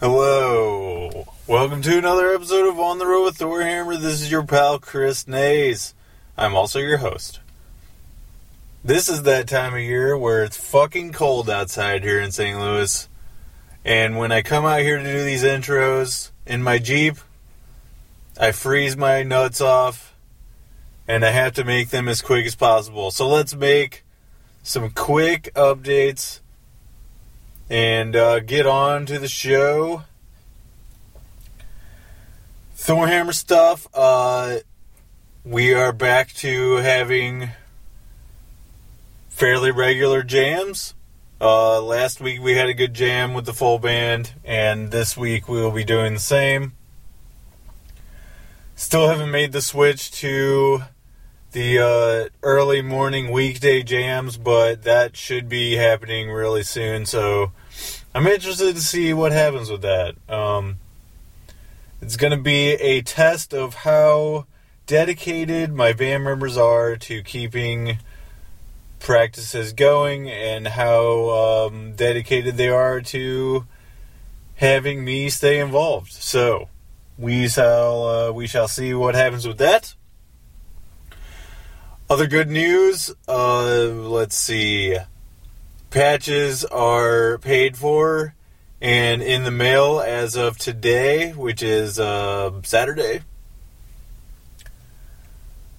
Hello. 0.00 1.26
Welcome 1.48 1.82
to 1.82 1.98
another 1.98 2.32
episode 2.32 2.68
of 2.68 2.78
On 2.78 3.00
the 3.00 3.06
Road 3.06 3.24
with 3.24 3.38
Thorhammer. 3.38 3.98
This 3.98 4.20
is 4.20 4.30
your 4.30 4.44
pal 4.44 4.78
Chris 4.78 5.26
Nays. 5.26 5.92
I'm 6.36 6.54
also 6.54 6.78
your 6.78 6.98
host. 6.98 7.40
This 8.84 9.08
is 9.08 9.24
that 9.24 9.48
time 9.48 9.74
of 9.74 9.80
year 9.80 10.16
where 10.16 10.44
it's 10.44 10.56
fucking 10.56 11.14
cold 11.14 11.50
outside 11.50 12.04
here 12.04 12.20
in 12.20 12.30
St. 12.30 12.60
Louis. 12.60 13.08
And 13.84 14.16
when 14.16 14.30
I 14.30 14.40
come 14.40 14.64
out 14.64 14.82
here 14.82 14.98
to 14.98 15.02
do 15.02 15.24
these 15.24 15.42
intros 15.42 16.30
in 16.46 16.62
my 16.62 16.78
Jeep, 16.78 17.16
I 18.38 18.52
freeze 18.52 18.96
my 18.96 19.24
nuts 19.24 19.60
off 19.60 20.14
and 21.08 21.24
I 21.24 21.32
have 21.32 21.54
to 21.54 21.64
make 21.64 21.88
them 21.88 22.06
as 22.06 22.22
quick 22.22 22.46
as 22.46 22.54
possible. 22.54 23.10
So 23.10 23.26
let's 23.26 23.56
make 23.56 24.04
some 24.62 24.90
quick 24.90 25.50
updates 25.56 26.38
and 27.70 28.16
uh, 28.16 28.40
get 28.40 28.66
on 28.66 29.06
to 29.06 29.18
the 29.18 29.28
show. 29.28 30.04
Thorhammer 32.76 33.34
stuff. 33.34 33.86
Uh, 33.92 34.58
we 35.44 35.74
are 35.74 35.92
back 35.92 36.32
to 36.34 36.76
having 36.76 37.50
fairly 39.28 39.70
regular 39.70 40.22
jams. 40.22 40.94
Uh, 41.40 41.80
last 41.80 42.20
week 42.20 42.40
we 42.40 42.54
had 42.54 42.68
a 42.68 42.74
good 42.74 42.94
jam 42.94 43.34
with 43.34 43.44
the 43.44 43.52
full 43.52 43.78
band, 43.78 44.32
and 44.44 44.90
this 44.90 45.16
week 45.16 45.48
we 45.48 45.60
will 45.60 45.70
be 45.70 45.84
doing 45.84 46.14
the 46.14 46.20
same. 46.20 46.72
Still 48.74 49.08
haven't 49.08 49.30
made 49.30 49.52
the 49.52 49.60
switch 49.60 50.10
to 50.12 50.82
the 51.52 51.78
uh, 51.78 52.28
early 52.42 52.82
morning 52.82 53.30
weekday 53.30 53.82
jams, 53.82 54.36
but 54.36 54.82
that 54.84 55.16
should 55.16 55.48
be 55.48 55.76
happening 55.76 56.30
really 56.30 56.62
soon. 56.62 57.06
So 57.06 57.52
I'm 58.18 58.26
interested 58.26 58.74
to 58.74 58.82
see 58.82 59.14
what 59.14 59.30
happens 59.30 59.70
with 59.70 59.82
that. 59.82 60.16
Um, 60.28 60.78
it's 62.02 62.16
going 62.16 62.32
to 62.32 62.42
be 62.42 62.70
a 62.72 63.00
test 63.00 63.54
of 63.54 63.74
how 63.74 64.46
dedicated 64.88 65.72
my 65.72 65.92
band 65.92 66.24
members 66.24 66.56
are 66.56 66.96
to 66.96 67.22
keeping 67.22 67.98
practices 68.98 69.72
going 69.72 70.28
and 70.28 70.66
how 70.66 71.68
um, 71.68 71.92
dedicated 71.92 72.56
they 72.56 72.68
are 72.70 73.00
to 73.02 73.66
having 74.56 75.04
me 75.04 75.30
stay 75.30 75.60
involved. 75.60 76.10
So 76.10 76.70
we 77.16 77.46
shall 77.48 78.02
uh, 78.02 78.32
we 78.32 78.48
shall 78.48 78.66
see 78.66 78.94
what 78.94 79.14
happens 79.14 79.46
with 79.46 79.58
that. 79.58 79.94
Other 82.10 82.26
good 82.26 82.50
news. 82.50 83.14
Uh, 83.28 83.86
let's 83.86 84.34
see. 84.34 84.98
Patches 85.90 86.66
are 86.66 87.38
paid 87.38 87.76
for 87.76 88.34
and 88.80 89.22
in 89.22 89.44
the 89.44 89.50
mail 89.50 90.00
as 90.00 90.36
of 90.36 90.58
today, 90.58 91.32
which 91.32 91.62
is 91.62 91.98
uh, 91.98 92.60
Saturday. 92.62 93.22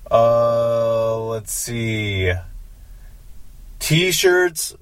Uh, 0.10 1.20
let's 1.26 1.54
see. 1.54 2.34
T 3.78 4.12
shirts 4.12 4.76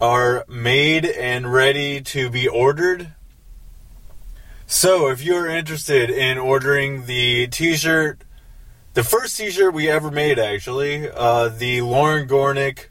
are 0.00 0.46
made 0.48 1.04
and 1.04 1.52
ready 1.52 2.00
to 2.00 2.30
be 2.30 2.48
ordered. 2.48 3.12
So, 4.66 5.08
if 5.08 5.22
you're 5.22 5.48
interested 5.48 6.08
in 6.08 6.38
ordering 6.38 7.04
the 7.04 7.46
t 7.48 7.76
shirt, 7.76 8.24
the 8.94 9.04
first 9.04 9.36
t 9.36 9.50
shirt 9.50 9.74
we 9.74 9.90
ever 9.90 10.10
made, 10.10 10.38
actually, 10.38 11.10
uh, 11.10 11.48
the 11.48 11.82
Lauren 11.82 12.26
Gornick 12.26 12.86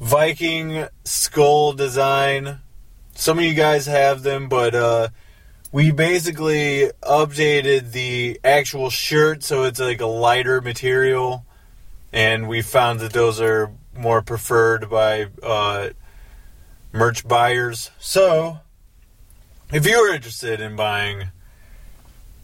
Viking 0.00 0.86
skull 1.04 1.72
design. 1.72 2.58
Some 3.14 3.38
of 3.38 3.44
you 3.44 3.54
guys 3.54 3.86
have 3.86 4.22
them, 4.22 4.48
but 4.48 4.74
uh, 4.74 5.08
we 5.72 5.90
basically 5.90 6.90
updated 7.02 7.92
the 7.92 8.38
actual 8.44 8.90
shirt 8.90 9.42
so 9.42 9.64
it's 9.64 9.80
like 9.80 10.00
a 10.00 10.06
lighter 10.06 10.60
material, 10.60 11.46
and 12.12 12.48
we 12.48 12.62
found 12.62 13.00
that 13.00 13.12
those 13.12 13.40
are 13.40 13.72
more 13.96 14.20
preferred 14.20 14.90
by 14.90 15.28
uh, 15.42 15.90
merch 16.92 17.26
buyers. 17.26 17.90
So, 17.98 18.58
if 19.72 19.86
you 19.86 19.96
are 19.96 20.14
interested 20.14 20.60
in 20.60 20.76
buying 20.76 21.28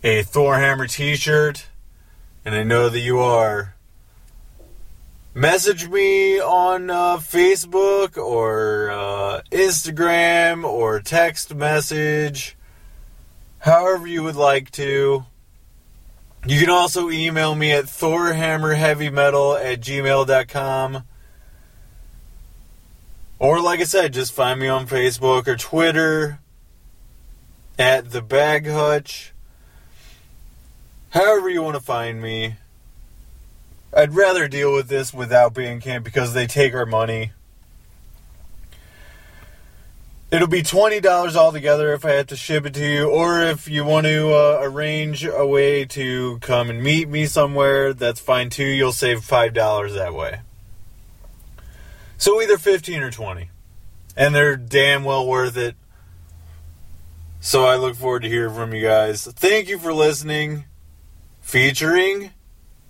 a 0.02 0.22
Thorhammer 0.22 0.90
t 0.90 1.14
shirt, 1.16 1.66
and 2.44 2.54
I 2.54 2.62
know 2.62 2.88
that 2.88 3.00
you 3.00 3.20
are, 3.20 3.76
message 5.34 5.88
me 5.88 6.40
on 6.40 6.90
uh, 6.90 7.16
Facebook 7.16 8.16
or 8.16 8.90
uh, 8.90 9.42
Instagram 9.50 10.64
or 10.64 11.00
text 11.00 11.54
message, 11.54 12.56
however 13.58 14.06
you 14.06 14.22
would 14.22 14.36
like 14.36 14.70
to. 14.72 15.24
You 16.46 16.58
can 16.58 16.70
also 16.70 17.08
email 17.08 17.54
me 17.54 17.70
at 17.72 17.84
thorhammerheavymetal 17.84 19.64
at 19.64 19.80
gmail.com. 19.80 21.04
Or, 23.38 23.60
like 23.60 23.80
I 23.80 23.84
said, 23.84 24.12
just 24.12 24.32
find 24.32 24.60
me 24.60 24.68
on 24.68 24.86
Facebook 24.86 25.46
or 25.48 25.56
Twitter 25.56 26.40
at 27.78 28.10
the 28.10 28.22
Bag 28.22 28.68
Hutch. 28.68 29.32
However, 31.10 31.48
you 31.48 31.62
want 31.62 31.76
to 31.76 31.82
find 31.82 32.22
me. 32.22 32.56
I'd 33.94 34.14
rather 34.14 34.48
deal 34.48 34.72
with 34.72 34.88
this 34.88 35.12
without 35.12 35.54
being 35.54 35.80
Bandcamp 35.80 36.04
because 36.04 36.32
they 36.32 36.46
take 36.46 36.74
our 36.74 36.86
money. 36.86 37.32
It'll 40.30 40.48
be 40.48 40.62
$20 40.62 41.36
altogether 41.36 41.92
if 41.92 42.06
I 42.06 42.12
have 42.12 42.28
to 42.28 42.36
ship 42.36 42.64
it 42.64 42.72
to 42.74 42.86
you, 42.86 43.10
or 43.10 43.42
if 43.42 43.68
you 43.68 43.84
want 43.84 44.06
to 44.06 44.32
uh, 44.32 44.60
arrange 44.62 45.26
a 45.26 45.46
way 45.46 45.84
to 45.84 46.38
come 46.38 46.70
and 46.70 46.82
meet 46.82 47.06
me 47.06 47.26
somewhere, 47.26 47.92
that's 47.92 48.18
fine 48.18 48.48
too. 48.48 48.64
You'll 48.64 48.92
save 48.92 49.20
$5 49.20 49.94
that 49.94 50.14
way. 50.14 50.40
So 52.16 52.40
either 52.40 52.56
15 52.56 53.02
or 53.02 53.10
20. 53.10 53.50
And 54.16 54.34
they're 54.34 54.56
damn 54.56 55.04
well 55.04 55.26
worth 55.26 55.58
it. 55.58 55.74
So 57.40 57.66
I 57.66 57.76
look 57.76 57.96
forward 57.96 58.22
to 58.22 58.28
hearing 58.28 58.54
from 58.54 58.72
you 58.72 58.80
guys. 58.80 59.26
Thank 59.26 59.68
you 59.68 59.78
for 59.78 59.92
listening. 59.92 60.64
Featuring 61.42 62.30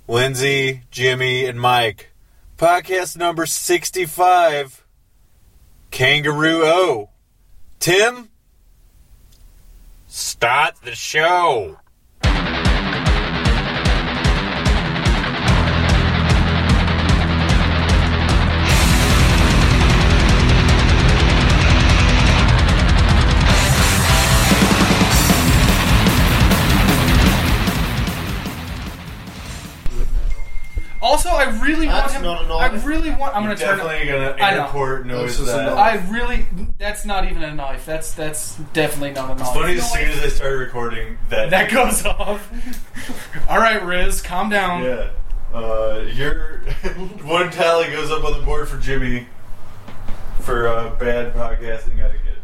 Lindsay, 0.08 0.82
Jimmy, 0.90 1.46
and 1.46 1.60
Mike. 1.60 2.12
Podcast 2.58 3.16
number 3.16 3.46
65 3.46 4.84
Kangaroo 5.90 6.62
O. 6.64 7.10
Tim, 7.78 8.30
start 10.08 10.74
the 10.84 10.94
show. 10.94 11.78
I 31.48 31.60
really 31.64 31.86
That's 31.86 32.14
want 32.14 32.16
him. 32.16 32.22
not 32.22 32.44
an 32.44 32.50
I 32.52 32.68
knife. 32.76 32.86
really 32.86 33.10
want. 33.10 33.34
I'm 33.36 33.44
going 33.44 33.56
to 33.56 33.62
turn. 33.62 33.78
Definitely 33.78 34.06
gonna 34.08 34.36
I 34.44 34.54
know. 34.54 34.62
airport 34.64 35.06
noise 35.06 35.40
is 35.40 35.46
that. 35.46 35.74
knife. 35.74 35.78
I 35.78 36.10
really. 36.12 36.46
That's 36.78 37.04
not 37.04 37.24
even 37.24 37.42
a 37.42 37.54
knife. 37.54 37.84
That's 37.86 38.12
that's 38.14 38.56
definitely 38.72 39.12
not 39.12 39.30
a 39.30 39.34
knife. 39.36 39.52
Funny 39.54 39.76
as 39.78 39.92
soon 39.92 40.08
as 40.10 40.18
I 40.22 40.28
started 40.28 40.56
recording 40.58 41.18
that. 41.30 41.50
That 41.50 41.70
goes 41.70 42.04
off. 42.06 42.48
All 43.48 43.58
right, 43.58 43.82
Riz, 43.84 44.20
calm 44.22 44.48
down. 44.50 44.82
Yeah. 44.84 45.10
Uh, 45.52 46.06
your 46.14 46.58
one 47.24 47.50
tally 47.50 47.90
goes 47.90 48.10
up 48.10 48.24
on 48.24 48.32
the 48.38 48.44
board 48.44 48.68
for 48.68 48.78
Jimmy 48.78 49.26
for 50.40 50.66
uh, 50.68 50.90
bad 50.96 51.34
podcasting 51.34 51.98
etiquette. 52.00 52.38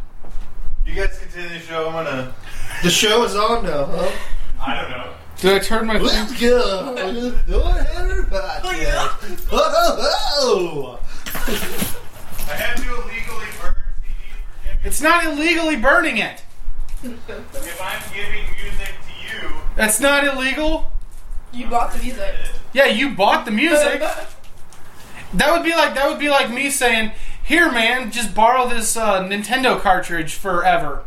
You 0.85 0.95
guys 0.95 1.19
continue 1.19 1.49
the 1.49 1.59
show. 1.59 1.89
I'm 1.89 2.05
gonna. 2.05 2.35
The 2.83 2.91
show 2.91 3.25
is 3.25 3.35
on 3.35 3.65
now, 3.65 3.85
huh? 3.87 4.11
I 4.61 4.81
don't 4.81 4.91
know. 4.91 5.15
Did 5.39 5.55
I 5.55 5.59
turn 5.61 5.87
my? 5.87 5.99
Let's 5.99 6.41
go! 6.41 6.95
Thorhammer 7.47 8.25
Podcast! 8.29 9.47
Oh, 9.53 10.99
I 11.17 12.55
have 12.57 12.77
to 12.83 12.91
illegally 12.91 13.47
burn 13.61 13.75
CDs. 14.03 14.85
It's 14.85 15.01
not 15.01 15.25
illegally 15.25 15.77
burning 15.77 16.19
it. 16.19 16.43
If 17.05 17.81
I'm 17.81 18.03
giving 18.13 18.43
music 18.61 18.95
to 19.07 19.47
you, 19.47 19.55
That's 19.77 20.01
not 20.01 20.25
illegal. 20.25 20.91
You 21.53 21.69
bought 21.69 21.93
the 21.93 22.03
music. 22.03 22.35
Yeah, 22.73 22.87
you 22.87 23.11
bought 23.15 23.45
the 23.45 23.53
music. 23.53 24.03
That 25.35 25.53
would 25.53 25.63
be 25.63 25.73
like 25.73 25.95
that 25.95 26.09
would 26.09 26.19
be 26.19 26.31
like 26.31 26.51
me 26.51 26.71
saying, 26.71 27.13
"Here, 27.45 27.71
man, 27.71 28.11
just 28.11 28.35
borrow 28.35 28.67
this 28.67 28.97
uh, 28.97 29.23
Nintendo 29.23 29.79
cartridge 29.79 30.33
forever." 30.33 31.05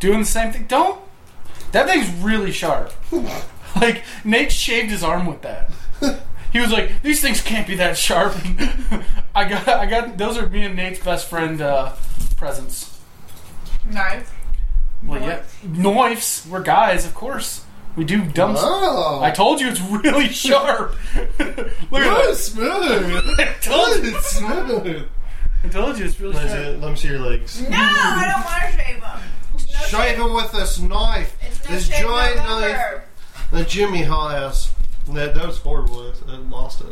Doing 0.00 0.20
the 0.20 0.24
same 0.24 0.52
thing. 0.52 0.64
Don't. 0.66 0.98
That 1.76 1.88
thing's 1.88 2.08
really 2.24 2.52
sharp. 2.52 2.90
like 3.76 4.02
Nate 4.24 4.50
shaved 4.50 4.90
his 4.90 5.02
arm 5.04 5.26
with 5.26 5.42
that. 5.42 5.70
He 6.50 6.58
was 6.58 6.72
like, 6.72 7.02
"These 7.02 7.20
things 7.20 7.42
can't 7.42 7.66
be 7.66 7.74
that 7.74 7.98
sharp." 7.98 8.34
I 9.34 9.46
got, 9.46 9.68
I 9.68 9.84
got. 9.84 10.16
Those 10.16 10.38
are 10.38 10.48
me 10.48 10.62
and 10.64 10.74
Nate's 10.74 11.00
best 11.00 11.28
friend 11.28 11.60
uh, 11.60 11.92
presents. 12.38 12.98
Nice. 13.90 14.26
Well, 15.04 15.20
yeah, 15.20 15.42
knives. 15.62 16.46
We're 16.50 16.62
guys, 16.62 17.04
of 17.04 17.14
course. 17.14 17.66
We 17.94 18.04
do 18.04 18.24
dumb. 18.24 18.56
stuff. 18.56 19.20
I 19.20 19.30
told 19.30 19.60
you 19.60 19.68
it's 19.68 19.80
really 19.82 20.28
sharp. 20.30 20.96
Look 21.14 21.40
at 21.40 21.90
Good, 21.90 22.28
this. 22.30 22.52
smooth. 22.52 23.38
I 23.38 23.54
told 23.60 23.96
you. 24.02 24.12
Good, 24.12 24.22
smooth. 24.22 25.08
I 25.62 25.68
told 25.68 25.98
you 25.98 26.06
it's 26.06 26.18
really 26.20 26.36
Let 26.36 26.48
sharp. 26.50 26.80
let 26.82 26.90
me 26.92 26.96
see 26.96 27.08
your 27.08 27.18
legs. 27.18 27.60
No, 27.60 27.68
I 27.70 28.32
don't 28.32 28.44
want 28.46 28.72
to 28.72 28.82
shave 28.82 29.00
them. 29.02 29.20
No 29.92 29.98
Shave 30.00 30.18
him 30.18 30.32
with 30.34 30.52
this 30.52 30.78
knife. 30.80 31.36
It's 31.42 31.58
this 31.60 31.86
shave 31.88 32.04
giant 32.06 32.36
knife 32.36 33.02
that 33.52 33.68
Jimmy 33.68 34.02
has. 34.02 34.72
That, 35.08 35.34
that 35.34 35.46
was 35.46 35.58
horrible. 35.58 36.00
I 36.28 36.32
I 36.32 36.36
lost 36.36 36.80
it. 36.80 36.86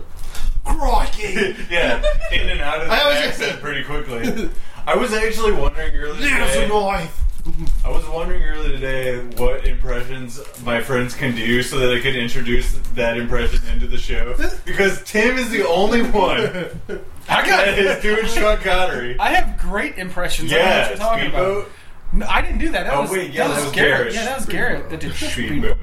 Crikey! 0.64 1.56
yeah, 1.70 2.02
in 2.32 2.48
and 2.48 2.60
out 2.60 2.80
of 2.80 2.86
the 2.88 2.94
I 2.94 3.08
was- 3.08 3.16
accent 3.28 3.60
pretty 3.60 3.84
quickly. 3.84 4.50
I 4.86 4.94
was 4.96 5.12
actually 5.12 5.52
wondering 5.52 5.94
earlier 5.96 6.14
There's 6.14 6.56
a 6.56 6.60
today. 6.62 6.68
knife. 6.68 7.20
I 7.84 7.90
was 7.90 8.06
wondering 8.08 8.42
earlier 8.42 8.70
today 8.72 9.18
what 9.36 9.66
impressions 9.66 10.40
my 10.64 10.80
friends 10.80 11.14
can 11.14 11.34
do 11.34 11.62
so 11.62 11.78
that 11.78 11.92
I 11.94 12.00
could 12.00 12.16
introduce 12.16 12.72
that 12.94 13.18
impression 13.18 13.60
into 13.70 13.86
the 13.86 13.98
show. 13.98 14.34
Because 14.64 15.02
Tim 15.04 15.36
is 15.36 15.50
the 15.50 15.66
only 15.68 16.00
one 16.02 16.40
I 17.28 17.46
that 17.46 17.78
is 17.78 17.94
got. 17.96 18.02
doing 18.02 18.26
Sean 18.26 18.56
Connery. 18.58 19.18
I 19.18 19.30
have 19.34 19.58
great 19.60 19.98
impressions. 19.98 20.52
I 20.52 20.56
know 20.56 20.62
what 20.62 20.68
Yeah, 20.70 20.88
you're 20.88 20.96
talking 20.98 21.26
about. 21.28 21.68
Speedboat. 22.14 22.28
No, 22.28 22.34
I 22.34 22.40
didn't 22.42 22.58
do 22.58 22.68
that. 22.70 22.84
That 22.84 22.94
Oh, 22.94 23.02
was 23.02 23.10
wait, 23.10 23.32
yeah, 23.32 23.48
that 23.48 23.54
that 23.54 23.56
was 23.56 23.64
was 23.66 23.72
Garrett. 23.74 23.98
Garrett. 23.98 24.14
Yeah, 24.14 24.24
that 24.24 24.36
was 24.36 24.46
Garrett 24.46 24.90
that 24.90 25.00
did 25.00 25.14
Speedboat. 25.14 25.76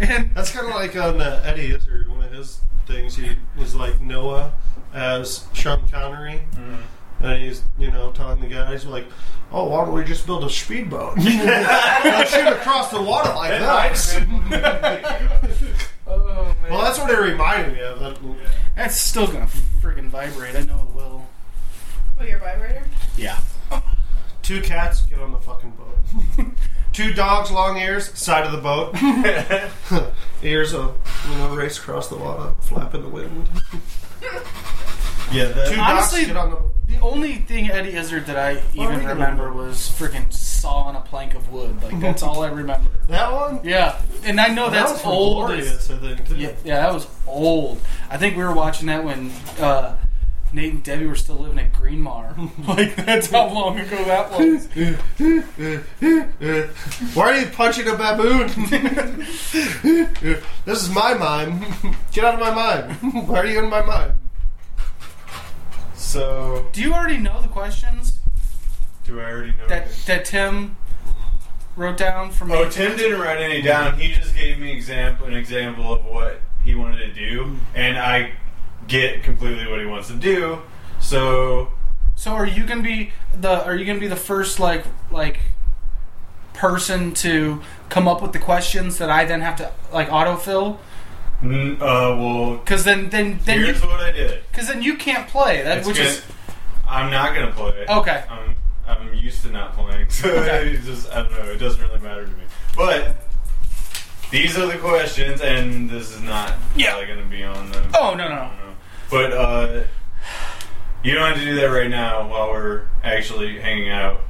And 0.00 0.30
That's 0.34 0.50
kind 0.50 0.66
of 0.68 0.74
like 0.74 0.96
on 0.96 1.20
uh, 1.20 1.42
Eddie 1.44 1.72
Izzard, 1.74 2.08
one 2.08 2.22
of 2.22 2.32
his 2.32 2.60
things. 2.86 3.16
He 3.16 3.36
was 3.56 3.74
like 3.74 4.00
Noah 4.00 4.52
as 4.94 5.46
Sean 5.52 5.86
Connery. 5.88 6.42
And 7.20 7.42
he's, 7.42 7.62
you 7.76 7.90
know, 7.90 8.12
telling 8.12 8.40
the 8.40 8.46
guys, 8.46 8.86
like, 8.86 9.04
oh, 9.50 9.64
why 9.68 9.84
don't 9.84 9.92
we 9.92 10.04
just 10.04 10.24
build 10.24 10.44
a 10.44 10.48
speedboat? 10.50 11.18
and 11.18 11.24
shoot 12.28 12.46
across 12.46 12.92
the 12.92 13.02
water 13.02 13.34
like 13.34 13.50
that. 13.50 14.24
oh 16.06 16.44
man, 16.62 16.70
Well, 16.70 16.82
that's 16.82 16.98
what 17.00 17.10
it 17.10 17.18
reminded 17.18 17.72
me 17.74 17.80
of. 17.82 17.98
That, 17.98 18.18
that's 18.76 18.94
still 18.96 19.26
gonna 19.26 19.48
friggin' 19.82 20.10
vibrate. 20.10 20.54
I 20.54 20.60
know 20.60 20.78
it 20.88 20.94
will. 20.94 21.26
Oh, 22.20 22.24
your 22.24 22.38
vibrator? 22.38 22.86
Yeah. 23.16 23.40
Two 24.48 24.62
cats, 24.62 25.02
get 25.02 25.18
on 25.18 25.30
the 25.30 25.38
fucking 25.38 25.70
boat. 25.72 26.46
two 26.94 27.12
dogs, 27.12 27.50
long 27.50 27.76
ears, 27.76 28.18
side 28.18 28.46
of 28.46 28.52
the 28.52 28.58
boat. 28.58 28.94
ears, 30.42 30.72
of, 30.72 30.96
you 31.30 31.36
know, 31.36 31.54
race 31.54 31.76
across 31.76 32.08
the 32.08 32.16
water, 32.16 32.54
flap 32.62 32.94
in 32.94 33.02
the 33.02 33.08
wind. 33.10 33.46
Yeah, 35.30 35.48
that, 35.48 35.68
Two 35.70 35.78
Honestly- 35.78 36.20
dogs, 36.20 36.28
get 36.28 36.36
on 36.38 36.50
the 36.50 36.56
boat. 36.56 36.74
The 36.86 36.98
only 37.00 37.34
thing 37.34 37.70
Eddie 37.70 37.94
Izzard 37.94 38.24
that 38.24 38.38
I 38.38 38.54
What 38.54 38.62
are 38.64 38.82
even 38.84 38.94
we 38.94 39.00
gonna 39.02 39.12
remember 39.12 39.52
was 39.52 39.76
freaking 39.76 40.32
sawing 40.32 40.96
a 40.96 41.02
plank 41.02 41.34
of 41.34 41.52
wood. 41.52 41.82
Like 41.82 42.00
that's 42.00 42.22
all 42.22 42.42
I 42.42 42.48
remember. 42.48 42.88
That 43.08 43.30
one? 43.30 43.60
Yeah, 43.62 44.00
and 44.24 44.40
I 44.40 44.48
know 44.48 44.70
that 44.70 44.84
was 44.84 44.92
that's 44.92 45.02
from 45.02 45.10
old. 45.12 45.50
as- 45.50 45.86
Glorious, 45.86 45.90
I 45.90 45.96
think, 45.98 46.26
too. 46.26 46.36
Yeah, 46.36 46.52
yeah, 46.64 46.76
that 46.80 46.94
was 46.94 47.06
old. 47.26 47.78
I 48.08 48.16
think 48.16 48.38
we 48.38 48.42
were 48.42 48.54
watching 48.54 48.86
that 48.86 49.04
when 49.04 49.30
uh, 49.60 49.96
Nate 50.52 50.72
and 50.72 50.82
Debbie 50.82 51.06
were 51.06 51.14
still 51.14 51.36
living 51.36 51.58
at 51.58 51.72
Greenmar. 51.72 52.36
like 52.68 52.96
that's 52.96 53.30
how 53.30 53.52
long 53.52 53.78
ago 53.78 54.02
that 54.04 54.30
was. 54.30 54.66
Why 57.14 57.30
are 57.30 57.40
you 57.40 57.46
punching 57.46 57.88
a 57.88 57.96
baboon? 57.96 58.48
this 60.64 60.82
is 60.82 60.90
my 60.90 61.14
mime. 61.14 61.64
Get 62.12 62.24
out 62.24 62.34
of 62.34 62.40
my 62.40 62.50
mime. 62.50 63.26
Why 63.26 63.40
are 63.40 63.46
you 63.46 63.58
in 63.58 63.68
my 63.68 63.82
mime? 63.82 64.18
so, 65.94 66.68
Do 66.72 66.80
you 66.80 66.94
already 66.94 67.18
know 67.18 67.42
the 67.42 67.48
questions 67.48 68.18
do 69.08 69.20
I 69.20 69.24
already 69.24 69.52
know? 69.58 69.66
that 69.68 69.90
that 70.06 70.24
Tim 70.26 70.76
wrote 71.76 71.96
down 71.96 72.30
from? 72.30 72.48
me? 72.48 72.54
Oh, 72.56 72.68
Tim 72.68 72.96
didn't 72.96 73.20
write 73.20 73.40
any 73.40 73.62
down. 73.62 73.98
He 73.98 74.12
just 74.12 74.34
gave 74.34 74.58
me 74.58 74.72
example 74.72 75.26
an 75.26 75.34
example 75.34 75.92
of 75.92 76.04
what 76.04 76.40
he 76.64 76.74
wanted 76.74 76.98
to 76.98 77.12
do, 77.12 77.56
and 77.74 77.98
I 77.98 78.32
get 78.88 79.22
completely 79.22 79.66
what 79.68 79.78
he 79.80 79.86
wants 79.86 80.08
to 80.08 80.14
do. 80.14 80.62
So 81.00 81.68
So 82.16 82.32
are 82.32 82.46
you 82.46 82.64
gonna 82.66 82.82
be 82.82 83.12
the 83.40 83.64
are 83.64 83.76
you 83.76 83.84
gonna 83.84 84.00
be 84.00 84.08
the 84.08 84.16
first 84.16 84.58
like 84.58 84.84
like 85.10 85.38
person 86.54 87.12
to 87.14 87.60
come 87.88 88.08
up 88.08 88.20
with 88.20 88.32
the 88.32 88.38
questions 88.38 88.98
that 88.98 89.10
I 89.10 89.24
then 89.24 89.40
have 89.42 89.56
to 89.56 89.70
like 89.92 90.08
autofill? 90.08 90.78
mm, 91.42 91.76
uh, 91.76 92.16
well, 92.16 92.56
Because 92.56 92.84
then 92.84 93.10
then 93.10 93.38
then 93.44 93.60
here's 93.60 93.80
you 93.82 93.88
what 93.88 94.00
I 94.00 94.10
did. 94.10 94.42
because 94.50 94.66
then 94.68 94.82
you 94.82 94.96
can't 94.96 95.28
play 95.28 95.62
that, 95.62 95.78
It's 95.78 95.86
which 95.86 95.98
gonna- 95.98 96.08
is 96.08 96.22
I'm 96.88 97.10
not 97.10 97.34
gonna 97.34 97.52
play. 97.52 97.84
okay. 97.88 98.24
I'm 98.30 98.56
I'm 98.88 99.12
used 99.14 99.42
to 99.42 99.50
not 99.50 99.76
playing, 99.76 100.08
so 100.18 100.30
Okay. 100.30 100.78
just 100.84 101.10
I 101.12 101.22
don't 101.22 101.30
know. 101.32 101.52
It 101.52 101.58
doesn't 101.58 101.80
really 101.86 102.00
matter 102.00 102.24
to 102.24 102.30
me. 102.32 102.44
But 102.74 103.16
these 104.30 104.58
are 104.58 104.66
the 104.66 104.78
questions, 104.78 105.40
and 105.42 105.88
this 105.90 106.10
is 106.14 106.22
not 106.22 106.54
Yeah. 106.74 106.92
probably 106.92 107.06
gonna 107.14 107.26
be 107.26 107.44
on 107.44 107.70
them. 107.70 107.90
Oh 107.94 108.14
no 108.14 108.28
no. 108.28 108.50
Don't 109.10 109.30
know. 109.30 109.30
But 109.30 109.32
uh, 109.32 109.84
you 111.02 111.14
don't 111.14 111.28
have 111.28 111.38
to 111.38 111.44
do 111.44 111.54
that 111.56 111.66
right 111.66 111.90
now 111.90 112.28
while 112.28 112.50
we're 112.50 112.86
actually 113.02 113.58
hanging 113.60 113.90
out, 113.90 114.20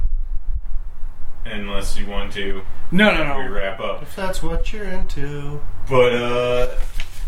unless 1.45 1.97
you 1.97 2.05
want 2.07 2.33
to. 2.33 2.61
No 2.91 3.13
no 3.13 3.23
no. 3.23 3.37
We 3.39 3.47
wrap 3.47 3.79
up. 3.79 4.01
If 4.03 4.15
that's 4.15 4.41
what 4.41 4.71
you're 4.73 4.85
into. 4.85 5.61
But 5.87 6.13
uh, 6.13 6.75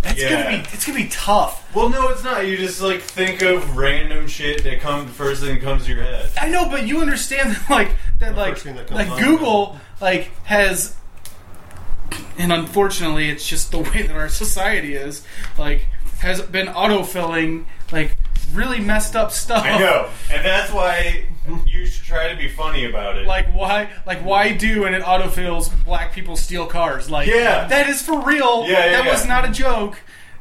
It's 0.03 0.21
yeah. 0.21 0.44
gonna 0.44 0.57
be 0.57 0.63
it's 0.74 0.86
gonna 0.86 0.98
be 1.00 1.09
tough. 1.09 1.75
Well, 1.75 1.89
no, 1.89 2.09
it's 2.09 2.24
not. 2.24 2.48
You 2.48 2.57
just 2.57 2.81
like 2.81 3.01
think 3.01 3.42
of 3.42 3.77
random 3.77 4.27
shit 4.27 4.63
that 4.63 4.80
comes. 4.81 5.06
The 5.07 5.13
first 5.13 5.42
thing 5.44 5.56
that 5.56 5.63
comes 5.63 5.86
to 5.86 5.94
your 5.94 6.04
head. 6.04 6.31
I 6.39 6.47
know, 6.50 6.68
but 6.69 6.88
you 6.88 7.00
understand 7.01 7.56
that 7.56 7.69
like 7.69 7.92
that 8.19 8.33
The 8.36 8.39
like 8.42 8.54
first 8.54 8.63
thing 8.65 8.75
that 8.75 8.88
comes 8.88 9.00
like 9.00 9.09
on. 9.12 9.19
Google 9.19 9.77
like 10.00 10.31
has 10.45 10.95
and 12.38 12.51
unfortunately 12.51 13.30
it's 13.30 13.47
just 13.47 13.71
the 13.71 13.80
way 13.80 14.01
that 14.01 14.15
our 14.15 14.30
society 14.30 14.95
is, 14.95 15.24
like 15.57 15.86
has 16.21 16.41
been 16.41 16.68
autofilling 16.68 17.65
like 17.91 18.15
really 18.53 18.79
messed 18.79 19.15
up 19.15 19.31
stuff. 19.31 19.63
I 19.65 19.77
know, 19.77 20.09
and 20.31 20.44
that's 20.45 20.71
why 20.73 21.25
you 21.65 21.85
should 21.85 22.03
try 22.06 22.29
to 22.31 22.35
be 22.38 22.47
funny 22.47 22.85
about 22.85 23.18
it. 23.18 23.25
Like 23.27 23.47
why 23.53 23.89
like 24.06 24.23
why 24.23 24.53
do 24.53 24.85
and 24.85 24.95
it 24.95 25.03
autofills 25.03 25.69
black 25.83 26.13
people 26.13 26.35
steal 26.35 26.65
cars? 26.68 27.09
Like 27.09 27.27
Yeah. 27.27 27.68
that 27.68 27.89
is 27.89 28.01
for 28.01 28.19
real. 28.23 28.63
Yeah, 28.63 28.71
yeah, 28.85 28.91
that 28.94 29.06
yeah. 29.06 29.12
was 29.12 29.25
not 29.25 29.45
a 29.45 29.51
joke. 29.51 29.97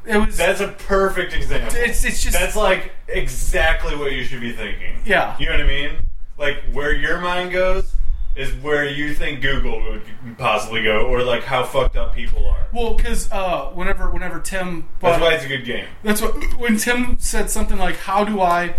It 0.07 0.17
was 0.17 0.37
that's 0.37 0.61
a 0.61 0.69
perfect 0.69 1.35
example. 1.35 1.77
it's 1.79 2.05
it's 2.05 2.23
just 2.23 2.39
That's 2.39 2.57
like 2.57 2.93
exactly 3.09 3.97
what 3.97 4.13
you 4.13 4.25
should 4.25 4.41
be 4.41 4.53
thinking. 4.53 5.01
yeah. 5.05 5.37
You 5.39 5.47
know 5.47 5.53
what 5.53 5.61
I 5.61 5.67
mean? 5.69 5.91
Like 6.39 6.63
where 6.73 6.93
your 6.95 7.21
mind 7.21 7.53
goes 7.53 7.95
is 8.41 8.53
where 8.63 8.89
you 8.89 9.15
think 9.15 9.41
Google 9.43 9.81
would 9.91 10.03
possibly 10.39 10.83
go, 10.83 11.07
or 11.07 11.23
like 11.23 11.45
how 11.45 11.65
fucked 11.65 11.97
up 11.97 12.15
people 12.15 12.47
are. 12.47 12.67
Well, 12.73 12.95
because 12.95 13.31
uh, 13.31 13.67
whenever 13.75 14.11
whenever 14.11 14.41
Tim 14.41 14.89
That's 15.01 15.19
bought- 15.19 15.21
why 15.21 15.35
it's 15.35 15.45
a 15.45 15.49
good 15.49 15.65
game. 15.65 15.87
That's 16.03 16.21
what 16.23 16.35
when 16.59 16.77
Tim 16.79 17.19
said 17.19 17.51
something 17.51 17.79
like, 17.79 17.97
"How 17.97 18.25
do 18.25 18.41
I?" 18.41 18.75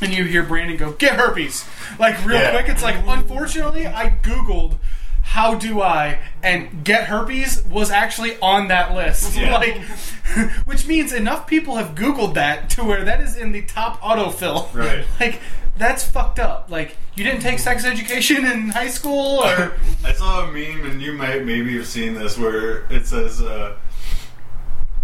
and 0.00 0.12
you 0.12 0.24
hear 0.24 0.42
Brandon 0.42 0.76
go, 0.76 0.92
"Get 0.92 1.14
herpes!" 1.16 1.64
Like 1.98 2.24
real 2.26 2.38
Yeah. 2.38 2.50
quick. 2.50 2.68
It's 2.68 2.82
like, 2.82 2.96
unfortunately, 3.06 3.86
I 3.86 4.10
googled. 4.22 4.78
How 5.24 5.54
do 5.54 5.80
I 5.80 6.18
and 6.42 6.82
get 6.84 7.04
herpes 7.04 7.62
was 7.64 7.90
actually 7.92 8.36
on 8.40 8.68
that 8.68 8.92
list. 8.94 9.36
Yeah. 9.36 9.52
Like, 9.58 9.80
which 10.64 10.86
means 10.86 11.12
enough 11.12 11.46
people 11.46 11.76
have 11.76 11.94
Googled 11.94 12.34
that 12.34 12.68
to 12.70 12.84
where 12.84 13.04
that 13.04 13.20
is 13.20 13.36
in 13.36 13.52
the 13.52 13.62
top 13.62 14.00
autofill. 14.02 14.74
Right. 14.74 15.04
Like, 15.20 15.40
that's 15.76 16.04
fucked 16.04 16.38
up. 16.38 16.70
Like, 16.70 16.96
you 17.14 17.24
didn't 17.24 17.40
take 17.40 17.58
sex 17.58 17.84
education 17.84 18.44
in 18.46 18.68
high 18.70 18.88
school, 18.88 19.38
or 19.44 19.72
I 20.04 20.12
saw 20.12 20.44
a 20.48 20.52
meme, 20.52 20.84
and 20.90 21.02
you 21.02 21.12
might 21.12 21.44
maybe 21.44 21.76
have 21.76 21.86
seen 21.86 22.14
this, 22.14 22.38
where 22.38 22.84
it 22.90 23.06
says, 23.06 23.40
uh, 23.42 23.76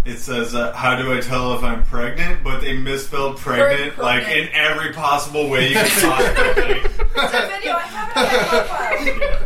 "It 0.05 0.19
says, 0.19 0.55
uh, 0.55 0.73
how 0.75 0.97
do 0.97 1.13
I 1.17 1.21
tell 1.21 1.55
if 1.55 1.63
I'm 1.63 1.85
pregnant?" 1.85 2.43
But 2.45 2.61
they 2.63 2.73
misspelled 2.77 3.37
pregnant, 3.39 3.95
Very 3.95 4.07
like 4.07 4.25
pregnant. 4.25 4.51
in 4.51 4.55
every 4.55 4.93
possible 4.93 5.49
way 5.51 5.69
you 5.69 5.75
could 5.75 5.87
possibly. 6.03 6.81
It's 7.21 7.35
a 7.35 7.49
video. 7.49 7.73
I 7.75 7.81
have 7.83 8.09
it 8.17 8.63
on 8.63 8.69
my 8.69 9.39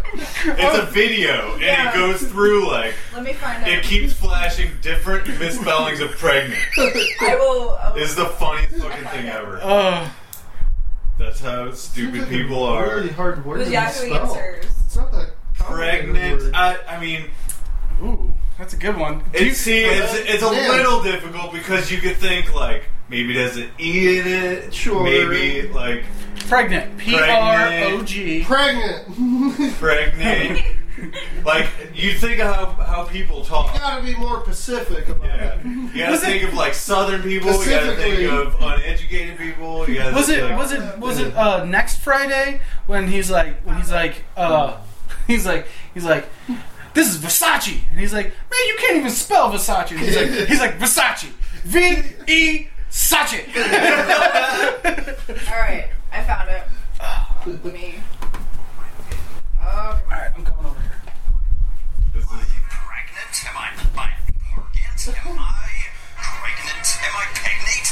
it's 0.45 0.79
a 0.79 0.87
video, 0.87 1.53
and 1.55 1.61
Yeah. 1.63 1.91
it 1.91 1.95
goes 1.95 2.23
through 2.29 2.69
like 2.71 2.95
Let 3.15 3.23
me 3.23 3.33
find 3.33 3.65
it 3.67 3.79
out. 3.79 3.83
keeps 3.85 4.13
flashing 4.13 4.71
different 4.83 5.27
misspellings 5.39 6.01
of 6.01 6.11
pregnant. 6.13 6.61
I 6.77 7.37
will. 7.39 7.77
I 7.81 7.91
will 7.93 7.97
It's 8.03 8.15
the 8.15 8.27
funniest 8.27 8.77
fucking 8.77 9.05
thing 9.09 9.29
ever. 9.29 9.61
uh, 9.63 10.09
That's 11.19 11.41
how 11.41 11.73
stupid 11.73 12.29
people 12.29 12.63
are. 12.65 12.87
Really 12.97 13.11
hard 13.11 13.45
word 13.45 13.57
It 13.57 13.59
was 13.61 13.69
to 13.69 13.73
Yahoo 13.73 13.93
spell. 14.07 14.35
Answers. 14.37 14.65
It's 14.87 14.97
not 14.97 15.13
that 15.13 15.31
complicated 15.57 16.15
Pregnant. 16.15 16.43
word. 16.43 16.55
I, 16.55 16.77
I 16.89 17.01
mean, 17.01 17.31
ooh, 18.03 18.33
that's 18.59 18.75
a 18.75 18.77
good 18.77 18.97
one. 18.97 19.23
Do 19.33 19.45
you 19.45 19.51
It's, 19.51 19.59
see, 19.61 19.81
it's, 19.85 20.15
it's 20.15 20.43
a 20.43 20.47
Yeah. 20.55 20.69
little 20.73 21.03
difficult 21.03 21.53
because 21.53 21.91
you 21.93 21.99
could 21.99 22.17
think 22.17 22.53
like 22.55 22.85
maybe 23.09 23.33
there's 23.35 23.57
an 23.57 23.69
e 23.79 24.19
in 24.19 24.27
it. 24.27 24.75
Sure. 24.75 25.05
Maybe 25.05 25.69
like 25.69 26.05
pregnant? 26.49 26.99
P 26.99 27.15
R 27.19 27.69
O 27.85 28.03
G. 28.03 28.43
Pregnant. 28.45 29.75
pregnant. 29.79 30.61
like 31.45 31.67
you 31.95 32.15
think 32.15 32.41
of 32.41 32.55
how, 32.77 32.85
how 32.85 33.05
people 33.05 33.45
talk. 33.45 33.73
You 33.75 33.81
gotta 33.81 34.03
be 34.05 34.15
more 34.17 34.41
Pacific 34.41 35.09
about 35.09 35.25
Yeah. 35.27 35.59
it. 35.59 35.65
You 35.95 36.05
gotta 36.05 36.19
think 36.19 36.43
of 36.45 36.55
like 36.55 36.75
southern 36.75 37.23
people, 37.23 37.53
you 37.65 37.71
gotta 37.71 37.97
think 37.97 38.31
of 38.31 38.55
uneducated 38.61 39.39
people, 39.39 39.89
you 39.89 39.97
gotta 39.97 40.15
Was 40.15 40.29
it 40.29 40.41
think, 40.41 40.59
was 40.59 40.73
it 40.73 40.99
was 40.99 41.19
it 41.21 41.35
uh, 41.37 41.65
next 41.65 41.99
Friday 41.99 42.61
when 42.87 43.09
he's 43.09 43.31
like 43.31 43.61
when 43.65 43.77
he's 43.77 43.91
like 43.91 44.25
uh 44.37 44.77
he's 45.27 45.47
like 45.47 45.67
he's 45.95 46.05
like 46.05 46.27
this 46.95 47.09
is 47.09 47.19
Versace 47.19 47.81
and 47.91 47.99
he's 48.01 48.13
like 48.13 48.27
man 48.27 48.61
you 48.69 48.77
can't 48.79 48.97
even 48.97 49.11
spell 49.11 49.51
Versace 49.53 49.91
and 49.91 50.01
he's 50.01 50.17
like 50.17 50.49
he's 50.49 50.61
like 50.61 50.79
Versace 50.79 51.31
V 51.65 52.03
E 52.33 52.69
Sachi 52.91 53.47
Alright, 55.49 55.89
I 56.13 56.23
found 56.25 56.51
it. 56.51 56.63
Let 57.65 57.73
me. 57.73 57.95
Oh, 59.63 59.69
come. 59.69 60.13
Alright 60.13 60.33
I'm 60.37 60.45
coming 60.45 60.67
over 60.67 60.81
here 60.81 61.03
This 62.15 62.25
is 62.25 62.31
pregnant? 62.31 63.35
Am 63.47 63.57
I, 63.57 63.69
am 63.73 63.99
I 63.99 64.11
pregnant? 64.51 65.01
Am 65.09 65.39
I 65.39 65.71
pregnant? 66.19 66.87
Am 67.03 67.15
I 67.15 67.25
pregnant? 67.33 67.87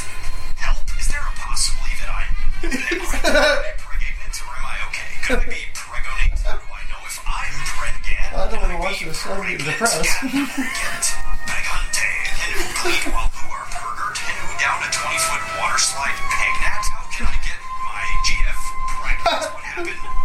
Help! 0.58 0.82
Is 0.98 1.06
there 1.08 1.22
a 1.22 1.32
possibility 1.38 1.94
that 2.02 2.10
I 2.10 2.22
am 2.60 3.02
I 3.06 3.74
pregnant 3.78 4.34
or 4.42 4.52
am 4.58 4.66
I 4.66 4.76
okay? 4.90 5.10
Could 5.24 5.40
I 5.40 5.46
be 5.46 5.62
pregnant? 5.72 6.38
How 6.42 6.58
do 6.58 6.66
I 6.68 6.82
know 6.90 7.00
if 7.06 7.16
I'm 7.22 7.54
pregnant? 7.78 8.18
I 8.30 8.50
don't 8.50 8.60
Can 8.60 8.66
wanna 8.66 8.78
watch 8.82 8.98
be 9.00 9.06
this. 9.06 9.22
I'm 9.26 9.40
getting 9.42 9.62
pregnant? 9.62 9.78
depressed. 9.78 10.04
Pregnant. 10.20 11.06
Pegante. 11.46 12.10
And 12.30 12.50
who 12.50 12.64
bleed 12.82 13.04
while 13.14 13.30
who 13.30 13.46
are 13.54 13.66
pergert? 13.70 14.18
And 14.26 14.36
who 14.42 14.50
down 14.58 14.78
a 14.82 14.90
20 14.90 15.18
foot 15.22 15.42
water 15.58 15.78
slide 15.80 16.18
pegnat? 16.34 16.82
How 16.90 17.06
can 17.14 17.24
I 17.30 17.36
get 17.46 17.58
my 17.86 18.02
GF 18.26 18.58
pregnant? 18.90 19.54
What 19.54 19.64
happened? 19.64 20.19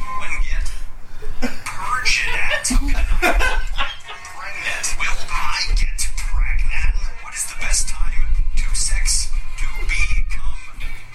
Pregnant. 3.25 4.85
Will 5.01 5.17
I 5.33 5.65
get 5.73 5.97
pregnant? 6.13 6.93
What 7.25 7.33
is 7.33 7.45
the 7.49 7.57
best 7.57 7.89
time 7.89 8.29
to 8.53 8.65
sex 8.77 9.33
to 9.57 9.65
become 9.89 10.61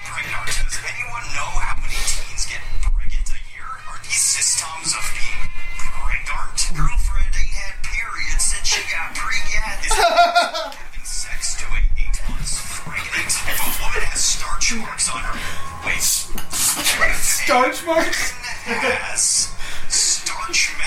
pregnant? 0.03 0.47
Does 0.51 0.79
anyone 0.91 1.23
know 1.39 1.51
how 1.63 1.79
many 1.79 1.95
teens 2.03 2.51
get 2.51 2.59
pregnant 2.83 3.31
a 3.31 3.39
year? 3.55 3.71
Are 3.87 4.01
these 4.03 4.19
systems 4.19 4.91
of 4.99 5.07
being 5.15 5.39
pregnant? 5.79 6.59
Girlfriend 6.75 7.31
ain't 7.31 7.55
had 7.55 7.79
periods 7.87 8.43
since 8.43 8.67
she 8.67 8.83
got 8.91 9.15
pregnant. 9.15 9.87
Having 9.95 11.07
sex 11.07 11.63
to 11.63 11.67
a 11.71 11.79
eight 11.95 12.19
months 12.27 12.59
pregnant? 12.75 13.31
If 13.47 13.63
a 13.63 13.71
woman 13.87 14.03
has 14.11 14.19
starch 14.19 14.75
marks 14.83 15.07
on 15.15 15.23
her 15.23 15.39
waist, 15.87 16.35
Starch 17.23 17.87
marks? 17.87 18.35
has 18.67 19.55
starch 19.89 20.79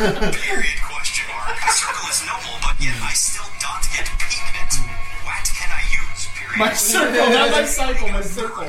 Period 0.00 0.80
question 0.80 1.28
mark. 1.28 1.60
The 1.60 1.72
circle 1.76 2.08
is 2.08 2.24
noble, 2.24 2.56
but 2.64 2.72
yet 2.80 2.96
I 3.04 3.12
still 3.12 3.44
don't 3.60 3.84
get 3.92 4.08
pregnant. 4.16 4.72
What 5.28 5.44
can 5.52 5.68
I 5.68 5.84
use? 5.92 6.24
Period. 6.32 6.56
my 6.56 6.72
circle 6.72 7.28
not 7.28 7.50
my 7.52 7.64
cycle 7.68 8.08
my 8.08 8.22
circle 8.22 8.64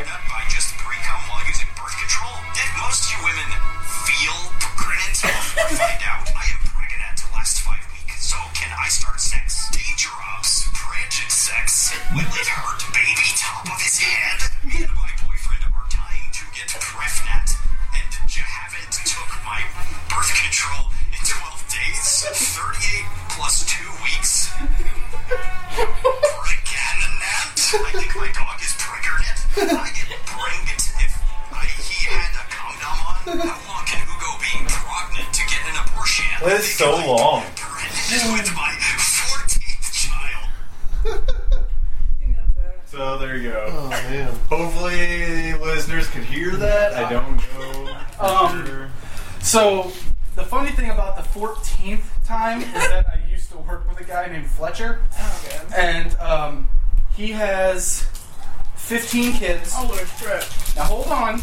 15 59.11 59.33
kids 59.33 59.73
Oh, 59.75 59.87
what 59.87 60.01
a 60.01 60.23
trip. 60.23 60.43
Now 60.77 60.85
hold 60.85 61.07
on. 61.07 61.41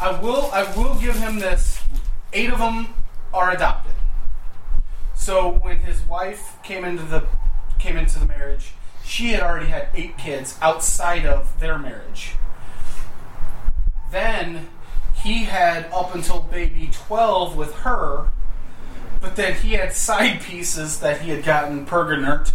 I 0.00 0.20
will 0.20 0.50
I 0.52 0.64
will 0.76 0.96
give 0.96 1.14
him 1.14 1.38
this. 1.38 1.80
Eight 2.32 2.50
of 2.50 2.58
them 2.58 2.94
are 3.32 3.52
adopted. 3.52 3.94
So 5.14 5.52
when 5.52 5.76
his 5.76 6.00
wife 6.02 6.58
came 6.64 6.84
into 6.84 7.04
the 7.04 7.24
came 7.78 7.96
into 7.96 8.18
the 8.18 8.26
marriage, 8.26 8.72
she 9.04 9.28
had 9.28 9.40
already 9.44 9.66
had 9.66 9.88
eight 9.94 10.18
kids 10.18 10.58
outside 10.60 11.24
of 11.24 11.60
their 11.60 11.78
marriage. 11.78 12.34
Then 14.10 14.68
he 15.14 15.44
had 15.44 15.86
up 15.92 16.12
until 16.12 16.40
baby 16.40 16.90
12 16.92 17.56
with 17.56 17.72
her, 17.76 18.30
but 19.20 19.36
then 19.36 19.54
he 19.54 19.74
had 19.74 19.92
side 19.92 20.42
pieces 20.42 20.98
that 20.98 21.20
he 21.20 21.30
had 21.30 21.44
gotten 21.44 21.86
pergonert. 21.86 22.50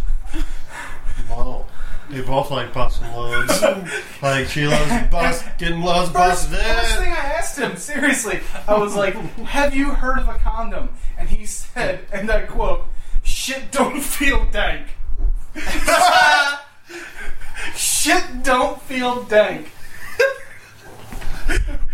They 2.12 2.20
both 2.20 2.50
like 2.50 2.74
busting 2.74 3.10
loads. 3.10 3.62
like 4.22 4.46
she 4.46 4.66
loves 4.66 5.10
bust, 5.10 5.46
getting 5.56 5.80
loads 5.80 6.10
First, 6.10 6.50
busted. 6.50 6.58
first 6.58 6.98
thing 6.98 7.10
I 7.10 7.16
asked 7.16 7.58
him, 7.58 7.76
seriously, 7.78 8.40
I 8.68 8.76
was 8.76 8.94
like, 8.94 9.14
"Have 9.46 9.74
you 9.74 9.92
heard 9.92 10.18
of 10.18 10.28
a 10.28 10.34
condom?" 10.34 10.90
And 11.16 11.30
he 11.30 11.46
said, 11.46 12.00
and 12.12 12.30
I 12.30 12.42
quote, 12.42 12.86
"Shit 13.22 13.72
don't 13.72 14.02
feel 14.02 14.44
dank." 14.50 14.88
Shit 17.76 18.42
don't 18.42 18.82
feel 18.82 19.22
dank. 19.22 19.70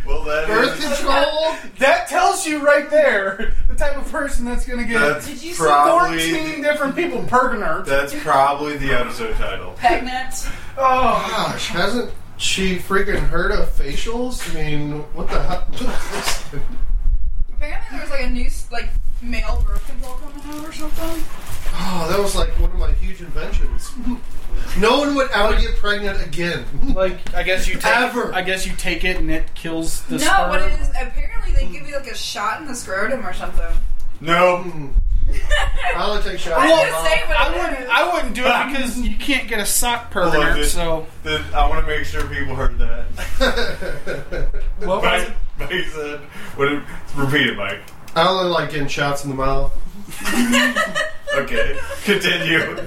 Well, 0.09 0.23
that 0.25 0.47
Birth 0.49 0.79
is- 0.79 0.99
control. 0.99 1.55
That 1.79 2.09
tells 2.09 2.45
you 2.45 2.65
right 2.67 2.91
there 2.91 3.53
the 3.69 3.75
type 3.77 3.97
of 3.97 4.11
person 4.11 4.45
that's 4.45 4.67
gonna 4.67 4.83
get 4.85 4.99
That's 5.01 5.27
Did 5.29 5.41
you 5.43 5.53
see 5.55 5.63
probably 5.63 6.19
14 6.35 6.61
different 6.63 6.97
people 6.97 7.23
pergonert. 7.23 7.85
that's 7.87 8.13
probably 8.21 8.77
the 8.79 8.93
episode 8.99 9.37
title. 9.37 9.73
Pregnant. 9.75 10.35
Oh, 10.77 11.25
Gosh, 11.31 11.69
hasn't 11.69 12.11
she 12.37 12.79
freaking 12.79 13.19
heard 13.21 13.53
of 13.53 13.69
facials? 13.71 14.51
I 14.51 14.55
mean, 14.65 14.93
what 15.15 15.29
the 15.29 15.41
hell? 15.41 16.61
Apparently 17.59 17.89
there 17.91 18.01
was 18.01 18.11
like 18.11 18.25
a 18.25 18.31
new 18.31 18.49
like 18.71 18.89
male 19.21 19.65
birth 19.67 19.85
control 19.85 20.15
coming 20.15 20.43
out 20.47 20.69
or 20.69 20.73
something. 20.73 21.25
oh, 21.75 22.07
that 22.09 22.19
was 22.21 22.37
like 22.37 22.51
one 22.61 22.71
of 22.71 22.79
my 22.79 22.93
huge 22.93 23.21
inventions. 23.21 23.91
No 24.79 25.01
one 25.01 25.17
would 25.17 25.29
ever 25.33 25.61
get 25.61 25.75
pregnant 25.77 26.25
again. 26.25 26.65
like 26.95 27.35
I 27.35 27.43
guess 27.43 27.67
you 27.67 27.75
take. 27.75 27.87
Ever. 27.87 28.33
I 28.33 28.43
guess 28.43 28.65
you 28.65 28.73
take 28.77 29.05
it 29.05 29.17
and 29.17 29.29
it 29.29 29.55
kills 29.55 30.03
the 30.05 30.19
no, 30.19 30.25
sperm. 30.25 30.51
what 30.51 30.63
it 30.63 30.81
is, 30.81 30.89
apparently 30.91 31.53
they 31.53 31.67
give 31.67 31.89
you 31.89 31.97
like 31.97 32.07
a 32.07 32.15
shot 32.15 32.61
in 32.61 32.69
the 32.69 32.77
scrotum 32.77 33.27
or 33.27 33.33
something. 33.33 33.77
No. 34.21 34.65
Mm. 34.65 34.93
I'll 35.97 36.15
let 36.15 36.25
take 36.25 36.39
shots. 36.39 36.57
I 36.59 36.67
Well, 36.69 36.87
just 36.87 37.05
say 37.05 37.23
what 37.29 37.37
I 37.37 37.47
it 37.55 37.59
wouldn't. 37.59 37.81
is. 37.85 37.89
I 37.93 38.13
wouldn't 38.13 38.35
do 38.35 38.43
it 38.43 38.47
um, 38.49 38.73
because 38.73 38.99
you 39.01 39.17
can't 39.17 39.49
get 39.49 39.59
a 39.61 39.67
sock 39.67 40.13
Hold 40.13 40.27
on, 40.29 40.33
pergonert. 40.35 40.55
dude. 40.57 40.67
So 40.67 41.07
The- 41.23 41.45
I 41.55 41.69
want 41.69 41.85
to 41.85 41.91
make 41.91 42.05
sure 42.07 42.23
people 42.27 42.55
heard 42.55 42.79
that. 42.79 43.05
what 44.79 45.03
was 45.03 45.05
Mike, 45.05 45.29
it? 45.29 45.35
Mike 45.59 45.87
said, 45.93 46.21
what 46.57 46.69
did, 46.69 46.83
repeat 47.17 47.47
it, 47.49 47.57
Mike. 47.57 47.81
I 48.15 48.27
only 48.29 48.51
like 48.51 48.71
getting 48.71 48.89
shots 48.89 49.25
in 49.25 49.31
the 49.31 49.37
mouth. 49.37 49.73
Okay, 51.37 51.79
continue. 52.05 52.85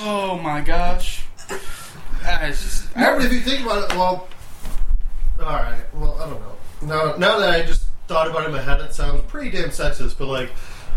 Oh 0.00 0.38
my 0.42 0.60
gosh. 0.60 1.24
That 2.22 2.48
is 2.50 2.60
just, 2.62 2.96
No, 2.96 3.16
but 3.16 3.24
if 3.26 3.32
you 3.32 3.40
think 3.40 3.64
about 3.64 3.90
it, 3.90 3.96
well, 3.96 4.28
all 5.40 5.46
right. 5.46 5.82
Well, 5.94 6.16
I 6.20 6.28
don't 6.30 6.40
know. 6.40 6.56
Now, 6.82 7.16
now 7.16 7.38
that 7.38 7.50
I 7.50 7.62
just 7.62 7.84
thought 8.08 8.28
about 8.28 8.42
it 8.42 8.46
in 8.46 8.52
my 8.52 8.60
head, 8.62 8.80
it 8.80 8.94
sounds 8.94 9.22
pretty 9.28 9.50
damn 9.50 9.68
sexist. 9.70 10.16
But 10.18 10.28
like, 10.28 10.50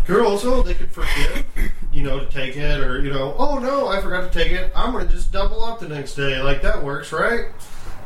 girls, 0.08 0.44
also, 0.44 0.62
they 0.64 0.74
could 0.74 0.90
forget, 0.90 1.44
you 1.92 2.02
know, 2.02 2.18
to 2.18 2.26
take 2.26 2.56
it, 2.56 2.80
or 2.80 3.00
you 3.00 3.12
know, 3.12 3.34
oh 3.38 3.58
no, 3.58 3.86
I 3.86 4.00
forgot 4.00 4.30
to 4.32 4.36
take 4.36 4.50
it. 4.50 4.72
I'm 4.74 4.92
gonna 4.92 5.06
just 5.06 5.30
double 5.30 5.62
up 5.64 5.78
the 5.78 5.88
next 5.88 6.14
day. 6.16 6.40
Like 6.42 6.62
that 6.62 6.82
works, 6.82 7.12
right? 7.12 7.46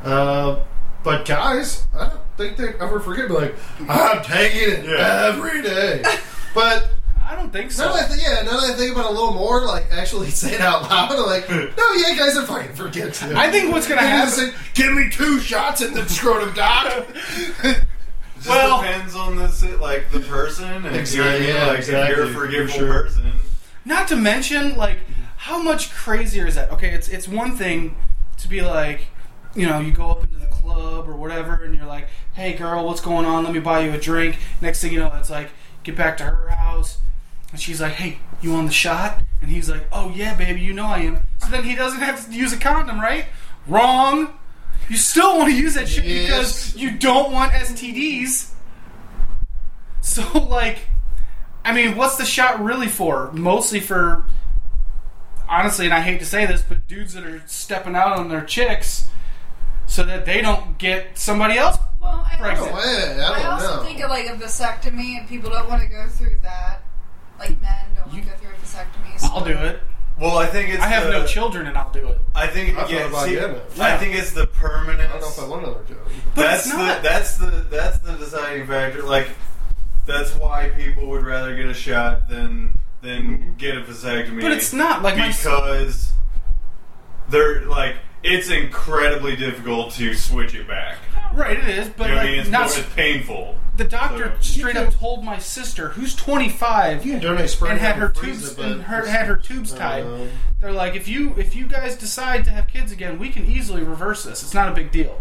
Uh, 0.04 0.60
but 1.04 1.24
guys, 1.24 1.86
I 1.98 2.08
don't 2.08 2.20
think 2.36 2.56
they 2.58 2.74
ever 2.80 3.00
forget. 3.00 3.28
Be 3.28 3.34
like, 3.34 3.54
I'm 3.88 4.22
taking 4.22 4.68
it 4.70 4.84
Yeah. 4.84 5.32
every 5.32 5.62
day. 5.62 6.02
But 6.54 6.90
I 7.20 7.32
I 7.32 7.36
don't 7.36 7.50
think 7.52 7.70
so. 7.72 7.86
Now 7.86 7.94
that 7.94 8.10
I 8.10 8.14
th- 8.14 8.20
yeah, 8.20 8.42
now 8.42 8.60
that 8.60 8.70
I 8.70 8.74
think 8.74 8.92
about 8.92 9.06
it 9.06 9.10
a 9.10 9.14
little 9.14 9.32
more, 9.32 9.64
like 9.64 9.86
actually 9.90 10.28
say 10.42 10.54
it 10.54 10.60
out 10.60 10.82
loud, 10.82 11.12
I'm 11.12 11.24
like, 11.26 11.48
no, 11.50 11.92
yeah, 11.96 12.14
guys 12.16 12.36
are 12.36 12.44
fighting 12.46 12.74
for 12.76 12.90
kids. 12.90 13.22
I 13.22 13.50
think 13.50 13.72
what's 13.72 13.88
gonna 13.88 14.02
happen. 14.02 14.26
just 14.26 14.36
say, 14.36 14.52
Give 14.74 14.92
me 14.92 15.08
two 15.10 15.38
shots 15.40 15.80
in 15.80 15.94
the 15.94 16.06
scrotum, 16.08 16.52
doc. 16.54 17.06
Just 18.42 18.48
Well- 18.48 18.82
depends 18.82 19.14
on 19.14 19.36
the 19.36 19.78
like 19.80 20.10
the 20.10 20.20
person 20.20 20.84
and 20.84 20.96
Exactly, 20.96 21.48
yeah, 21.48 21.66
like, 21.66 21.78
if 21.80 21.88
you're 21.88 21.96
a 21.96 22.02
exactly, 22.06 22.32
forgivable 22.34 22.72
for 22.72 22.78
sure. 22.78 23.02
person. 23.04 23.32
Not 23.84 24.08
to 24.08 24.16
mention, 24.16 24.76
like, 24.76 24.98
how 25.36 25.62
much 25.62 25.92
crazier 25.92 26.46
is 26.46 26.54
that? 26.56 26.70
Okay, 26.72 26.90
it's 26.90 27.08
it's 27.08 27.28
one 27.28 27.56
thing 27.56 27.96
to 28.38 28.48
be 28.48 28.60
like, 28.60 29.06
you 29.54 29.66
know, 29.68 29.78
you 29.80 29.92
go 29.92 30.10
up 30.10 30.24
into 30.24 30.36
the 30.38 30.46
club 30.46 31.08
or 31.08 31.14
whatever, 31.14 31.54
and 31.64 31.74
you're 31.74 31.86
like, 31.86 32.08
"Hey, 32.34 32.52
girl, 32.54 32.86
what's 32.86 33.00
going 33.00 33.26
on? 33.26 33.44
Let 33.44 33.52
me 33.52 33.60
buy 33.60 33.80
you 33.80 33.92
a 33.92 33.98
drink." 33.98 34.38
Next 34.60 34.80
thing 34.82 34.92
you 34.92 34.98
know, 35.00 35.12
it's 35.18 35.30
like, 35.30 35.50
get 35.84 35.96
back 35.96 36.16
to 36.18 36.24
her 36.24 36.48
house, 36.48 36.98
and 37.52 37.60
she's 37.60 37.80
like, 37.80 37.92
"Hey, 37.94 38.18
you 38.40 38.54
on 38.54 38.66
the 38.66 38.72
shot?" 38.72 39.20
And 39.40 39.50
he's 39.50 39.68
like, 39.70 39.86
"Oh 39.92 40.10
yeah, 40.14 40.34
baby, 40.34 40.60
you 40.60 40.72
know 40.72 40.86
I 40.86 40.98
am." 41.00 41.26
So 41.38 41.48
then 41.48 41.64
he 41.64 41.74
doesn't 41.74 42.00
have 42.00 42.24
to 42.26 42.32
use 42.32 42.52
a 42.52 42.56
condom, 42.56 43.00
right? 43.00 43.26
Wrong. 43.66 44.30
You 44.92 44.98
still 44.98 45.38
want 45.38 45.48
to 45.50 45.56
use 45.56 45.72
that 45.74 45.88
shit 45.88 46.04
Yes. 46.04 46.26
because 46.26 46.76
you 46.76 46.90
don't 46.90 47.32
want 47.32 47.52
STDs. 47.52 48.50
So 50.02 50.22
like, 50.50 50.80
I 51.64 51.72
mean, 51.72 51.96
what's 51.96 52.16
the 52.16 52.26
shot 52.26 52.62
really 52.62 52.88
for? 52.88 53.32
Mostly 53.32 53.80
for, 53.80 54.26
honestly, 55.48 55.86
and 55.86 55.94
I 55.94 56.00
hate 56.00 56.18
to 56.18 56.26
say 56.26 56.44
this, 56.44 56.60
but 56.60 56.86
dudes 56.86 57.14
that 57.14 57.24
are 57.24 57.42
stepping 57.46 57.94
out 57.96 58.18
on 58.18 58.28
their 58.28 58.44
chicks 58.44 59.08
so 59.86 60.02
that 60.04 60.26
they 60.26 60.42
don't 60.42 60.76
get 60.76 61.16
somebody 61.16 61.56
else. 61.56 61.78
Well, 61.98 62.26
I 62.30 62.36
Pregnant. 62.36 62.72
also, 62.72 62.76
Oh, 62.76 63.22
I 63.32 63.34
I 63.38 63.42
don't 63.42 63.52
also 63.52 63.76
know. 63.76 63.82
think 63.84 64.00
of 64.02 64.10
like 64.10 64.26
a 64.26 64.34
vasectomy, 64.34 65.18
and 65.18 65.26
people 65.28 65.48
don't 65.50 65.68
want 65.70 65.80
to 65.82 65.88
go 65.88 66.06
through 66.08 66.36
that. 66.42 66.82
Like 67.38 67.58
men 67.62 67.86
don't 67.96 68.08
want 68.12 68.24
to 68.24 68.30
go 68.30 68.36
through 68.36 68.50
a 68.50 68.54
vasectomy. 68.56 69.18
so- 69.18 69.28
I'll 69.32 69.42
do 69.44 69.52
it. 69.56 69.80
Well, 70.18 70.36
I 70.36 70.46
think 70.46 70.70
it's. 70.70 70.82
I 70.82 70.86
have 70.86 71.04
the, 71.04 71.12
no 71.12 71.26
children, 71.26 71.66
and 71.66 71.76
I'll 71.76 71.92
do 71.92 72.06
it. 72.08 72.18
I 72.34 72.46
think 72.46 72.76
I 72.76 72.82
thought 72.82 72.90
yeah, 72.90 73.08
about 73.08 73.24
see, 73.24 73.32
getting 73.32 73.56
it. 73.56 73.78
I 73.80 73.96
think 73.98 74.14
it's 74.14 74.32
the 74.32 74.46
permanent. 74.46 75.08
I 75.08 75.18
don't 75.18 75.20
know 75.22 75.28
if 75.28 75.38
I 75.38 75.46
want 75.46 75.64
another 75.64 75.84
joke. 75.84 75.98
But 76.34 76.42
that's 76.42 76.66
it's 76.66 76.74
not. 76.74 77.02
the 77.02 77.08
that's 77.08 77.36
the 77.38 77.66
that's 77.70 77.98
the 77.98 78.12
deciding 78.12 78.66
factor. 78.66 79.02
Like 79.02 79.28
that's 80.06 80.34
why 80.36 80.68
people 80.70 81.08
would 81.08 81.24
rather 81.24 81.56
get 81.56 81.66
a 81.66 81.74
shot 81.74 82.28
than 82.28 82.78
than 83.00 83.38
mm-hmm. 83.38 83.54
get 83.56 83.76
a 83.76 83.80
vasectomy. 83.80 84.42
But 84.42 84.52
it's 84.52 84.72
not 84.72 85.02
like 85.02 85.16
because 85.16 86.12
they're 87.28 87.62
like 87.62 87.96
it's 88.22 88.50
incredibly 88.50 89.36
difficult 89.36 89.92
to 89.94 90.14
switch 90.14 90.54
it 90.54 90.68
back. 90.68 90.98
right. 91.34 91.58
It 91.58 91.68
is, 91.68 91.88
but 91.88 92.08
You 92.08 92.14
know 92.14 92.16
what 92.16 92.20
I 92.20 92.24
like 92.24 92.30
mean? 92.30 92.40
It's, 92.40 92.50
not. 92.50 92.68
more- 92.68 92.78
it's 92.78 92.94
painful. 92.94 93.56
The 93.76 93.84
doctor 93.84 94.34
so- 94.40 94.42
straight 94.52 94.76
up 94.76 94.92
told 94.94 95.24
my 95.24 95.38
sister, 95.38 95.90
who's 95.90 96.14
25, 96.14 97.04
You 97.06 97.12
can 97.12 97.22
donate 97.22 97.50
sperm 97.50 97.70
and 97.72 97.80
had 97.80 97.96
her 97.96 98.10
freeze 98.10 98.40
tubes 98.40 98.52
it, 98.52 98.56
but 98.58 98.66
and 98.72 98.82
her, 98.82 99.06
had 99.06 99.26
her 99.26 99.36
tubes 99.36 99.72
tied. 99.72 100.04
Uh, 100.04 100.26
They're 100.60 100.72
like, 100.72 100.94
if 100.94 101.08
you 101.08 101.34
if 101.38 101.54
you 101.56 101.66
guys 101.66 101.96
decide 101.96 102.44
to 102.44 102.50
have 102.50 102.66
kids 102.68 102.92
again, 102.92 103.18
we 103.18 103.30
can 103.30 103.46
easily 103.46 103.82
reverse 103.82 104.24
this. 104.24 104.42
It's 104.42 104.54
not 104.54 104.68
a 104.68 104.72
big 104.72 104.90
deal. 104.92 105.20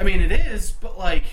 I 0.00 0.04
mean, 0.04 0.20
it 0.20 0.32
is, 0.32 0.72
but 0.72 0.98
like, 0.98 1.24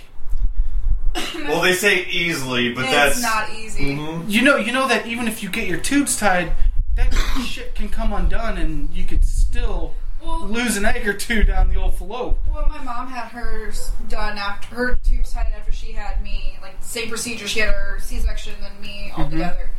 Well, 1.35 1.61
they 1.61 1.73
say 1.73 2.05
easily, 2.05 2.73
but 2.73 2.83
it's 2.85 2.93
that's 2.93 3.21
not 3.21 3.49
easy. 3.53 3.95
mhm. 3.95 4.29
you 4.29 4.41
know, 4.43 4.57
you 4.57 4.71
know 4.71 4.87
that 4.87 5.07
even 5.07 5.27
if 5.27 5.41
you 5.41 5.49
get 5.49 5.67
your 5.67 5.79
tubes 5.79 6.17
tied, 6.17 6.53
that 6.95 7.13
shit 7.45 7.73
can 7.73 7.89
come 7.89 8.13
undone, 8.13 8.57
and 8.57 8.89
you 8.93 9.05
could 9.05 9.25
still 9.25 9.95
Well, 10.21 10.47
lose 10.47 10.75
an 10.77 10.85
egg 10.85 11.07
or 11.07 11.13
two 11.13 11.43
down 11.43 11.69
the 11.69 11.75
old 11.77 11.95
fallope. 11.95 12.39
well, 12.53 12.67
my 12.67 12.83
mom 12.83 13.07
had 13.07 13.29
hers 13.29 13.91
done 14.09 14.37
after 14.37 14.75
her 14.75 14.95
tubes 14.95 15.31
tied 15.33 15.47
after 15.57 15.71
she 15.71 15.93
had 15.93 16.21
me. 16.21 16.57
Like 16.61 16.75
same 16.81 17.07
procedure. 17.09 17.47
She 17.47 17.59
had 17.61 17.69
her 17.73 17.97
C-section 18.01 18.53
and 18.63 18.79
me 18.81 19.11
all 19.15 19.25
Mhm. 19.25 19.29
together. 19.31 19.69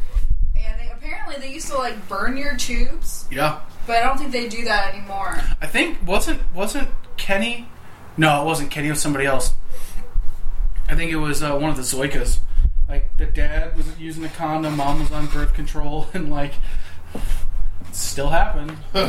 And 0.58 0.80
they, 0.80 0.90
apparently 0.90 1.36
they 1.36 1.52
used 1.52 1.68
to 1.68 1.76
like 1.76 2.08
burn 2.08 2.36
your 2.36 2.56
tubes, 2.56 3.26
Yeah, 3.30 3.60
but 3.86 3.96
I 3.98 4.00
don't 4.02 4.18
think 4.18 4.32
they 4.32 4.48
do 4.48 4.64
that 4.64 4.94
anymore. 4.94 5.40
I 5.60 5.66
think 5.66 5.98
wasn't 6.06 6.40
wasn't 6.54 6.88
Kenny? 7.16 7.68
No, 8.16 8.42
it 8.42 8.44
wasn't 8.46 8.70
Kenny. 8.70 8.88
It 8.88 8.92
was 8.92 9.00
somebody 9.02 9.26
else. 9.26 9.54
I 10.88 10.94
think 10.96 11.12
it 11.12 11.16
was 11.16 11.42
uh, 11.42 11.56
one 11.56 11.70
of 11.70 11.76
the 11.76 11.82
Zoikas. 11.82 12.40
Like 12.88 13.16
the 13.18 13.26
dad 13.26 13.76
was 13.76 13.86
using 13.98 14.24
a 14.24 14.28
condom, 14.28 14.76
mom 14.76 14.98
was 15.00 15.12
on 15.12 15.26
birth 15.26 15.52
control, 15.54 16.08
and 16.14 16.30
like 16.30 16.54
still 18.00 18.28
happened. 18.28 18.70
or 18.94 19.04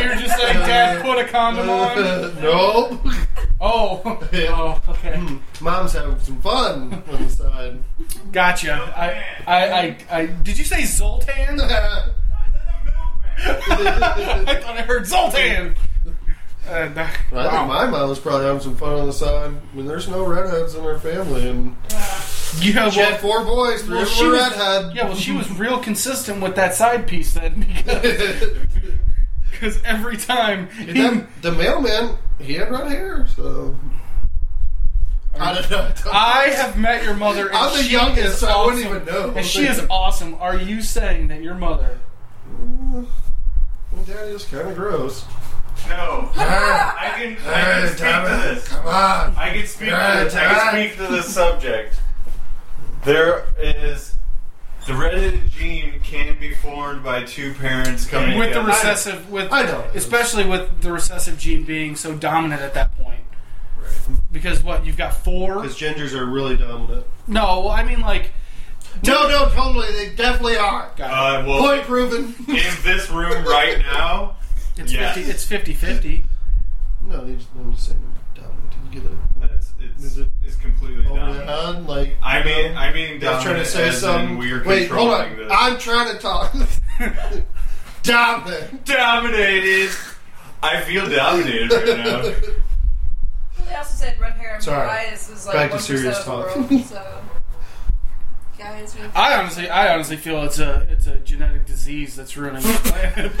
you're 0.00 0.16
just 0.16 0.36
saying 0.38 0.58
dad 0.60 1.02
put 1.02 1.18
a 1.18 1.24
condom 1.28 1.68
on. 1.68 1.96
nope. 2.40 3.00
Oh, 3.60 4.00
oh, 4.32 4.80
okay, 4.88 5.18
hmm. 5.18 5.38
Mom's 5.64 5.92
having 5.92 6.18
some 6.20 6.40
fun 6.40 7.02
on 7.10 7.24
the 7.24 7.30
side. 7.30 7.82
gotcha. 8.30 8.72
I, 8.96 9.24
I, 9.46 9.78
I, 9.80 9.96
I 10.10 10.26
did 10.26 10.58
you 10.58 10.64
say 10.64 10.84
Zoltan? 10.84 11.60
I 11.60 12.12
thought 14.60 14.76
I 14.78 14.82
heard 14.82 15.06
Zoltan. 15.06 15.74
Uh, 16.68 16.88
that- 16.94 17.16
I 17.32 17.48
think 17.50 17.68
my 17.68 17.86
mom 17.86 18.08
was 18.10 18.18
probably 18.18 18.44
having 18.46 18.60
some 18.60 18.76
fun 18.76 18.92
on 18.94 19.06
the 19.06 19.12
side. 19.12 19.50
I 19.72 19.76
mean, 19.76 19.86
there's 19.86 20.08
no 20.08 20.24
redheads 20.26 20.74
in 20.74 20.84
her 20.84 20.98
family, 20.98 21.48
and 21.48 21.74
Yeah, 22.60 22.90
she 22.90 23.00
had 23.00 23.20
four 23.20 23.42
boys, 23.44 23.82
three 23.82 23.96
well, 23.96 24.04
she 24.06 24.26
were 24.26 24.32
was, 24.32 24.40
redhead. 24.50 24.94
yeah, 24.94 25.04
well, 25.06 25.14
she 25.16 25.32
was 25.32 25.50
real 25.58 25.78
consistent 25.78 26.42
with 26.42 26.54
that 26.56 26.74
side 26.74 27.06
piece 27.06 27.32
then, 27.34 27.66
because 29.50 29.82
every 29.84 30.16
time 30.16 30.68
he, 30.70 30.92
then 30.92 31.26
the 31.42 31.52
mailman, 31.52 32.16
he 32.38 32.54
had 32.54 32.70
red 32.70 32.88
hair, 32.90 33.26
so 33.34 33.74
I 35.38 35.54
don't 35.54 35.70
know. 35.70 35.90
I 36.12 36.48
have 36.54 36.76
met 36.76 37.02
your 37.04 37.14
mother, 37.14 37.46
and 37.48 37.56
I'm 37.56 37.76
the 37.76 37.84
youngest, 37.88 38.40
so 38.40 38.48
I 38.48 38.64
wouldn't 38.66 38.84
even 38.84 39.04
know. 39.04 39.30
And 39.36 39.46
she 39.46 39.66
is 39.66 39.80
awesome. 39.88 40.34
Are 40.34 40.56
you 40.56 40.82
saying 40.82 41.28
that 41.28 41.42
your 41.42 41.54
mother? 41.54 41.98
Well, 42.60 43.06
daddy 44.06 44.32
is 44.32 44.44
kind 44.44 44.68
of 44.68 44.74
gross. 44.74 45.24
No. 45.88 46.30
I 46.36 47.12
can 47.16 47.36
I 47.46 47.62
can 47.62 47.88
speak 47.88 47.98
to 47.98 48.48
this. 48.54 48.68
Come 48.68 48.86
on. 48.86 49.34
I 49.36 49.50
can 49.54 49.66
speak. 49.66 49.88
To 49.90 49.94
Right, 49.94 50.24
this. 50.24 50.34
I 50.34 50.44
can 50.48 50.70
speak 50.88 50.96
to 51.06 51.12
this 51.12 51.32
subject. 51.34 51.94
There 53.04 53.44
is 53.58 54.16
the 54.86 54.94
redheaded 54.94 55.50
gene 55.50 56.00
can 56.02 56.38
be 56.38 56.54
formed 56.54 57.02
by 57.04 57.22
two 57.24 57.52
parents 57.54 58.06
coming 58.06 58.38
With 58.38 58.54
the 58.54 58.62
recessive, 58.62 59.30
with 59.30 59.52
I 59.52 59.62
know. 59.64 59.84
especially 59.94 60.46
with 60.46 60.80
the 60.80 60.90
recessive 60.92 61.38
gene 61.38 61.64
being 61.64 61.94
so 61.94 62.14
dominant 62.14 62.62
at 62.62 62.72
that 62.74 62.96
point. 62.98 63.20
Because 64.32 64.62
what 64.62 64.86
you've 64.86 64.96
got 64.96 65.12
four? 65.14 65.56
Because 65.56 65.76
gingers 65.78 66.12
are 66.12 66.24
really 66.24 66.56
dominant. 66.56 67.04
No, 67.26 67.68
I 67.68 67.84
mean 67.84 68.00
like. 68.00 68.30
No, 69.06 69.28
no, 69.28 69.48
totally. 69.50 69.92
They 69.92 70.14
definitely 70.14 70.56
are. 70.56 70.90
God, 70.96 71.10
Uh, 71.42 71.46
well, 71.46 71.58
Point 71.60 71.82
proven. 71.84 72.34
in 72.48 72.74
this 72.82 73.10
room 73.10 73.44
right 73.44 73.78
now, 73.78 74.36
it's 74.78 74.92
yes. 74.92 75.14
50, 75.16 75.30
it's 75.30 75.46
50-50. 75.82 76.24
no, 77.02 77.24
they 77.24 77.34
just, 77.34 77.48
I'm 77.58 77.72
just 77.72 77.86
saying 77.88 78.14
dominant. 78.34 78.70
Did 78.70 78.94
you 78.94 79.00
get 79.00 79.10
it? 79.10 79.18
it's 79.54 79.72
it's, 79.80 80.04
Is 80.04 80.18
it 80.18 80.28
it's 80.42 80.56
completely 80.56 81.04
Over 81.06 81.18
dominant. 81.18 81.46
the 81.46 81.72
head, 81.74 81.86
like 81.86 82.16
I 82.22 82.42
mean, 82.44 82.76
I 82.76 82.92
mean, 82.92 83.24
I 83.24 83.34
was 83.34 83.42
trying 83.44 83.64
to 83.64 83.64
dominant 83.64 83.66
say 83.68 83.88
as 83.88 83.94
in 83.94 84.00
something. 84.00 84.38
We're 84.38 84.64
Wait, 84.64 84.88
hold 84.90 85.10
on. 85.14 85.36
this. 85.36 85.52
I'm 85.54 85.78
trying 85.78 86.12
to 86.14 86.18
talk. 86.20 86.52
dominant. 88.02 88.84
dominated. 88.84 89.90
I 90.62 90.80
feel 90.82 91.08
dominated 91.08 91.70
right 91.72 91.98
now. 91.98 92.32
They 93.68 93.74
also 93.74 93.92
said 94.06 94.18
red 94.18 94.32
hair 94.32 94.54
and 94.54 94.64
blue 94.64 94.72
Sorry. 94.72 94.88
eyes 94.88 95.28
is 95.28 95.44
like 95.46 95.54
Back 95.56 95.68
to 95.70 95.74
one 95.76 95.82
serious 95.82 96.18
of 96.20 96.24
the 96.24 96.30
talk. 96.30 96.56
world. 96.70 96.84
So, 96.86 97.20
guys, 98.58 98.96
I 99.14 99.38
honestly, 99.38 99.68
I 99.68 99.92
honestly 99.94 100.16
feel 100.16 100.42
it's 100.44 100.58
a 100.58 100.86
it's 100.90 101.06
a 101.06 101.16
genetic 101.18 101.64
disease 101.66 102.16
that's 102.16 102.36
ruining 102.36 102.62
the 102.62 102.68
planet. 102.84 103.32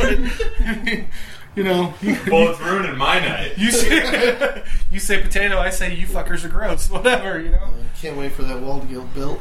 But, 1.54 1.64
you 1.64 1.64
know, 1.64 1.92
you, 2.00 2.16
Well, 2.30 2.50
it's 2.52 2.60
ruining 2.60 2.96
my 2.96 3.18
night. 3.18 3.58
you 3.58 3.72
say 3.72 4.62
you 4.92 5.00
say 5.00 5.20
potato, 5.20 5.58
I 5.58 5.70
say 5.70 5.92
you 5.94 6.06
fuckers 6.06 6.44
are 6.44 6.48
gross. 6.48 6.88
Whatever, 6.88 7.40
you 7.40 7.50
know. 7.50 7.58
I 7.58 8.00
can't 8.00 8.16
wait 8.16 8.32
for 8.32 8.42
that 8.44 8.60
wall 8.60 8.80
to 8.80 8.86
get 8.86 9.12
built. 9.14 9.40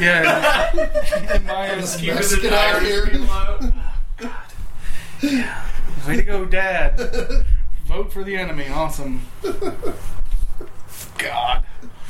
Yeah. 0.00 0.72
In 1.36 1.44
my 1.46 1.68
Let's 1.76 1.96
Keep 1.96 2.14
Let's 2.14 2.34
the 2.34 2.40
get 2.42 2.52
out 2.52 2.76
of 2.76 2.82
tires 2.82 2.88
here. 2.88 3.06
being 3.06 3.26
loud. 3.28 3.74
way 6.08 6.16
to 6.16 6.22
go, 6.22 6.44
Dad. 6.46 7.44
Vote 7.86 8.12
for 8.12 8.24
the 8.24 8.34
enemy. 8.36 8.66
Awesome. 8.68 9.20
God. 11.18 11.64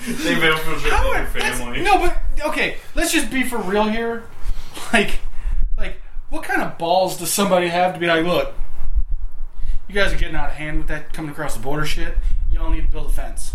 They've 0.07 0.37
How 0.39 0.45
your 0.47 1.17
are- 1.17 1.25
that's- 1.25 1.59
family. 1.59 1.81
No, 1.83 1.99
but 1.99 2.17
okay, 2.47 2.77
let's 2.95 3.13
just 3.13 3.31
be 3.31 3.43
for 3.45 3.59
real 3.59 3.89
here. 3.89 4.25
Like, 4.93 5.19
like, 5.79 5.97
what 6.31 6.43
kind 6.43 6.61
of 6.63 6.79
balls 6.79 7.17
does 7.17 7.31
somebody 7.33 7.69
have 7.69 7.95
to 7.95 8.01
be 8.01 8.07
like, 8.07 8.25
look, 8.25 8.53
you 9.89 9.95
guys 9.95 10.13
are 10.13 10.17
getting 10.17 10.35
out 10.37 10.49
of 10.51 10.55
hand 10.57 10.79
with 10.79 10.89
that 10.89 11.13
coming 11.13 11.31
across 11.31 11.55
the 11.57 11.63
border 11.63 11.85
shit. 11.87 12.17
Y'all 12.53 12.71
need 12.71 12.83
to 12.87 12.93
build 12.93 13.07
a 13.07 13.13
fence. 13.13 13.55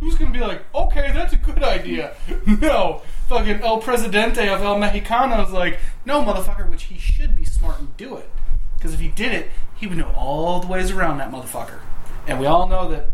Who's 0.00 0.16
gonna 0.16 0.32
be 0.32 0.40
like, 0.40 0.62
okay, 0.74 1.12
that's 1.12 1.32
a 1.32 1.36
good 1.36 1.62
idea? 1.62 2.14
No, 2.60 3.02
fucking 3.28 3.60
El 3.62 3.78
Presidente 3.78 4.48
of 4.48 4.60
El 4.62 4.76
Mexicano 4.76 5.44
is 5.46 5.52
like, 5.52 5.78
no, 6.04 6.22
motherfucker. 6.24 6.68
Which 6.68 6.84
he 6.84 6.98
should 6.98 7.36
be 7.36 7.44
smart 7.44 7.78
and 7.78 7.96
do 7.96 8.16
it, 8.16 8.28
because 8.76 8.92
if 8.94 9.00
he 9.00 9.08
did 9.08 9.32
it, 9.32 9.50
he 9.76 9.86
would 9.86 9.98
know 9.98 10.12
all 10.16 10.58
the 10.60 10.66
ways 10.66 10.90
around 10.90 11.18
that 11.18 11.30
motherfucker. 11.30 11.78
And 12.26 12.40
we 12.40 12.46
all 12.46 12.66
know 12.68 12.88
that 12.88 13.10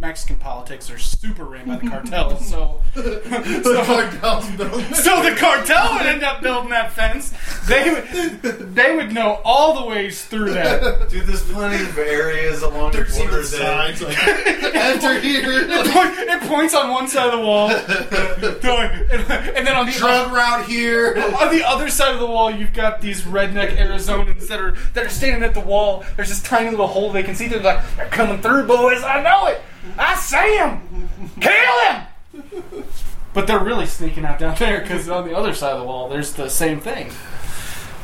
Mexican 0.00 0.36
politics 0.36 0.90
are 0.90 0.96
super 0.98 1.44
ran 1.44 1.66
by 1.68 1.76
the 1.76 1.86
cartels, 1.90 2.48
so 2.48 2.80
The 2.94 3.82
cartels 3.84 4.50
built- 4.56 4.94
so 4.94 5.22
the 5.22 5.36
cartel 5.36 5.92
would 5.94 6.06
end 6.06 6.22
up 6.22 6.40
building 6.42 6.70
that 6.70 6.92
fence. 6.92 7.34
They 7.68 7.90
would 7.90 8.42
they 8.74 8.96
would 8.96 9.12
know 9.12 9.40
all 9.44 9.78
the 9.82 9.86
ways 9.86 10.24
through 10.24 10.54
that. 10.54 11.10
Dude, 11.10 11.26
there's 11.26 11.42
plenty 11.52 11.84
of 11.84 11.98
areas 11.98 12.62
along 12.62 12.92
There's 12.92 13.12
the 13.14 13.20
border 13.24 13.40
even 13.40 13.50
that 13.60 13.98
signs 13.98 14.02
like 14.02 14.74
enter 14.74 15.20
here. 15.20 15.66
It 15.68 16.42
points 16.48 16.74
on 16.74 16.90
one 16.90 17.06
side 17.06 17.26
of 17.32 17.38
the 17.38 17.44
wall, 17.46 17.68
and 17.70 19.66
then 19.66 19.76
on 19.76 19.86
the 19.86 19.92
Drug 19.92 20.32
route 20.32 20.66
here. 20.66 21.14
on 21.38 21.54
the 21.54 21.62
other 21.66 21.90
side 21.90 22.14
of 22.14 22.20
the 22.20 22.26
wall, 22.26 22.50
you've 22.50 22.72
got 22.72 23.00
these 23.02 23.22
redneck 23.22 23.76
Arizonans 23.76 24.48
that 24.48 24.60
are 24.60 24.72
that 24.94 25.04
are 25.04 25.10
standing 25.10 25.42
at 25.42 25.52
the 25.54 25.60
wall. 25.60 26.04
There's 26.16 26.28
this 26.30 26.42
tiny 26.42 26.70
little 26.70 26.86
hole 26.86 27.12
they 27.12 27.22
can 27.22 27.34
see. 27.34 27.48
They're 27.48 27.60
like, 27.60 27.82
"They're 27.96 28.06
coming 28.06 28.40
through, 28.40 28.66
boys! 28.66 29.02
I 29.02 29.22
know 29.22 29.46
it! 29.46 29.60
I 29.98 30.14
see 30.16 30.56
him! 30.56 31.08
Kill 31.40 31.80
him!" 31.88 32.84
But 33.32 33.46
they're 33.46 33.62
really 33.62 33.86
sneaking 33.86 34.24
out 34.24 34.38
down 34.38 34.56
there 34.58 34.80
because 34.80 35.08
on 35.08 35.26
the 35.26 35.36
other 35.36 35.54
side 35.54 35.72
of 35.72 35.80
the 35.80 35.86
wall, 35.86 36.08
there's 36.08 36.32
the 36.32 36.48
same 36.48 36.80
thing. 36.80 37.10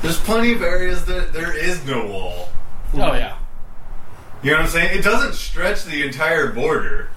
there's 0.02 0.18
plenty 0.20 0.52
of 0.52 0.62
areas 0.62 1.04
that 1.06 1.32
there 1.32 1.56
is 1.56 1.84
no 1.84 2.06
wall. 2.06 2.48
Oh 2.94 3.12
yeah, 3.14 3.36
You 4.42 4.52
know 4.52 4.58
what 4.58 4.66
I'm 4.66 4.70
saying? 4.70 4.98
It 4.98 5.02
doesn't 5.02 5.34
stretch 5.34 5.84
the 5.84 6.04
entire 6.06 6.52
border. 6.52 7.08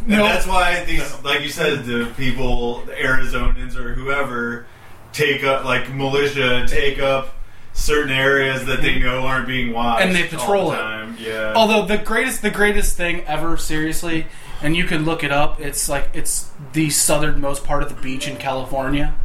And 0.00 0.08
no, 0.10 0.24
that's 0.24 0.46
why 0.46 0.84
these, 0.84 1.22
like 1.24 1.40
you 1.40 1.48
said, 1.48 1.84
the 1.86 2.12
people, 2.16 2.84
the 2.84 2.92
Arizonans 2.92 3.76
or 3.76 3.94
whoever, 3.94 4.66
take 5.12 5.42
up, 5.44 5.64
like 5.64 5.92
militia, 5.94 6.66
take 6.68 6.98
up 6.98 7.33
certain 7.74 8.12
areas 8.12 8.64
that 8.66 8.80
they 8.80 8.98
know 8.98 9.26
aren't 9.26 9.46
being 9.46 9.72
watched, 9.72 10.06
And 10.06 10.14
they 10.14 10.26
patrol 10.26 10.70
the 10.70 10.76
it. 11.12 11.20
Yeah. 11.20 11.52
Although 11.54 11.84
the 11.84 11.98
greatest, 11.98 12.40
the 12.40 12.50
greatest 12.50 12.96
thing 12.96 13.20
ever, 13.26 13.56
seriously, 13.58 14.26
and 14.62 14.74
you 14.76 14.84
can 14.84 15.04
look 15.04 15.22
it 15.22 15.30
up. 15.32 15.60
It's 15.60 15.88
like 15.88 16.08
it's 16.14 16.50
the 16.72 16.88
southernmost 16.88 17.64
part 17.64 17.82
of 17.82 17.88
the 17.94 18.00
beach 18.00 18.26
in 18.26 18.36
California. 18.38 19.14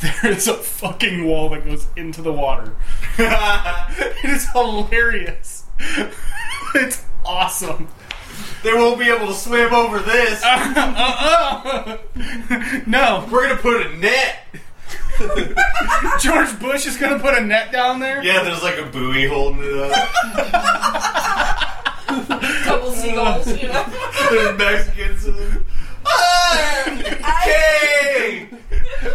There 0.00 0.32
is 0.32 0.48
a 0.48 0.54
fucking 0.54 1.26
wall 1.26 1.50
that 1.50 1.66
goes 1.66 1.86
into 1.96 2.22
the 2.22 2.32
water. 2.32 2.74
It 3.18 4.24
is 4.30 4.48
hilarious. 4.52 5.64
It's 6.74 7.04
awesome. 7.24 7.88
they 8.62 8.72
won't 8.72 8.98
be 8.98 9.08
able 9.10 9.26
to 9.28 9.34
swim 9.34 9.72
over 9.74 9.98
this. 10.00 10.42
Uh-uh. 10.42 11.98
no, 12.86 13.26
We're 13.30 13.48
gonna 13.48 13.60
put 13.60 13.86
a 13.86 13.96
net. 13.96 14.45
George 16.20 16.58
Bush 16.60 16.86
is 16.86 16.96
gonna 16.96 17.18
put 17.18 17.34
a 17.34 17.40
net 17.40 17.72
down 17.72 18.00
there. 18.00 18.22
Yeah, 18.22 18.42
there's 18.42 18.62
like 18.62 18.78
a 18.78 18.86
buoy 18.86 19.26
holding 19.26 19.62
it 19.64 19.76
up. 19.76 19.92
couple 22.64 22.92
seagulls, 22.92 23.46
you 23.60 23.68
know. 23.68 23.84
There's 24.30 24.58
Mexicans. 24.58 25.26
Ah! 26.04 26.84
Hey! 27.42 28.48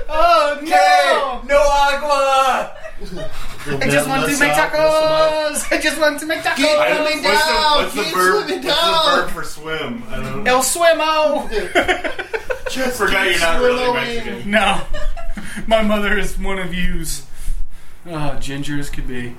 Oh 0.10 0.58
Hey! 0.62 0.70
no! 0.70 1.42
No 1.48 1.62
agua! 1.62 2.76
I 3.80 3.90
just 3.90 4.08
want 4.08 4.30
to 4.30 4.38
make 4.40 4.52
tacos. 4.54 5.72
I 5.72 5.80
just 5.82 6.00
want 6.00 6.20
to 6.20 6.26
make 6.26 6.44
Get 6.44 6.58
tacos. 6.58 6.96
swimming 6.96 7.24
What's 7.24 7.46
the, 7.46 7.52
down, 7.52 7.78
what's 7.84 7.96
the 7.96 8.04
keep 8.04 8.14
verb? 8.14 8.46
swimming 8.46 8.64
What's 8.66 8.82
down. 8.82 9.16
the 9.16 9.22
verb 9.22 9.30
for 9.32 9.44
swim? 9.44 10.04
I 10.10 10.16
don't 10.18 10.44
know. 10.44 10.52
El 10.52 10.62
suemo. 10.64 11.50
Just 12.72 12.98
Forgot 12.98 13.30
you're 13.30 13.40
not 13.40 13.62
really. 13.62 13.94
Mexican. 13.94 14.52
No, 14.52 14.82
my 15.68 15.82
mother 15.82 16.18
is 16.18 16.38
one 16.38 16.60
of 16.60 16.74
yous. 16.74 17.26
Oh, 18.06 18.36
ginger 18.40 18.80
as 18.80 18.90
could 18.90 19.08
be. 19.08 19.36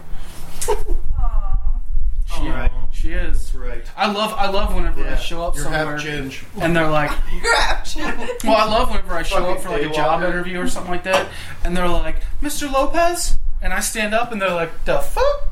She, 0.60 2.40
Alright. 2.40 2.72
she 2.92 3.12
is. 3.12 3.46
That's 3.52 3.54
right. 3.54 3.84
I 3.96 4.10
love. 4.10 4.32
I 4.34 4.48
love 4.50 4.74
whenever 4.74 5.04
I 5.06 5.16
show 5.16 5.42
up 5.42 5.54
You're 5.54 5.64
somewhere 5.64 5.96
half 5.98 6.00
ginge. 6.06 6.44
and 6.60 6.74
they're 6.74 6.88
like, 6.88 7.10
You're 7.42 7.54
actually. 7.56 8.04
"Well, 8.44 8.56
I 8.56 8.64
love 8.64 8.88
whenever 8.90 9.14
I 9.14 9.22
show 9.22 9.44
up 9.50 9.60
for 9.60 9.68
like 9.70 9.82
a 9.82 9.90
job 9.90 10.20
daywalker. 10.22 10.28
interview 10.30 10.60
or 10.60 10.68
something 10.68 10.92
like 10.92 11.04
that, 11.04 11.28
and 11.64 11.76
they're 11.76 11.88
like, 11.88 12.16
Mr. 12.40 12.72
Lopez,' 12.72 13.36
and 13.60 13.72
I 13.74 13.80
stand 13.80 14.14
up 14.14 14.32
and 14.32 14.40
they're 14.40 14.54
like, 14.54 14.84
"The 14.86 15.00
fuck? 15.00 15.50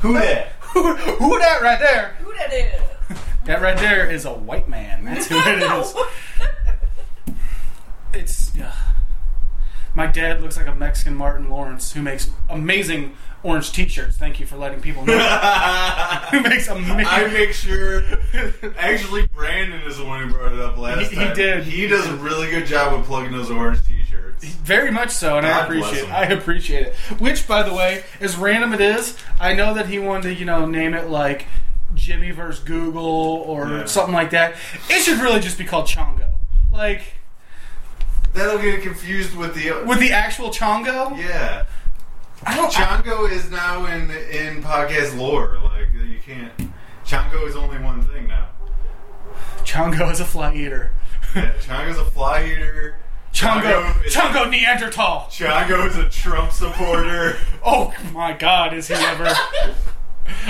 Who 0.00 0.14
that? 0.14 0.48
Who, 0.74 0.94
who 0.94 1.38
that 1.38 1.60
right 1.62 1.78
there? 1.78 2.16
Who 2.20 2.32
that 2.34 2.52
is? 2.52 3.18
That 3.44 3.60
right 3.60 3.76
there 3.76 4.10
is 4.10 4.24
a 4.24 4.32
white 4.32 4.70
man. 4.70 5.04
That's 5.04 5.26
who 5.26 5.36
it 5.38 5.62
is." 5.62 5.94
It's. 8.14 8.56
Yeah. 8.56 8.72
My 9.94 10.06
dad 10.06 10.42
looks 10.42 10.56
like 10.56 10.66
a 10.66 10.74
Mexican 10.74 11.14
Martin 11.14 11.48
Lawrence 11.48 11.92
who 11.92 12.02
makes 12.02 12.30
amazing 12.50 13.14
orange 13.44 13.70
T-shirts. 13.72 14.16
Thank 14.16 14.40
you 14.40 14.46
for 14.46 14.56
letting 14.56 14.80
people 14.80 15.04
know. 15.06 15.18
who 16.30 16.40
makes 16.40 16.66
amazing. 16.68 17.06
I 17.06 17.28
make 17.32 17.52
sure. 17.52 18.02
Actually, 18.76 19.26
Brandon 19.28 19.80
is 19.82 19.98
the 19.98 20.04
one 20.04 20.26
who 20.26 20.32
brought 20.34 20.52
it 20.52 20.58
up 20.60 20.76
last 20.78 21.10
He- 21.10 21.16
he 21.16 21.24
time. 21.24 21.36
did. 21.36 21.64
He 21.64 21.86
does 21.86 22.06
a 22.06 22.16
really 22.16 22.50
good 22.50 22.66
job 22.66 22.92
of 22.92 23.04
plugging 23.06 23.32
those 23.32 23.50
orange 23.50 23.86
T-shirts. 23.86 24.44
Very 24.44 24.90
much 24.90 25.10
so, 25.10 25.36
and 25.38 25.46
I 25.46 25.50
God 25.60 25.68
bless 25.68 25.84
appreciate. 25.86 26.06
him. 26.08 26.14
I 26.14 26.22
appreciate 26.24 26.86
it. 26.88 26.94
Which, 27.20 27.46
by 27.46 27.62
the 27.62 27.72
way, 27.72 28.02
as 28.20 28.36
random 28.36 28.72
it 28.72 28.80
is, 28.80 29.16
I 29.38 29.54
know 29.54 29.74
that 29.74 29.86
he 29.88 29.98
wanted 29.98 30.22
to, 30.24 30.34
you 30.34 30.44
know, 30.44 30.66
name 30.66 30.92
it 30.94 31.08
like 31.08 31.46
Jimmy 31.94 32.30
versus 32.32 32.62
Google 32.64 33.04
or 33.04 33.68
Yeah. 33.68 33.84
something 33.84 34.14
like 34.14 34.30
that. 34.30 34.54
It 34.90 35.02
should 35.02 35.20
really 35.20 35.40
just 35.40 35.56
be 35.56 35.64
called 35.64 35.86
Chongo, 35.86 36.26
like 36.72 37.02
That'll 38.34 38.58
get 38.58 38.82
confused 38.82 39.34
with 39.36 39.54
the. 39.54 39.84
with 39.86 40.00
the 40.00 40.10
actual 40.12 40.50
Chongo. 40.50 41.16
yeah, 41.16 41.64
I 42.44 42.56
don't. 42.56 42.78
I, 42.78 43.00
Chongo 43.00 43.30
is 43.30 43.50
now 43.50 43.86
in 43.86 44.10
in 44.10 44.62
podcast 44.62 45.16
lore. 45.16 45.58
Like 45.62 45.88
you 45.94 46.18
can't. 46.24 46.52
Chongo 47.06 47.46
is 47.48 47.54
only 47.56 47.78
one 47.78 48.02
thing 48.06 48.26
now. 48.26 48.48
Chongo 49.64 50.10
is 50.10 50.20
a 50.20 50.24
fly 50.24 50.54
eater. 50.54 50.92
Yeah, 51.34 51.52
Chongo's 51.60 51.98
a 51.98 52.04
fly 52.04 52.44
eater. 52.44 52.96
Chongo, 53.32 54.04
is- 54.04 54.14
Chongo 54.14 54.48
Neanderthal. 54.50 55.26
Chongo 55.30 55.86
is 55.88 55.96
a 55.96 56.08
Trump 56.08 56.52
supporter. 56.52 57.36
Oh 57.66 57.94
my 58.12 58.32
God, 58.34 58.74
is 58.74 58.88
he 58.88 58.94
ever? 58.94 59.24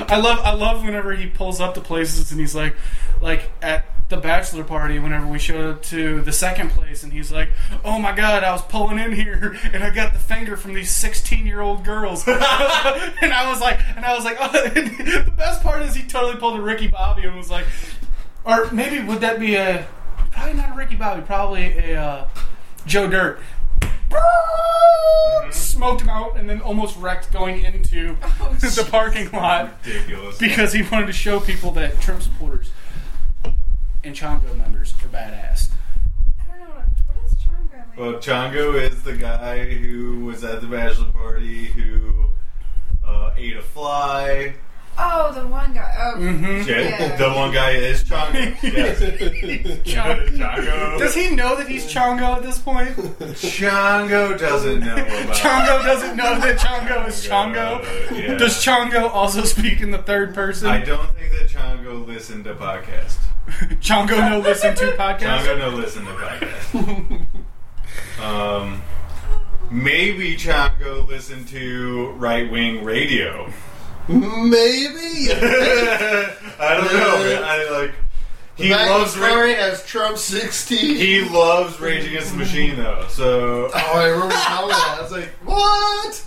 I 0.08 0.16
love, 0.18 0.40
I 0.40 0.52
love 0.54 0.82
whenever 0.84 1.14
he 1.14 1.26
pulls 1.28 1.60
up 1.60 1.74
to 1.74 1.80
places 1.80 2.32
and 2.32 2.40
he's 2.40 2.54
like, 2.56 2.74
like 3.20 3.50
at 3.62 3.86
the 4.14 4.20
bachelor 4.20 4.64
party. 4.64 4.98
Whenever 4.98 5.26
we 5.26 5.38
showed 5.38 5.64
up 5.76 5.82
to 5.84 6.20
the 6.22 6.32
second 6.32 6.70
place, 6.70 7.02
and 7.02 7.12
he's 7.12 7.32
like, 7.32 7.50
"Oh 7.84 7.98
my 7.98 8.12
God, 8.12 8.44
I 8.44 8.52
was 8.52 8.62
pulling 8.62 8.98
in 8.98 9.12
here 9.12 9.56
and 9.72 9.82
I 9.82 9.90
got 9.90 10.12
the 10.12 10.18
finger 10.18 10.56
from 10.56 10.74
these 10.74 10.90
sixteen-year-old 10.90 11.84
girls," 11.84 12.24
and 12.28 12.36
I 12.40 13.48
was 13.50 13.60
like, 13.60 13.78
and 13.96 14.04
I 14.04 14.14
was 14.14 14.24
like, 14.24 14.36
oh, 14.40 14.50
the 14.52 15.32
best 15.36 15.62
part 15.62 15.82
is 15.82 15.94
he 15.94 16.02
totally 16.04 16.36
pulled 16.36 16.58
a 16.58 16.62
Ricky 16.62 16.86
Bobby 16.88 17.22
and 17.24 17.36
was 17.36 17.50
like, 17.50 17.66
or 18.44 18.70
maybe 18.70 19.00
would 19.04 19.20
that 19.20 19.38
be 19.40 19.54
a 19.56 19.86
probably 20.30 20.54
not 20.54 20.70
a 20.72 20.74
Ricky 20.74 20.96
Bobby, 20.96 21.22
probably 21.22 21.78
a 21.78 22.00
uh, 22.00 22.28
Joe 22.86 23.08
Dirt. 23.08 23.40
Smoked 25.50 26.02
him 26.02 26.08
out 26.08 26.36
and 26.36 26.48
then 26.48 26.60
almost 26.60 26.96
wrecked 26.98 27.32
going 27.32 27.64
into 27.64 28.16
Oh, 28.22 28.54
the 28.60 28.86
parking 28.90 29.30
lot 29.32 29.74
Ridiculous. 29.84 30.38
because 30.38 30.72
he 30.72 30.82
wanted 30.82 31.06
to 31.06 31.12
show 31.12 31.38
people 31.40 31.70
that 31.72 32.00
Trump 32.00 32.22
supporters 32.22 32.70
and 34.04 34.14
Chongo 34.14 34.56
members 34.58 34.92
are 35.02 35.08
badass. 35.08 35.70
I 36.40 36.50
don't 36.58 36.60
know 36.68 36.74
what, 36.74 36.84
what 37.16 37.24
is 37.26 37.34
Chongo. 37.34 37.96
mean? 37.96 37.96
Well, 37.96 38.14
Chongo 38.20 38.74
is 38.90 39.02
the 39.02 39.14
guy 39.16 39.64
who 39.64 40.24
was 40.26 40.44
at 40.44 40.60
the 40.60 40.66
bachelor 40.66 41.10
party 41.12 41.66
who 41.66 42.26
uh, 43.06 43.32
ate 43.36 43.56
a 43.56 43.62
fly. 43.62 44.54
Oh, 44.96 45.32
the 45.32 45.44
one 45.48 45.72
guy. 45.74 45.92
Oh, 45.98 46.18
Mm-hmm. 46.20 46.68
Yeah, 46.68 46.78
Yeah. 46.80 47.16
the 47.16 47.28
one 47.32 47.52
guy 47.52 47.70
is 47.72 48.04
Chongo. 48.04 48.56
Yes. 48.62 49.00
Chongo. 49.84 50.98
Does 50.98 51.14
he 51.14 51.34
know 51.34 51.56
that 51.56 51.66
he's 51.68 51.92
Chongo 51.92 52.36
at 52.36 52.42
this 52.44 52.58
point? 52.58 52.90
Chongo 52.96 54.38
doesn't 54.38 54.80
know 54.80 54.94
about. 54.94 55.36
Chongo 55.36 55.82
doesn't 55.84 56.16
know 56.16 56.38
that 56.38 56.58
Chongo 56.58 57.08
is 57.08 57.26
Chongo. 57.26 57.80
Uh, 58.12 58.14
yeah. 58.14 58.34
Does 58.38 58.64
Chongo 58.64 59.10
also 59.10 59.42
speak 59.44 59.80
in 59.80 59.90
the 59.90 59.98
third 59.98 60.32
person? 60.34 60.68
I 60.68 60.80
don't 60.84 61.10
think 61.16 61.32
that 61.32 61.48
Chongo 61.48 62.06
listened 62.06 62.44
to 62.44 62.54
podcast. 62.54 63.16
Chongo 63.80 64.30
no 64.30 64.38
listen 64.40 64.74
to 64.76 64.92
podcast. 64.92 65.40
Chongo 65.40 65.58
no 65.58 65.68
listen 65.70 66.04
to 66.06 66.12
podcast. 66.12 67.26
um, 68.22 68.82
maybe 69.70 70.34
Chongo 70.36 71.06
listened 71.06 71.48
to 71.48 72.10
right 72.12 72.50
wing 72.50 72.84
radio. 72.84 73.50
Maybe. 74.08 75.30
I 75.32 76.74
don't 76.74 76.92
know. 76.92 77.18
Man. 77.18 77.42
I 77.44 77.68
like. 77.70 77.94
He 78.56 78.68
Back 78.68 78.88
loves 78.88 79.16
Ra- 79.18 79.28
story 79.30 79.54
as 79.56 79.84
Trump 79.84 80.16
16. 80.16 80.78
he 80.96 81.22
loves 81.24 81.80
Rage 81.80 82.06
Against 82.06 82.30
the 82.32 82.36
Machine 82.38 82.76
though. 82.76 83.04
So 83.08 83.68
oh, 83.74 83.98
I 83.98 84.06
remember 84.06 84.34
telling 84.34 84.68
that. 84.68 84.96
I 84.98 85.02
was 85.02 85.10
like, 85.10 85.28
what? 85.44 86.24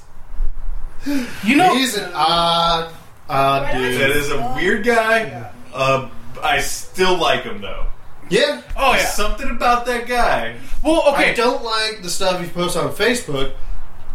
You 1.45 1.55
know, 1.55 1.73
He's 1.73 1.95
an 1.97 2.11
odd, 2.13 2.91
odd 3.29 3.63
that 3.63 3.77
dude. 3.77 4.01
is 4.17 4.29
a 4.29 4.53
weird 4.57 4.83
guy. 4.85 5.51
Uh, 5.73 6.09
I 6.43 6.59
still 6.59 7.17
like 7.17 7.43
him 7.43 7.61
though. 7.61 7.87
Yeah. 8.29 8.61
oh 8.75 8.91
There's 8.91 9.03
yeah. 9.03 9.09
something 9.09 9.49
about 9.49 9.85
that 9.85 10.05
guy. 10.07 10.57
Well, 10.83 11.03
okay. 11.13 11.31
I 11.31 11.33
don't 11.33 11.63
like 11.63 12.01
the 12.03 12.09
stuff 12.09 12.41
he 12.41 12.49
posts 12.49 12.75
on 12.75 12.91
Facebook. 12.93 13.53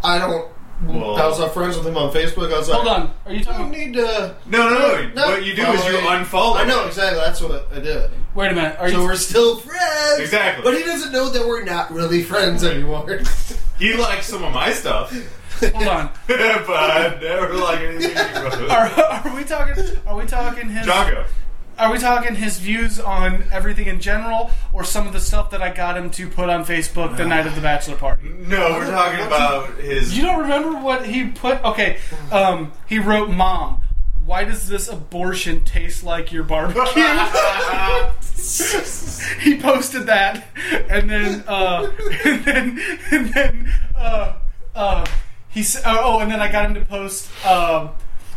I 0.03 0.19
don't 0.19 0.51
Well, 0.83 1.15
I 1.17 1.25
was 1.27 1.39
not 1.39 1.53
friends 1.53 1.77
with 1.77 1.87
him 1.87 1.97
on 1.97 2.13
Facebook. 2.13 2.53
I 2.53 2.59
was 2.59 2.69
like, 2.69 2.77
Hold 2.81 2.87
on. 2.89 3.13
Are 3.25 3.33
you 3.33 3.39
I 3.39 3.57
don't 3.57 3.71
need 3.71 3.93
to. 3.93 4.35
no, 4.45 4.69
no, 4.69 4.77
no, 4.77 5.07
No, 5.15 5.27
What 5.31 5.43
you 5.45 5.55
do 5.55 5.63
is 5.65 5.85
you 5.85 5.97
follow- 5.99 6.19
unfollow. 6.19 6.57
I 6.57 6.65
know 6.65 6.85
exactly. 6.85 7.19
That's 7.21 7.41
what 7.41 7.67
I 7.73 7.79
did. 7.79 8.11
Wait 8.35 8.51
a 8.51 8.55
minute. 8.55 8.77
Are 8.79 8.89
So 8.89 8.99
you? 8.99 9.03
we're 9.03 9.15
still 9.15 9.57
friends. 9.57 10.19
Exactly. 10.19 10.63
But 10.63 10.77
he 10.77 10.83
doesn't 10.83 11.11
know 11.11 11.29
that 11.29 11.47
we're 11.47 11.63
not 11.63 11.91
really 11.91 12.21
friends 12.23 12.63
anymore. 12.63 13.19
He 13.79 13.93
likes 13.95 14.27
some 14.27 14.43
of 14.43 14.53
my 14.53 14.71
stuff, 14.73 15.11
Hold 15.59 15.87
on. 15.87 16.11
but 16.27 16.39
I 16.41 17.17
never 17.21 17.53
like 17.53 17.79
anything 17.79 18.11
you 18.11 18.43
wrote. 18.43 18.53
Are, 18.69 18.87
are 18.89 19.35
we 19.35 19.43
talking? 19.43 19.83
Are 20.05 20.15
we 20.17 20.25
talking 20.25 20.67
his? 20.69 20.85
Chongo. 20.85 21.25
Are 21.79 21.91
we 21.91 21.97
talking 21.97 22.35
his 22.35 22.59
views 22.59 22.99
on 22.99 23.45
everything 23.51 23.87
in 23.87 23.99
general, 23.99 24.51
or 24.71 24.83
some 24.83 25.07
of 25.07 25.13
the 25.13 25.19
stuff 25.19 25.49
that 25.51 25.61
I 25.61 25.73
got 25.73 25.97
him 25.97 26.09
to 26.11 26.29
put 26.29 26.49
on 26.49 26.65
Facebook 26.65 27.17
the 27.17 27.25
night 27.25 27.47
of 27.47 27.55
the 27.55 27.61
bachelor 27.61 27.95
party? 27.97 28.29
No, 28.29 28.73
we're 28.73 28.89
talking 28.89 29.25
about 29.25 29.75
his. 29.79 30.15
You 30.15 30.23
don't 30.23 30.41
remember 30.41 30.79
what 30.79 31.05
he 31.07 31.29
put? 31.29 31.63
Okay, 31.63 31.97
um, 32.31 32.71
he 32.87 32.99
wrote, 32.99 33.31
"Mom, 33.31 33.81
why 34.23 34.43
does 34.43 34.67
this 34.67 34.87
abortion 34.87 35.63
taste 35.65 36.03
like 36.03 36.31
your 36.31 36.43
barbecue?" 36.43 36.83
he 39.41 39.57
posted 39.59 40.05
that, 40.05 40.45
and 40.89 41.09
then, 41.09 41.43
uh, 41.47 41.91
and 42.25 42.45
then, 42.45 42.79
and 43.11 43.33
then, 43.33 43.73
uh, 43.97 44.33
uh, 44.75 45.05
he 45.49 45.61
s- 45.61 45.81
oh, 45.85 46.19
and 46.19 46.31
then 46.31 46.39
I 46.39 46.51
got 46.51 46.65
him 46.65 46.73
to 46.75 46.85
post, 46.85 47.29
um, 47.45 47.89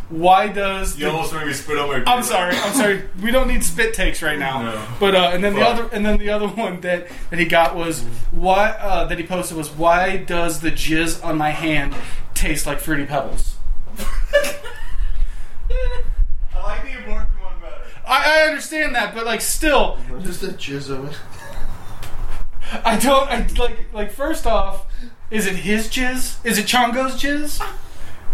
"Why 0.09 0.47
does 0.47 0.97
you 0.97 1.05
the 1.05 1.11
almost 1.11 1.33
made 1.33 1.47
me 1.47 1.53
spit 1.53 1.77
on 1.77 1.89
my. 1.89 2.03
I'm 2.05 2.23
sorry. 2.23 2.55
I'm 2.55 2.73
sorry. 2.73 3.03
We 3.21 3.31
don't 3.31 3.47
need 3.47 3.63
spit 3.63 3.93
takes 3.93 4.21
right 4.21 4.39
now. 4.39 4.61
No. 4.61 4.87
But 4.99 5.15
uh, 5.15 5.31
and 5.33 5.43
then 5.43 5.53
the 5.53 5.65
other 5.67 5.89
and 5.91 6.05
then 6.05 6.17
the 6.17 6.29
other 6.29 6.47
one 6.47 6.81
that 6.81 7.07
that 7.29 7.39
he 7.39 7.45
got 7.45 7.75
was 7.75 8.03
why 8.31 8.69
uh, 8.69 9.05
that 9.05 9.17
he 9.17 9.25
posted 9.25 9.57
was 9.57 9.69
why 9.69 10.17
does 10.17 10.61
the 10.61 10.71
jizz 10.71 11.23
on 11.23 11.37
my 11.37 11.49
hand 11.51 11.95
taste 12.33 12.65
like 12.65 12.79
fruity 12.79 13.05
pebbles? 13.05 13.55
I 13.97 14.03
like 16.63 16.83
the 16.83 16.99
abortion 16.99 17.27
one 17.41 17.59
better. 17.61 17.81
I, 18.07 18.41
I 18.41 18.47
understand 18.47 18.95
that, 18.95 19.13
but 19.13 19.25
like 19.25 19.41
still, 19.41 19.99
Just 20.21 20.41
the 20.41 20.47
jizz 20.47 20.89
of 20.89 21.11
it. 21.11 21.17
I 22.83 22.97
don't. 22.97 23.29
I 23.29 23.47
like 23.57 23.93
like 23.93 24.11
first 24.11 24.45
off, 24.45 24.85
is 25.31 25.45
it 25.45 25.57
his 25.57 25.87
jizz? 25.87 26.43
Is 26.45 26.57
it 26.57 26.65
Chongo's 26.65 27.21
jizz? 27.21 27.65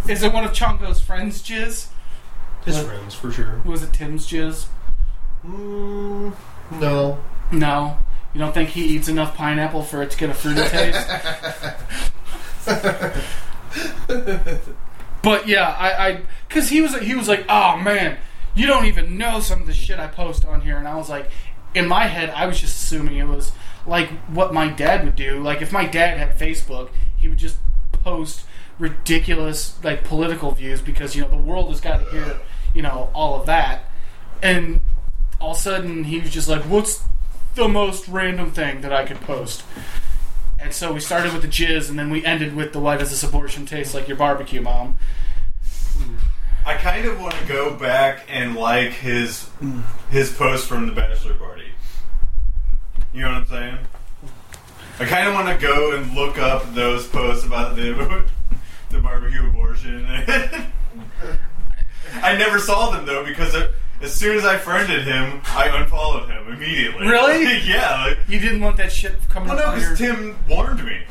Is 0.07 0.21
it 0.21 0.33
one 0.33 0.43
of 0.43 0.51
Chongo's 0.51 0.99
friends' 0.99 1.41
jizz? 1.41 1.87
His 2.65 2.81
friends, 2.81 3.13
for 3.13 3.31
sure. 3.31 3.61
Was 3.65 3.83
it 3.83 3.93
Tim's 3.93 4.27
jizz? 4.27 4.67
Mm, 5.45 6.33
no. 6.71 7.19
No. 7.51 7.97
You 8.33 8.39
don't 8.39 8.53
think 8.53 8.69
he 8.69 8.85
eats 8.85 9.07
enough 9.07 9.35
pineapple 9.35 9.83
for 9.83 10.01
it 10.01 10.11
to 10.11 10.17
get 10.17 10.29
a 10.29 10.33
fruity 10.33 10.61
taste? 10.61 11.07
but 15.21 15.47
yeah, 15.47 15.75
I, 15.77 16.07
I, 16.07 16.21
cause 16.49 16.69
he 16.69 16.81
was, 16.81 16.97
he 16.99 17.15
was 17.15 17.27
like, 17.27 17.45
oh 17.49 17.77
man, 17.77 18.17
you 18.55 18.65
don't 18.65 18.85
even 18.85 19.17
know 19.17 19.39
some 19.39 19.61
of 19.61 19.67
the 19.67 19.73
shit 19.73 19.99
I 19.99 20.07
post 20.07 20.45
on 20.45 20.61
here, 20.61 20.77
and 20.77 20.87
I 20.87 20.95
was 20.95 21.09
like, 21.09 21.29
in 21.75 21.87
my 21.87 22.05
head, 22.05 22.29
I 22.29 22.45
was 22.45 22.59
just 22.59 22.83
assuming 22.83 23.17
it 23.17 23.27
was 23.27 23.51
like 23.85 24.09
what 24.27 24.53
my 24.53 24.67
dad 24.67 25.03
would 25.05 25.15
do. 25.15 25.41
Like 25.41 25.61
if 25.61 25.71
my 25.71 25.85
dad 25.85 26.17
had 26.17 26.37
Facebook, 26.37 26.89
he 27.17 27.27
would 27.27 27.39
just 27.39 27.57
post 27.91 28.45
ridiculous 28.79 29.75
like 29.83 30.03
political 30.03 30.51
views 30.51 30.81
because 30.81 31.15
you 31.15 31.21
know 31.21 31.29
the 31.29 31.37
world 31.37 31.69
has 31.69 31.81
got 31.81 31.97
to 31.97 32.05
hear 32.11 32.39
you 32.73 32.81
know 32.81 33.09
all 33.13 33.39
of 33.39 33.45
that, 33.45 33.83
and 34.41 34.81
all 35.39 35.51
of 35.51 35.57
a 35.57 35.59
sudden 35.59 36.05
he 36.05 36.19
was 36.19 36.31
just 36.31 36.47
like, 36.47 36.63
what's 36.63 37.03
the 37.55 37.67
most 37.67 38.07
random 38.07 38.51
thing 38.51 38.81
that 38.81 38.93
I 38.93 39.05
could 39.05 39.21
post? 39.21 39.63
And 40.59 40.73
so 40.73 40.93
we 40.93 41.01
started 41.01 41.33
with 41.33 41.41
the 41.41 41.47
jizz, 41.47 41.89
and 41.89 41.99
then 41.99 42.09
we 42.09 42.25
ended 42.25 42.55
with 42.55 42.71
the 42.73 42.79
why 42.79 42.97
does 42.97 43.09
this 43.09 43.23
abortion 43.23 43.65
taste 43.65 43.93
like 43.93 44.07
your 44.07 44.17
barbecue, 44.17 44.61
mom? 44.61 44.97
I 46.65 46.75
kind 46.75 47.05
of 47.05 47.19
want 47.19 47.35
to 47.35 47.45
go 47.45 47.75
back 47.75 48.25
and 48.29 48.55
like 48.55 48.91
his 48.91 49.49
his 50.09 50.31
post 50.31 50.67
from 50.67 50.87
the 50.87 50.93
bachelor 50.93 51.33
party. 51.33 51.71
You 53.13 53.23
know 53.23 53.27
what 53.29 53.37
I'm 53.37 53.45
saying? 53.47 53.77
I 54.99 55.05
kind 55.05 55.27
of 55.27 55.33
want 55.33 55.47
to 55.49 55.65
go 55.65 55.95
and 55.95 56.13
look 56.15 56.37
up 56.37 56.73
those 56.73 57.07
posts 57.07 57.45
about 57.45 57.75
the 57.75 58.23
the 58.93 58.99
barbecue 58.99 59.45
abortion. 59.45 60.05
I 62.21 62.37
never 62.37 62.59
saw 62.59 62.91
them 62.91 63.05
though 63.05 63.25
because 63.25 63.55
it, 63.55 63.71
as 64.01 64.13
soon 64.13 64.37
as 64.37 64.45
I 64.45 64.57
friended 64.57 65.05
him, 65.05 65.41
I 65.45 65.69
unfollowed 65.69 66.29
him 66.29 66.47
immediately. 66.47 67.07
Really? 67.07 67.59
yeah. 67.67 68.05
Like, 68.05 68.19
You 68.27 68.39
didn't 68.39 68.61
want 68.61 68.77
that 68.77 68.91
shit 68.91 69.17
coming 69.29 69.49
well, 69.49 69.57
no, 69.57 69.71
your... 69.75 69.91
because 69.91 69.97
Tim 69.97 70.37
warned 70.47 70.85
me. 70.85 71.01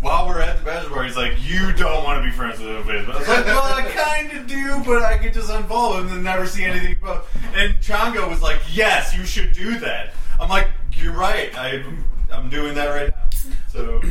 While 0.00 0.28
we're 0.28 0.40
at 0.40 0.58
the 0.58 0.64
bachelor 0.64 0.90
party, 0.90 1.08
he's 1.08 1.16
like, 1.16 1.34
"You 1.48 1.72
don't 1.72 2.02
want 2.02 2.20
to 2.20 2.28
be 2.28 2.34
friends 2.34 2.58
with 2.58 2.68
him." 2.68 3.08
I 3.08 3.18
was 3.18 3.28
like, 3.28 3.46
"Well, 3.46 3.62
I 3.62 3.82
kind 3.82 4.32
of 4.32 4.48
do, 4.48 4.82
but 4.84 5.00
I 5.02 5.16
could 5.16 5.32
just 5.32 5.48
unfollow 5.48 6.00
him 6.00 6.08
and 6.12 6.24
never 6.24 6.44
see 6.44 6.64
anything." 6.64 6.96
About. 7.00 7.28
And 7.54 7.76
Chongo 7.76 8.28
was 8.28 8.42
like, 8.42 8.60
"Yes, 8.72 9.16
you 9.16 9.24
should 9.24 9.52
do 9.52 9.78
that." 9.78 10.12
I'm 10.40 10.48
like, 10.48 10.66
"You're 10.94 11.12
right. 11.12 11.56
I, 11.56 11.84
I'm 12.32 12.48
doing 12.50 12.74
that 12.74 12.88
right 12.88 13.10
now." 13.10 13.52
So 13.68 14.02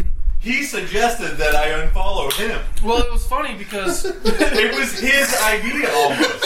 he 0.41 0.63
suggested 0.63 1.37
that 1.37 1.55
I 1.55 1.69
unfollow 1.69 2.33
him. 2.33 2.59
Well, 2.83 2.97
it 3.01 3.11
was 3.11 3.25
funny 3.25 3.55
because 3.55 4.05
It 4.25 4.75
was 4.75 4.99
his 4.99 5.39
idea 5.41 5.89
almost. 5.93 6.45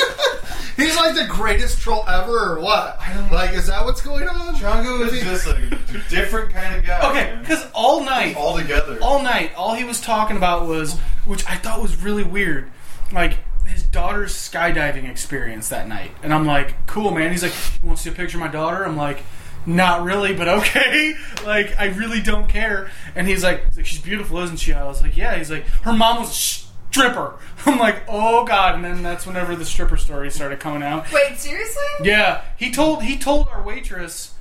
He's 0.75 0.95
like 0.97 1.15
the 1.15 1.25
greatest 1.29 1.79
troll 1.79 2.03
ever, 2.07 2.55
or 2.55 2.59
what? 2.59 2.99
Like, 3.31 3.53
is 3.53 3.67
that 3.67 3.85
what's 3.85 4.01
going 4.01 4.27
on? 4.27 4.55
Chongo 4.55 5.07
is 5.09 5.23
just 5.23 5.47
a 5.47 6.09
different 6.09 6.51
kind 6.51 6.75
of 6.75 6.85
guy. 6.85 7.09
okay, 7.09 7.33
man. 7.33 7.39
because 7.41 7.65
all 7.73 8.03
night, 8.03 8.35
all 8.35 8.57
together. 8.57 8.99
all 9.01 9.23
night, 9.23 9.53
all 9.55 9.73
he 9.75 9.85
was 9.85 10.01
talking 10.01 10.35
about 10.35 10.67
was, 10.67 10.99
which 11.23 11.45
I 11.49 11.55
thought 11.55 11.81
was 11.81 11.95
really 12.03 12.23
weird, 12.23 12.69
like 13.13 13.37
his 13.65 13.83
daughter's 13.83 14.33
skydiving 14.33 15.09
experience 15.09 15.69
that 15.69 15.87
night. 15.87 16.11
And 16.21 16.33
I'm 16.33 16.45
like, 16.45 16.85
cool, 16.87 17.11
man. 17.11 17.31
He's 17.31 17.41
like, 17.43 17.53
you 17.81 17.87
want 17.87 17.97
to 17.97 18.03
see 18.03 18.09
a 18.09 18.13
picture 18.13 18.37
of 18.37 18.41
my 18.41 18.49
daughter? 18.49 18.85
I'm 18.85 18.97
like, 18.97 19.23
not 19.65 20.03
really, 20.03 20.33
but 20.33 20.47
okay. 20.47 21.15
Like, 21.45 21.79
I 21.79 21.85
really 21.89 22.21
don't 22.21 22.49
care. 22.49 22.89
And 23.13 23.27
he's 23.27 23.43
like, 23.43 23.65
he's 23.67 23.77
like, 23.77 23.85
she's 23.85 24.01
beautiful, 24.01 24.39
isn't 24.39 24.57
she? 24.57 24.73
I 24.73 24.83
was 24.85 25.03
like, 25.03 25.15
yeah. 25.15 25.37
He's 25.37 25.51
like, 25.51 25.67
her 25.83 25.93
mom 25.93 26.21
was 26.21 26.31
a 26.31 26.33
stripper. 26.33 27.35
I'm 27.67 27.77
like, 27.77 28.03
oh 28.07 28.45
god. 28.45 28.75
And 28.75 28.83
then 28.83 29.03
that's 29.03 29.27
whenever 29.27 29.55
the 29.55 29.65
stripper 29.65 29.97
story 29.97 30.31
started 30.31 30.59
coming 30.59 30.81
out. 30.81 31.11
Wait, 31.11 31.37
seriously? 31.37 31.83
Yeah, 32.01 32.41
he 32.57 32.71
told 32.71 33.03
he 33.03 33.17
told 33.17 33.47
our 33.49 33.61
waitress 33.61 34.33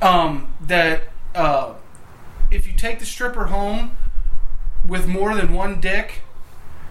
um, 0.00 0.54
that 0.60 1.04
uh, 1.34 1.74
if 2.50 2.66
you 2.66 2.74
take 2.74 2.98
the 2.98 3.06
stripper 3.06 3.46
home 3.46 3.96
with 4.86 5.06
more 5.06 5.34
than 5.34 5.52
one 5.52 5.80
dick, 5.80 6.22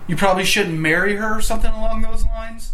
you 0.07 0.15
probably 0.15 0.43
shouldn't 0.45 0.77
marry 0.77 1.15
her 1.15 1.37
or 1.37 1.41
something 1.41 1.71
along 1.71 2.01
those 2.01 2.25
lines. 2.25 2.71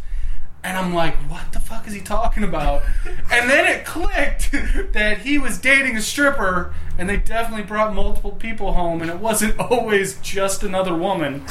And 0.64 0.78
I'm 0.78 0.94
like, 0.94 1.16
what 1.30 1.52
the 1.52 1.60
fuck 1.60 1.88
is 1.88 1.94
he 1.94 2.00
talking 2.00 2.44
about? 2.44 2.84
and 3.32 3.50
then 3.50 3.66
it 3.66 3.86
clicked 3.86 4.52
that 4.94 5.20
he 5.20 5.38
was 5.38 5.58
dating 5.60 5.98
a 5.98 6.02
stripper, 6.02 6.74
and 6.98 7.10
they 7.10 7.18
definitely 7.18 7.66
brought 7.66 7.94
multiple 7.94 8.32
people 8.32 8.74
home, 8.74 9.02
and 9.02 9.12
it 9.12 9.20
wasn't 9.20 9.60
always 9.60 10.18
just 10.20 10.64
another 10.64 10.96
woman. 10.96 11.46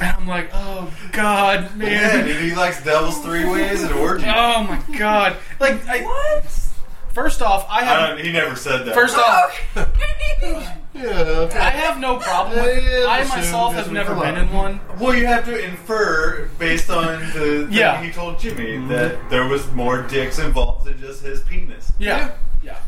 And 0.00 0.16
I'm 0.16 0.26
like, 0.26 0.50
oh 0.52 0.92
god, 1.12 1.70
yeah, 1.78 1.84
man. 1.86 2.26
dude, 2.26 2.42
he 2.42 2.54
likes 2.54 2.82
devil's 2.82 3.18
three 3.20 3.44
ways 3.48 3.82
and 3.82 3.92
orgies. 3.92 4.26
Oh 4.26 4.64
my 4.64 4.98
god! 4.98 5.36
Like, 5.60 5.86
I, 5.86 6.02
What? 6.02 6.71
First 7.12 7.42
off, 7.42 7.66
I 7.70 7.80
I 7.80 7.84
have 7.84 8.08
don't, 8.16 8.24
he 8.26 8.32
never 8.32 8.56
said 8.56 8.84
that. 8.86 8.94
first 8.94 9.16
off, 9.16 9.54
oh, 9.76 10.76
Yeah. 10.94 11.08
Okay. 11.46 11.58
I 11.58 11.70
have 11.70 11.98
no 11.98 12.18
problem. 12.18 12.60
With, 12.64 12.84
Yeah, 12.84 13.06
I 13.08 13.20
assume 13.20 13.38
myself 13.38 13.72
as 13.72 13.78
have 13.78 13.88
we 13.88 13.94
never 13.94 14.14
come 14.14 14.22
been 14.22 14.36
in 14.36 14.52
one. 14.52 14.80
Well, 15.00 15.14
you 15.14 15.26
have 15.26 15.44
to 15.46 15.58
infer 15.58 16.48
based 16.58 16.90
on 16.90 17.20
the 17.32 17.64
thing 17.66 17.68
Yeah. 17.72 18.02
he 18.02 18.12
told 18.12 18.38
Jimmy 18.38 18.76
that 18.88 19.30
there 19.30 19.46
was 19.48 19.70
more 19.72 20.02
dicks 20.02 20.38
involved 20.38 20.84
than 20.86 20.98
just 21.00 21.22
his 21.22 21.40
penis. 21.42 21.90
Yeah, 21.98 22.32
yeah. 22.62 22.78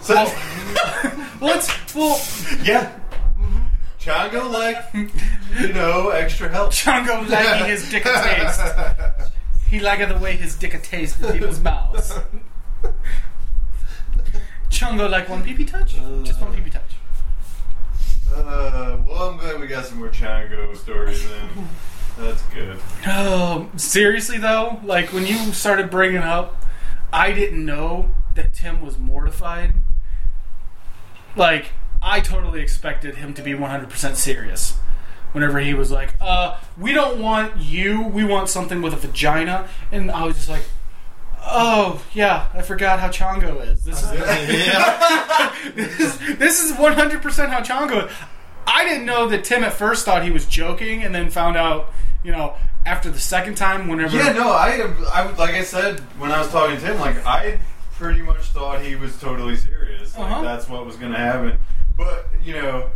So, 0.00 0.14
oh. 0.16 1.28
Well, 1.40 1.56
it's 1.58 1.94
well, 1.94 2.20
yeah. 2.64 2.98
Chongo 4.00 4.50
like, 4.50 4.78
you 5.60 5.72
know, 5.72 6.08
extra 6.10 6.48
help. 6.48 6.70
Chongo 6.72 7.28
liking 7.28 7.66
his 7.68 7.88
dick 7.90 8.04
a 8.06 8.12
taste. 8.22 8.60
He 9.68 9.80
liked 9.80 10.06
the 10.06 10.18
way 10.18 10.36
his 10.36 10.54
dick 10.56 10.74
a 10.74 10.78
taste 10.78 11.18
in 11.20 11.32
people's 11.32 11.58
mouths. 11.60 12.12
Chongo 14.70 15.10
like 15.10 15.28
one 15.28 15.42
pee 15.42 15.54
pee 15.54 15.64
touch, 15.64 15.94
just 16.24 16.40
one 16.40 16.54
pee 16.54 16.60
pee 16.60 16.70
touch. 16.70 16.82
Uh, 18.34 18.98
well, 19.06 19.30
I'm 19.30 19.36
glad 19.38 19.60
we 19.60 19.66
got 19.66 19.84
some 19.84 19.98
more 19.98 20.08
Chongo 20.08 20.76
stories 20.76 21.24
in. 21.24 21.68
That's 22.18 22.42
good. 22.44 22.78
Oh, 23.06 23.70
seriously 23.76 24.38
though, 24.38 24.80
like 24.84 25.12
when 25.12 25.26
you 25.26 25.52
started 25.52 25.90
bringing 25.90 26.22
up, 26.22 26.62
I 27.12 27.32
didn't 27.32 27.64
know 27.64 28.10
that 28.34 28.52
Tim 28.52 28.80
was 28.84 28.98
mortified. 28.98 29.74
Like 31.36 31.72
I 32.02 32.20
totally 32.20 32.60
expected 32.60 33.16
him 33.16 33.34
to 33.34 33.42
be 33.42 33.52
100% 33.52 34.16
serious. 34.16 34.78
Whenever 35.32 35.60
he 35.60 35.72
was 35.72 35.90
like, 35.90 36.14
"Uh, 36.20 36.58
we 36.76 36.92
don't 36.92 37.18
want 37.18 37.56
you. 37.56 38.02
We 38.02 38.22
want 38.24 38.50
something 38.50 38.82
with 38.82 38.92
a 38.92 38.96
vagina," 38.96 39.68
and 39.90 40.10
I 40.10 40.24
was 40.24 40.36
just 40.36 40.48
like, 40.50 40.64
"Oh 41.44 42.02
yeah, 42.14 42.48
I 42.54 42.62
forgot 42.62 43.00
how 43.00 43.08
Chongo 43.08 43.66
is. 43.66 43.84
This 43.84 44.02
is 44.02 44.10
this 45.74 46.00
is 46.00 46.38
this 46.38 46.62
is 46.64 46.72
100% 46.72 47.48
how 47.48 47.60
Chongo 47.60 48.06
is." 48.06 48.12
I 48.66 48.84
didn't 48.84 49.06
know 49.06 49.28
that 49.28 49.44
Tim 49.44 49.64
at 49.64 49.72
first 49.72 50.04
thought 50.04 50.22
he 50.24 50.30
was 50.30 50.46
joking, 50.46 51.02
and 51.02 51.14
then 51.14 51.30
found 51.30 51.56
out, 51.56 51.92
you 52.22 52.30
know, 52.32 52.54
after 52.86 53.10
the 53.10 53.18
second 53.18 53.56
time, 53.56 53.88
whenever. 53.88 54.16
Yeah, 54.16 54.32
no, 54.32 54.50
I, 54.50 54.92
I, 55.12 55.30
like 55.32 55.54
I 55.54 55.62
said 55.64 56.00
when 56.18 56.30
I 56.30 56.38
was 56.38 56.48
talking 56.50 56.76
to 56.78 56.86
him, 56.86 57.00
like 57.00 57.24
I 57.26 57.58
pretty 57.94 58.22
much 58.22 58.42
thought 58.46 58.82
he 58.82 58.94
was 58.96 59.18
totally 59.18 59.56
serious. 59.56 60.16
Like, 60.16 60.30
Uh-huh. 60.30 60.42
That's 60.42 60.68
what 60.68 60.86
was 60.86 60.96
going 60.96 61.12
to 61.12 61.18
happen. 61.18 61.58
But 61.96 62.28
you 62.44 62.54
know, 62.54 62.90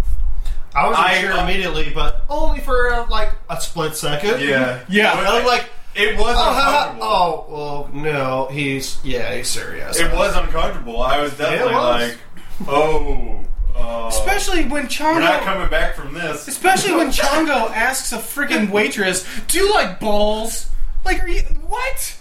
I 0.74 0.88
wasn't 0.88 1.08
sure 1.20 1.38
immediately, 1.42 1.92
but 1.94 2.24
only 2.28 2.60
for 2.60 2.92
uh, 2.92 3.08
like 3.08 3.32
a 3.50 3.60
split 3.60 3.94
second. 3.96 4.40
yeah, 4.40 4.84
Yeah. 4.88 5.14
But, 5.16 5.26
I'm 5.26 5.46
like, 5.46 5.68
it 5.96 6.18
was 6.18 6.36
oh, 6.38 6.48
uncomfortable. 6.48 7.06
oh, 7.06 7.46
well, 7.48 7.90
no, 7.92 8.48
he's 8.50 8.98
yeah, 9.04 9.34
he's 9.34 9.48
serious. 9.48 9.98
It 9.98 10.12
was 10.12 10.36
uncomfortable. 10.36 11.02
I 11.02 11.20
was 11.20 11.36
definitely 11.36 11.74
was. 11.74 12.10
like, 12.10 12.18
oh, 12.68 13.44
uh, 13.76 14.08
Especially 14.08 14.64
when 14.64 14.86
Chongo. 14.86 15.14
we're 15.14 15.20
not 15.20 15.42
coming 15.42 15.68
back 15.68 15.94
from 15.94 16.14
this. 16.14 16.48
Especially 16.48 16.94
when 16.94 17.08
Chongo 17.12 17.70
asks 17.70 18.12
a 18.12 18.18
freaking 18.18 18.70
waitress, 18.70 19.26
"Do 19.48 19.58
you 19.58 19.72
like 19.72 20.00
balls?" 20.00 20.66
Like, 21.04 21.22
are 21.22 21.28
you 21.28 21.42
what? 21.66 22.18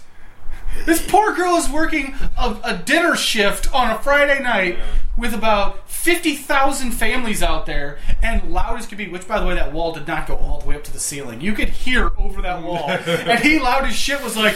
This 0.84 1.04
poor 1.06 1.34
girl 1.34 1.56
is 1.56 1.68
working 1.68 2.14
a, 2.38 2.56
a 2.62 2.76
dinner 2.76 3.16
shift 3.16 3.72
on 3.74 3.90
a 3.90 3.98
Friday 3.98 4.42
night 4.42 4.78
with 5.16 5.32
about 5.32 5.88
fifty 5.90 6.34
thousand 6.34 6.92
families 6.92 7.42
out 7.42 7.66
there, 7.66 7.98
and 8.22 8.52
loud 8.52 8.78
as 8.78 8.86
could 8.86 8.98
be. 8.98 9.08
Which, 9.08 9.26
by 9.26 9.40
the 9.40 9.46
way, 9.46 9.54
that 9.54 9.72
wall 9.72 9.92
did 9.92 10.06
not 10.06 10.26
go 10.26 10.36
all 10.36 10.60
the 10.60 10.66
way 10.66 10.76
up 10.76 10.84
to 10.84 10.92
the 10.92 11.00
ceiling. 11.00 11.40
You 11.40 11.52
could 11.52 11.70
hear 11.70 12.10
over 12.18 12.42
that 12.42 12.62
wall, 12.62 12.90
and 12.90 13.40
he 13.40 13.58
loud 13.58 13.84
as 13.84 13.94
shit 13.94 14.22
was 14.22 14.36
like, 14.36 14.54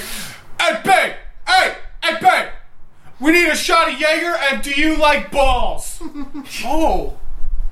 "Hey, 0.60 0.80
babe! 0.84 1.14
Hey, 1.46 1.76
hey, 2.02 2.16
babe! 2.20 2.48
We 3.18 3.32
need 3.32 3.48
a 3.48 3.56
shot 3.56 3.92
of 3.92 3.98
Jaeger, 3.98 4.36
and 4.36 4.62
do 4.62 4.70
you 4.70 4.96
like 4.96 5.30
balls?" 5.30 6.00
oh, 6.64 7.18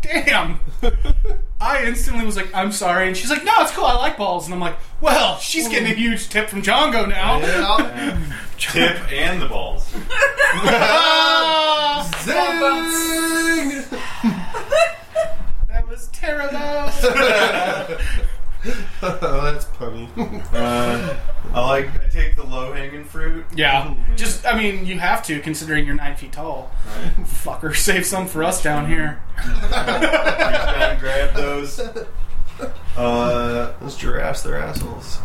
damn. 0.03 0.61
I 1.61 1.85
instantly 1.85 2.25
was 2.25 2.37
like, 2.37 2.55
I'm 2.55 2.71
sorry. 2.71 3.09
And 3.09 3.17
she's 3.17 3.31
like, 3.31 3.45
no, 3.45 3.53
it's 3.59 3.73
cool. 3.73 3.85
I 3.85 3.97
like 3.97 4.17
balls. 4.17 4.47
And 4.47 4.55
I'm 4.55 4.61
like, 4.61 4.77
well, 5.01 5.39
she's 5.39 5.69
getting 5.69 5.91
a 5.91 5.95
huge 5.95 6.29
tip 6.29 6.49
from 6.49 6.63
Chongo 6.63 7.09
now. 7.09 7.41
Yeah. 7.41 8.35
Tip 8.59 9.13
and 9.13 9.41
the 9.41 9.47
balls. 9.47 9.89
Zing! 9.93 10.03
that 15.69 15.85
was 15.89 16.09
terrible. 16.09 16.59
oh, 19.03 19.41
that's 19.45 19.65
funny. 19.67 20.09
Uh, 20.53 21.17
I 21.59 21.67
like. 21.67 22.05
I 22.05 22.09
take 22.09 22.37
the 22.37 22.45
low 22.45 22.73
hanging 22.73 23.05
fruit. 23.05 23.45
yeah. 23.55 23.93
Just, 24.17 24.47
I 24.47 24.57
mean, 24.57 24.87
you 24.87 24.99
have 25.01 25.25
to, 25.27 25.41
considering 25.41 25.87
you're 25.87 25.97
nine 25.97 26.15
feet 26.17 26.33
tall. 26.33 26.71
Fucker, 27.23 27.75
save 27.75 28.07
some 28.07 28.29
for 28.29 28.45
us 28.45 28.63
down 28.63 28.87
here. 28.87 29.21
Reach 29.37 29.71
down 29.71 30.91
and 30.91 31.01
grab 31.01 31.35
those. 31.35 31.81
Uh, 32.97 33.73
Those 33.81 33.97
giraffes, 33.97 34.43
they're 34.43 34.59
assholes. 34.59 35.19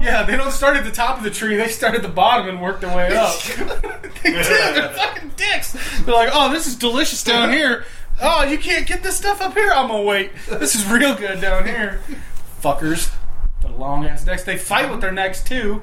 Yeah, 0.00 0.22
they 0.24 0.36
don't 0.36 0.52
start 0.52 0.76
at 0.76 0.84
the 0.84 0.90
top 0.90 1.18
of 1.18 1.24
the 1.24 1.30
tree. 1.30 1.56
They 1.56 1.68
start 1.68 1.94
at 1.94 2.02
the 2.02 2.08
bottom 2.08 2.48
and 2.48 2.60
work 2.62 2.80
their 2.80 2.94
way 2.94 3.16
up. 3.16 3.40
they 3.42 4.30
do. 4.30 4.32
They're 4.32 4.88
fucking 4.90 5.32
dicks. 5.36 5.72
They're 6.02 6.14
like, 6.14 6.30
oh, 6.32 6.52
this 6.52 6.66
is 6.66 6.76
delicious 6.76 7.22
down 7.24 7.52
here. 7.52 7.84
Oh, 8.20 8.44
you 8.44 8.58
can't 8.58 8.86
get 8.86 9.02
this 9.02 9.16
stuff 9.16 9.40
up 9.40 9.54
here? 9.54 9.70
I'm 9.72 9.88
gonna 9.88 10.02
wait. 10.02 10.32
This 10.48 10.74
is 10.74 10.86
real 10.86 11.14
good 11.14 11.40
down 11.40 11.66
here. 11.66 12.00
Fuckers. 12.62 13.12
The 13.78 13.84
long 13.84 14.04
ass 14.06 14.26
necks. 14.26 14.42
They 14.42 14.56
fight 14.58 14.90
with 14.90 15.00
their 15.00 15.12
necks 15.12 15.42
too. 15.42 15.82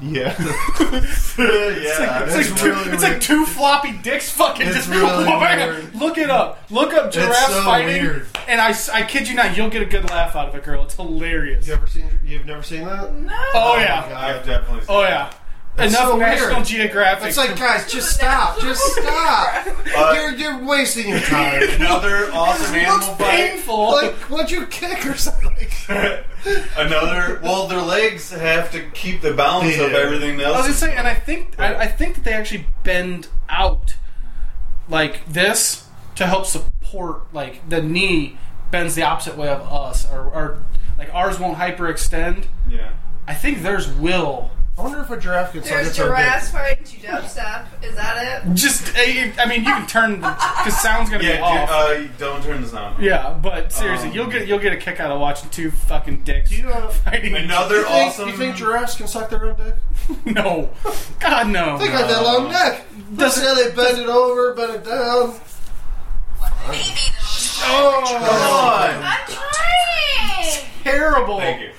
Yeah. 0.00 0.34
yeah, 0.38 0.94
It's 0.98 1.38
like, 1.38 2.28
it's 2.28 2.50
like, 2.50 2.60
two, 2.60 2.74
it's 2.92 3.02
like 3.02 3.20
two 3.20 3.46
floppy 3.46 3.92
dicks 3.92 4.30
fucking 4.30 4.66
It's 4.66 4.76
just 4.76 4.90
really 4.90 5.24
weird. 5.24 5.94
Look 5.94 6.18
it 6.18 6.28
up. 6.28 6.70
Look 6.70 6.92
up 6.92 7.10
giraffes 7.10 7.46
so 7.54 7.62
fighting. 7.62 8.02
weird. 8.02 8.26
And 8.46 8.60
I 8.60 8.72
kid 9.06 9.26
you 9.28 9.34
not, 9.34 9.56
you'll 9.56 9.70
get 9.70 9.80
a 9.80 9.86
good 9.86 10.04
laugh 10.10 10.36
out 10.36 10.48
of 10.50 10.54
it, 10.54 10.64
girl. 10.64 10.84
It's 10.84 10.94
hilarious. 10.96 11.66
You 11.66 11.74
ever 11.74 11.86
seen? 11.86 12.20
You've 12.24 12.44
never 12.44 12.62
seen 12.62 12.84
that? 12.84 13.14
No. 13.14 13.32
Oh 13.54 13.76
yeah. 13.78 14.12
I've 14.14 14.44
definitely. 14.44 14.80
Seen 14.80 14.86
Oh 14.90 15.02
yeah. 15.02 15.32
Enough 15.78 15.92
so 15.92 16.16
National 16.18 16.56
weird. 16.56 16.66
Geographic. 16.66 17.28
It's 17.28 17.36
like, 17.38 17.56
guys, 17.56 17.90
just 17.90 18.10
stop, 18.10 18.60
just 18.60 18.82
stop. 18.82 19.66
Uh, 19.96 20.12
you're 20.14 20.32
you're 20.32 20.64
wasting 20.64 21.08
your 21.08 21.20
time. 21.20 21.62
Another 21.80 22.30
awesome 22.32 22.74
animal 22.74 22.96
looks 22.96 23.06
fight. 23.18 23.30
painful. 23.52 23.90
like, 23.92 24.14
what'd 24.28 24.50
you 24.50 24.66
kick 24.66 25.06
or 25.06 25.14
something? 25.16 25.68
Another. 26.76 27.40
Well, 27.42 27.66
their 27.66 27.80
legs 27.80 28.30
have 28.30 28.70
to 28.72 28.82
keep 28.90 29.20
the 29.22 29.32
balance 29.32 29.78
of 29.78 29.92
Yeah. 29.92 29.98
everything 29.98 30.40
I 30.40 30.48
was 30.48 30.56
else. 30.58 30.66
just 30.68 30.80
saying, 30.80 30.96
and 30.98 31.06
I 31.06 31.14
think 31.14 31.58
I, 31.58 31.74
I 31.76 31.86
think 31.86 32.16
that 32.16 32.24
they 32.24 32.32
actually 32.32 32.66
bend 32.82 33.28
out 33.48 33.94
like 34.88 35.24
this 35.26 35.86
to 36.16 36.26
help 36.26 36.46
support 36.46 37.32
like 37.32 37.66
the 37.68 37.80
knee 37.82 38.36
bends 38.70 38.94
the 38.94 39.02
opposite 39.02 39.36
way 39.36 39.48
of 39.48 39.60
us, 39.62 40.06
or, 40.10 40.20
or 40.24 40.62
like 40.98 41.12
ours 41.14 41.38
won't 41.38 41.56
hyperextend. 41.58 42.46
yeah. 42.68 42.90
I 43.26 43.34
think 43.34 43.62
theirs 43.62 43.88
will. 43.90 44.50
I 44.80 44.82
wonder 44.82 45.00
if 45.02 45.10
a 45.10 45.18
giraffe 45.18 45.52
can 45.52 45.62
suck 45.62 45.72
There's 45.72 45.88
its 45.88 45.98
own 46.00 46.06
giraffes 46.08 46.46
dick. 46.50 46.54
fighting 46.60 46.84
to 46.84 47.06
dubstep. 47.06 47.66
Is 47.84 47.94
that 47.96 48.46
it? 48.46 48.54
Just, 48.54 48.92
I 48.96 49.30
I 49.38 49.44
mean, 49.44 49.60
you 49.62 49.74
can 49.74 49.86
turn 49.86 50.22
the 50.22 50.28
because 50.28 50.80
sound's 50.80 51.10
gonna 51.10 51.20
be 51.22 51.26
Yeah. 51.28 51.42
off. 51.42 51.68
do- 51.68 51.74
uh, 51.74 52.08
don't 52.16 52.42
turn 52.42 52.62
the 52.62 52.68
sound. 52.68 52.96
on. 52.96 53.02
yeah, 53.02 53.30
but 53.30 53.70
seriously, 53.72 54.08
Um, 54.08 54.14
you'll 54.14 54.26
get 54.28 54.46
you'll 54.48 54.58
get 54.58 54.72
a 54.72 54.78
kick 54.78 54.98
out 54.98 55.10
of 55.10 55.20
watching 55.20 55.50
two 55.50 55.70
fucking 55.70 56.22
dicks 56.22 56.48
Do 56.48 56.56
you, 56.56 56.70
uh, 56.70 56.88
fighting. 56.88 57.36
Another 57.36 57.76
You 57.76 57.84
think, 57.84 58.08
awesome. 58.08 58.28
you 58.30 58.36
think 58.38 58.56
giraffes 58.56 58.96
can 58.96 59.06
suck 59.06 59.28
their 59.28 59.44
own 59.44 59.56
dick? 59.56 59.74
no, 60.24 60.70
God 61.18 61.48
no. 61.48 61.76
They 61.76 61.88
got 61.88 62.08
that 62.08 62.22
long 62.22 62.50
neck. 62.50 62.82
Doesn't- 63.16 63.44
Doesn't 63.44 63.76
they 63.76 63.82
bend 63.82 63.98
it 63.98 64.08
over, 64.08 64.54
bend 64.54 64.76
it 64.76 64.84
down? 64.84 65.34
Maybe 66.68 66.84
those. 67.18 67.60
Oh, 67.64 68.02
Come 68.06 68.22
on. 68.22 69.04
I'm 69.04 69.26
trying. 69.28 70.64
terrible, 70.84 71.38
Thank 71.38 71.60
you. 71.60 71.70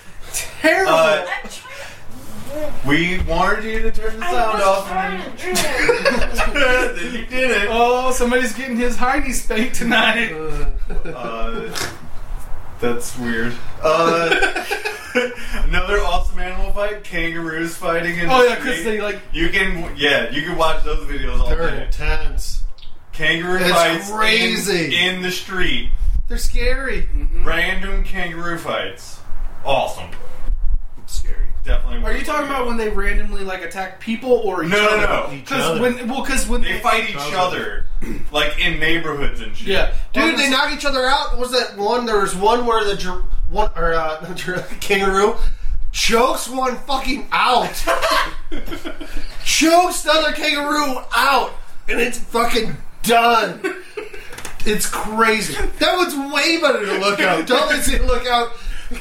terrible. 0.62 0.94
Uh, 0.94 1.26
I'm 1.26 1.50
trying. 1.50 1.71
We 2.86 3.20
wanted 3.22 3.64
you 3.64 3.82
to 3.84 3.92
turn 3.92 4.20
the 4.20 4.30
sound 4.30 4.62
off, 4.62 4.90
and 4.92 5.38
then, 5.40 6.96
then 6.96 7.14
you 7.14 7.26
did 7.26 7.52
it. 7.52 7.68
oh, 7.70 8.12
somebody's 8.12 8.54
getting 8.54 8.76
his 8.78 8.98
hiney 8.98 9.34
spanked 9.34 9.76
tonight. 9.76 10.32
Uh, 11.06 11.74
that's 12.80 13.18
weird. 13.18 13.54
Uh, 13.82 14.66
another 15.64 16.00
awesome 16.00 16.40
animal 16.40 16.72
fight: 16.74 17.04
kangaroos 17.04 17.76
fighting 17.78 18.18
in. 18.18 18.30
Oh 18.30 18.42
the 18.44 18.50
yeah, 18.50 18.56
because 18.56 18.84
they 18.84 19.00
like 19.02 19.20
You 19.32 19.50
can, 19.50 19.96
yeah, 19.96 20.30
you 20.32 20.42
can 20.42 20.58
watch 20.58 20.84
those 20.84 21.08
videos 21.08 21.40
all 21.40 21.50
They're 21.50 21.70
day. 21.70 21.86
intense. 21.86 22.64
Kangaroo 23.14 23.58
It's 23.60 23.70
fights 23.72 24.12
crazy. 24.12 24.98
In, 24.98 25.22
the 25.22 25.32
street. 25.32 25.92
They're 26.28 26.38
scary. 26.38 27.08
Random 27.44 28.04
kangaroo 28.04 28.58
fights. 28.58 29.20
Awesome. 29.66 30.10
Scary. 31.12 31.36
Definitely. 31.64 32.04
Are 32.04 32.18
you 32.18 32.24
talking 32.26 32.42
looking 32.44 32.56
about 32.56 32.68
when 32.68 32.78
they 32.78 32.90
randomly 32.90 33.44
like 33.44 33.62
attack 33.64 34.00
people 34.00 34.32
or 34.32 34.64
each 34.64 34.72
No, 34.72 34.88
other? 34.88 34.98
no, 35.08 35.28
no. 35.28 35.34
Each 35.34 35.42
Because 35.42 35.64
other. 35.70 35.82
when 35.82 36.08
well, 36.08 36.24
because 36.24 36.48
when 36.48 36.62
They 36.62 36.80
fight 36.80 37.10
each 37.10 37.16
other, 37.18 37.86
like 38.32 38.60
in 38.60 38.80
neighborhoods 38.80 39.42
and 39.42 39.56
shit. 39.56 39.68
yeah, 39.68 39.94
Dude, 40.14 40.38
they 40.40 40.50
knock 40.50 40.72
each 40.74 40.86
other 40.86 41.06
out. 41.06 41.38
Was 41.38 41.52
that 41.52 41.78
one? 41.78 42.06
There 42.06 42.20
was 42.20 42.36
one 42.36 42.66
where 42.66 42.84
the 42.86 42.96
gir- 42.96 43.24
one 43.50 43.70
or 43.76 43.94
uh, 43.94 44.22
not 44.28 44.38
gir- 44.38 44.66
kangaroo 44.80 45.36
chokes 45.92 46.48
one 46.50 46.78
fucking 46.78 47.28
out. 47.32 47.66
chokes 49.44 50.04
the 50.04 50.12
other 50.12 50.32
kangaroo 50.34 51.02
out, 51.16 51.52
and 51.90 52.00
it's 52.00 52.18
fucking 52.18 52.76
done. 53.04 53.62
It's 54.64 54.86
crazy. 54.88 55.56
That 55.80 55.98
one's 55.98 56.14
way 56.32 56.62
better 56.62 56.86
to 56.86 57.00
look 57.00 57.20
out. 57.20 57.48
Don't 57.48 57.68
let 57.68 57.84
see 57.84 57.98
look 57.98 58.28
out. 58.28 58.52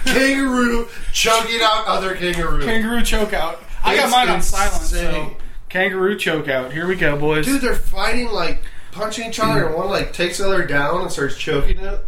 Kangaroo 0.05 0.88
choking 1.12 1.61
out 1.62 1.87
other 1.87 2.14
kangaroo. 2.16 2.62
kangaroo 2.64 3.03
choke 3.03 3.33
out. 3.33 3.62
I 3.85 3.96
got 3.96 4.05
It's 4.05 4.12
mine 4.12 4.29
on 4.29 4.42
silent. 4.42 4.83
So 4.83 4.96
insane. 4.98 5.37
kangaroo 5.68 6.16
choke 6.16 6.48
out. 6.48 6.72
Here 6.72 6.87
we 6.87 6.94
go, 6.96 7.16
boys. 7.18 7.46
Dude, 7.46 7.61
they're 7.62 7.74
fighting 7.74 8.29
like 8.31 8.62
punching 8.92 9.29
each 9.29 9.40
other, 9.40 9.66
and 9.66 9.74
one 9.74 9.88
like 9.88 10.12
takes 10.12 10.38
the 10.38 10.46
other 10.46 10.66
down 10.66 11.03
and 11.03 11.11
starts 11.12 11.37
choking 11.37 11.79
it. 11.79 12.00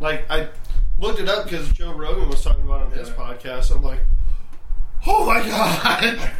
Like 0.00 0.28
I 0.30 0.48
looked 0.98 1.20
it 1.20 1.28
up 1.28 1.44
because 1.44 1.70
Joe 1.72 1.92
Rogan 1.92 2.28
was 2.28 2.42
talking 2.42 2.62
about 2.64 2.82
it 2.82 2.84
on 2.86 2.90
his 2.92 3.10
podcast. 3.10 3.74
I'm 3.74 3.82
like, 3.82 4.00
oh 5.06 5.26
my 5.26 5.40
god! 5.46 6.30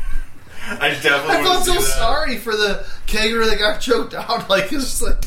I 0.65 0.91
definitely. 1.03 1.37
I 1.37 1.41
want 1.43 1.45
felt 1.47 1.65
to 1.65 1.71
so 1.73 1.73
see 1.73 1.79
that. 1.79 1.99
sorry 1.99 2.37
for 2.39 2.57
the 2.57 2.87
kangaroo 3.07 3.47
that 3.47 3.59
got 3.59 3.81
choked 3.81 4.15
out. 4.15 4.49
Like 4.49 4.65
it's 4.73 4.85
just 4.85 5.03
like 5.03 5.25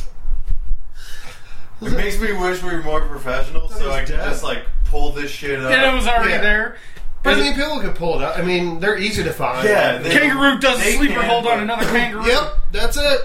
It 1.82 1.92
makes 1.96 2.20
me 2.20 2.32
wish 2.34 2.64
we 2.64 2.72
were 2.74 2.82
more 2.82 3.02
professional, 3.02 3.70
so 3.70 3.92
I 3.92 4.02
could 4.06 4.14
dead. 4.16 4.30
just 4.30 4.44
like 4.44 4.66
pull 4.96 5.12
this 5.12 5.30
shit 5.32 5.60
up. 5.62 5.70
and 5.72 5.82
it 5.82 5.94
was 5.94 6.08
already 6.08 6.32
Yeah. 6.32 6.42
there. 6.42 6.78
But 7.24 7.34
I 7.38 7.42
mean, 7.42 7.54
people 7.56 7.80
can 7.82 7.94
pull 7.94 8.22
it 8.22 8.24
out. 8.24 8.38
I 8.38 8.44
mean, 8.44 8.80
they're 8.80 8.98
easy 8.98 9.24
to 9.24 9.34
find. 9.34 9.68
Yeah, 9.68 9.98
they- 9.98 10.12
Kangaroo 10.12 10.60
does 10.60 10.80
a 10.80 10.84
They 10.84 10.96
sleeper 10.96 11.20
can, 11.22 11.30
hold 11.30 11.46
on 11.48 11.58
but- 11.58 11.64
another 11.64 11.86
kangaroo. 11.86 12.26
Yep, 12.28 12.58
that's 12.72 12.98
it. 12.98 13.20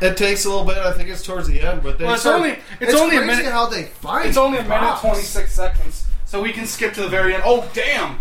It 0.00 0.16
takes 0.16 0.44
a 0.44 0.48
little 0.50 0.64
bit. 0.64 0.76
I 0.78 0.92
think 0.92 1.08
it's 1.08 1.22
towards 1.24 1.48
the 1.48 1.60
end, 1.60 1.82
but 1.82 1.98
they 1.98 2.04
Well, 2.04 2.12
it's 2.14 2.22
start- 2.22 2.36
only- 2.36 2.58
it's 2.78 2.94
only 2.94 3.16
a 3.16 3.20
crazy 3.22 3.36
minute- 3.42 3.52
how 3.52 3.66
they 3.66 3.84
fight. 3.84 4.26
It's 4.26 4.36
only 4.36 4.58
a 4.58 4.62
minute 4.62 4.78
Props. 4.78 5.00
twenty 5.00 5.22
six 5.22 5.52
seconds, 5.52 6.04
so 6.24 6.40
we 6.40 6.52
can 6.52 6.66
skip 6.66 6.94
to 6.94 7.00
the 7.00 7.08
very 7.08 7.34
end. 7.34 7.42
Oh 7.44 7.64
damn! 7.74 8.20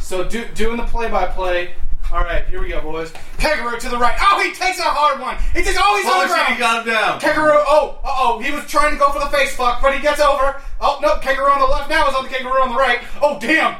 So 0.00 0.24
do, 0.24 0.44
doing 0.54 0.76
the 0.76 0.82
play 0.84 1.08
by 1.08 1.24
play. 1.26 1.74
All 2.12 2.22
right, 2.22 2.46
here 2.46 2.60
we 2.60 2.68
go, 2.68 2.80
boys. 2.80 3.12
Kangaroo 3.38 3.78
to 3.80 3.88
the 3.88 3.98
right. 3.98 4.16
Oh, 4.20 4.40
he 4.40 4.52
takes 4.54 4.78
a 4.78 4.82
hard 4.82 5.20
one. 5.20 5.36
He 5.54 5.62
takes. 5.62 5.76
Oh, 5.80 5.96
he's 5.96 6.06
on 6.06 6.22
the 6.22 6.32
ground. 6.32 6.54
he 6.54 6.58
got 6.58 6.86
him 6.86 6.92
down. 6.92 7.20
Kangaroo. 7.20 7.58
Oh, 7.66 7.98
uh 8.04 8.14
oh. 8.18 8.38
He 8.38 8.52
was 8.52 8.64
trying 8.66 8.92
to 8.92 8.98
go 8.98 9.10
for 9.10 9.18
the 9.18 9.26
face 9.26 9.54
fuck, 9.56 9.82
but 9.82 9.92
he 9.94 10.00
gets 10.00 10.20
over. 10.20 10.60
Oh 10.80 10.98
no, 11.02 11.18
kangaroo 11.18 11.50
on 11.50 11.60
the 11.60 11.66
left 11.66 11.90
now 11.90 12.08
is 12.08 12.14
on 12.14 12.24
the 12.24 12.30
kangaroo 12.30 12.62
on 12.62 12.70
the 12.70 12.76
right. 12.76 13.00
Oh 13.20 13.38
damn. 13.40 13.76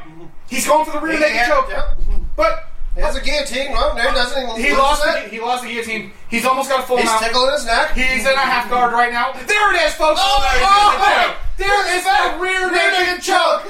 He's 0.49 0.67
going 0.67 0.85
for 0.85 0.91
the 0.91 0.99
rear 0.99 1.19
naked 1.19 1.47
choke. 1.47 1.69
yep. 1.69 1.97
But 2.35 2.69
Has 2.97 3.15
a 3.15 3.21
guillotine. 3.21 3.71
Well, 3.71 3.95
there 3.95 4.11
doesn't 4.11 4.41
even 4.41 4.55
he 4.61 4.73
lost. 4.73 5.03
it. 5.05 5.25
The, 5.25 5.29
he 5.29 5.39
lost 5.39 5.63
the 5.63 5.69
guillotine. 5.69 6.11
He's 6.29 6.45
almost 6.45 6.69
got 6.69 6.83
a 6.83 6.87
full 6.87 6.97
He's 6.97 7.05
mount. 7.05 7.23
tickling 7.23 7.51
his 7.51 7.65
neck. 7.65 7.93
He's 7.93 8.25
in 8.25 8.33
a 8.33 8.37
half 8.37 8.69
guard 8.69 8.91
right 8.93 9.11
now. 9.13 9.33
There 9.33 9.75
it 9.75 9.81
is, 9.85 9.93
folks. 9.93 10.19
Oh, 10.23 10.41
there 10.41 10.59
he 10.59 10.65
oh, 10.67 11.29
is. 11.29 11.57
there 11.57 11.97
is 11.97 12.05
a 12.05 12.39
rear 12.39 12.71
naked 12.71 13.23
choke. 13.23 13.67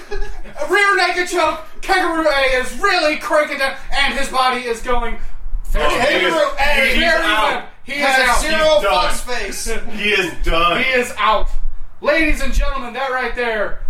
A 0.61 0.71
rear 0.73 0.95
naked 0.95 1.27
choke. 1.27 1.61
Kangaroo 1.81 2.27
A 2.27 2.57
is 2.61 2.77
really 2.79 3.17
cranking 3.17 3.57
down, 3.59 3.75
and 3.91 4.13
his 4.17 4.29
body 4.29 4.61
is 4.61 4.81
going. 4.81 5.17
Oh, 5.75 5.89
he 5.89 5.95
is- 5.95 6.05
Kangaroo 6.05 6.49
A, 6.59 6.95
he's 6.95 7.03
out. 7.03 7.69
He 7.83 7.93
is 7.93 8.05
Has 8.05 8.29
out. 8.29 8.41
zero 8.41 8.73
He's 8.75 8.83
done. 8.83 9.09
fuss 9.09 9.21
face. 9.21 9.67
He 9.97 10.09
is 10.09 10.33
done. 10.45 10.83
He 10.83 10.89
is 10.89 11.13
out. 11.17 11.49
Ladies 12.01 12.41
and 12.41 12.53
gentlemen, 12.53 12.93
that 12.93 13.11
right 13.11 13.35
there 13.35 13.81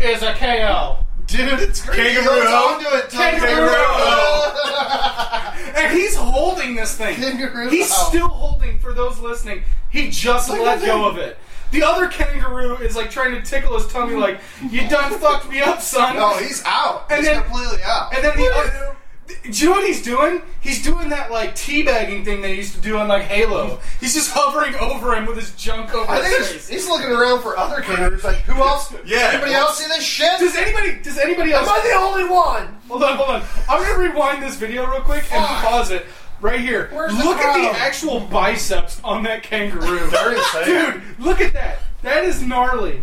is 0.00 0.22
a 0.22 0.32
KO. 0.34 0.98
Dude, 1.26 1.60
it's 1.60 1.80
crazy. 1.84 2.14
Kangaroo. 2.14 2.40
He 2.40 2.46
onto 2.46 2.96
it. 2.96 3.10
Kangaroo. 3.10 3.72
And 5.76 5.92
he's 5.96 6.14
holding 6.16 6.74
this 6.74 6.96
thing. 6.96 7.16
Kangaroo 7.16 7.68
He's 7.68 7.92
still 7.92 8.28
holding 8.28 8.78
for 8.78 8.92
those 8.94 9.18
listening. 9.18 9.62
He 9.90 10.10
just 10.10 10.48
Look 10.48 10.60
let 10.60 10.80
go 10.80 11.06
of 11.08 11.18
it. 11.18 11.38
The 11.70 11.82
other 11.82 12.08
kangaroo 12.08 12.76
is 12.76 12.96
like 12.96 13.10
trying 13.10 13.32
to 13.34 13.42
tickle 13.42 13.76
his 13.76 13.86
tummy, 13.88 14.14
like, 14.14 14.40
you 14.70 14.88
done 14.88 15.18
fucked 15.18 15.50
me 15.50 15.60
up, 15.60 15.80
son. 15.82 16.16
No, 16.16 16.36
he's 16.38 16.62
out. 16.64 17.06
And 17.10 17.18
he's 17.18 17.28
then- 17.28 17.42
completely 17.42 17.78
out. 17.84 18.14
And 18.14 18.24
then 18.24 18.36
the 18.36 18.54
other. 18.54 18.96
Do 19.26 19.50
you 19.52 19.66
know 19.66 19.72
what 19.72 19.86
he's 19.86 20.02
doing? 20.02 20.42
He's 20.60 20.82
doing 20.82 21.08
that 21.08 21.30
like 21.32 21.54
teabagging 21.54 22.24
thing 22.24 22.42
they 22.42 22.54
used 22.54 22.74
to 22.74 22.80
do 22.80 22.96
on 22.98 23.08
like 23.08 23.22
Halo. 23.24 23.80
He's 24.00 24.14
just 24.14 24.30
hovering 24.34 24.74
over 24.76 25.14
him 25.14 25.26
with 25.26 25.36
his 25.36 25.52
junk 25.54 25.94
over 25.94 26.10
I 26.10 26.16
his 26.16 26.24
think 26.26 26.36
face. 26.38 26.52
he's, 26.52 26.68
he's 26.68 26.88
looking 26.88 27.10
around 27.10 27.42
for 27.42 27.56
other 27.56 27.80
kangaroos. 27.80 28.22
Like, 28.24 28.36
who 28.42 28.54
else? 28.62 28.92
Yeah. 29.04 29.30
Anybody 29.32 29.52
else 29.54 29.78
see 29.78 29.86
this 29.88 30.02
shit? 30.04 30.38
Does 30.38 30.56
anybody? 30.56 31.00
Does 31.02 31.18
anybody 31.18 31.52
else? 31.52 31.68
Am 31.68 31.74
I 31.74 31.88
the 31.88 31.94
only 31.94 32.28
one? 32.28 32.76
Hold 32.88 33.02
on, 33.02 33.16
hold 33.16 33.30
on. 33.30 33.42
I'm 33.68 33.82
gonna 33.82 33.98
rewind 33.98 34.42
this 34.42 34.56
video 34.56 34.86
real 34.90 35.00
quick 35.00 35.24
and 35.32 35.44
pause 35.64 35.90
it 35.90 36.06
right 36.40 36.60
here. 36.60 36.88
Where's 36.92 37.16
the 37.16 37.24
look 37.24 37.38
at 37.38 37.54
the 37.56 37.78
actual 37.78 38.20
biceps 38.20 39.00
on 39.04 39.22
that 39.24 39.42
kangaroo. 39.42 40.06
They're. 40.10 40.34
Dude, 40.64 41.02
look 41.18 41.40
at 41.40 41.52
that. 41.52 41.78
That 42.02 42.24
is 42.24 42.42
gnarly. 42.42 43.02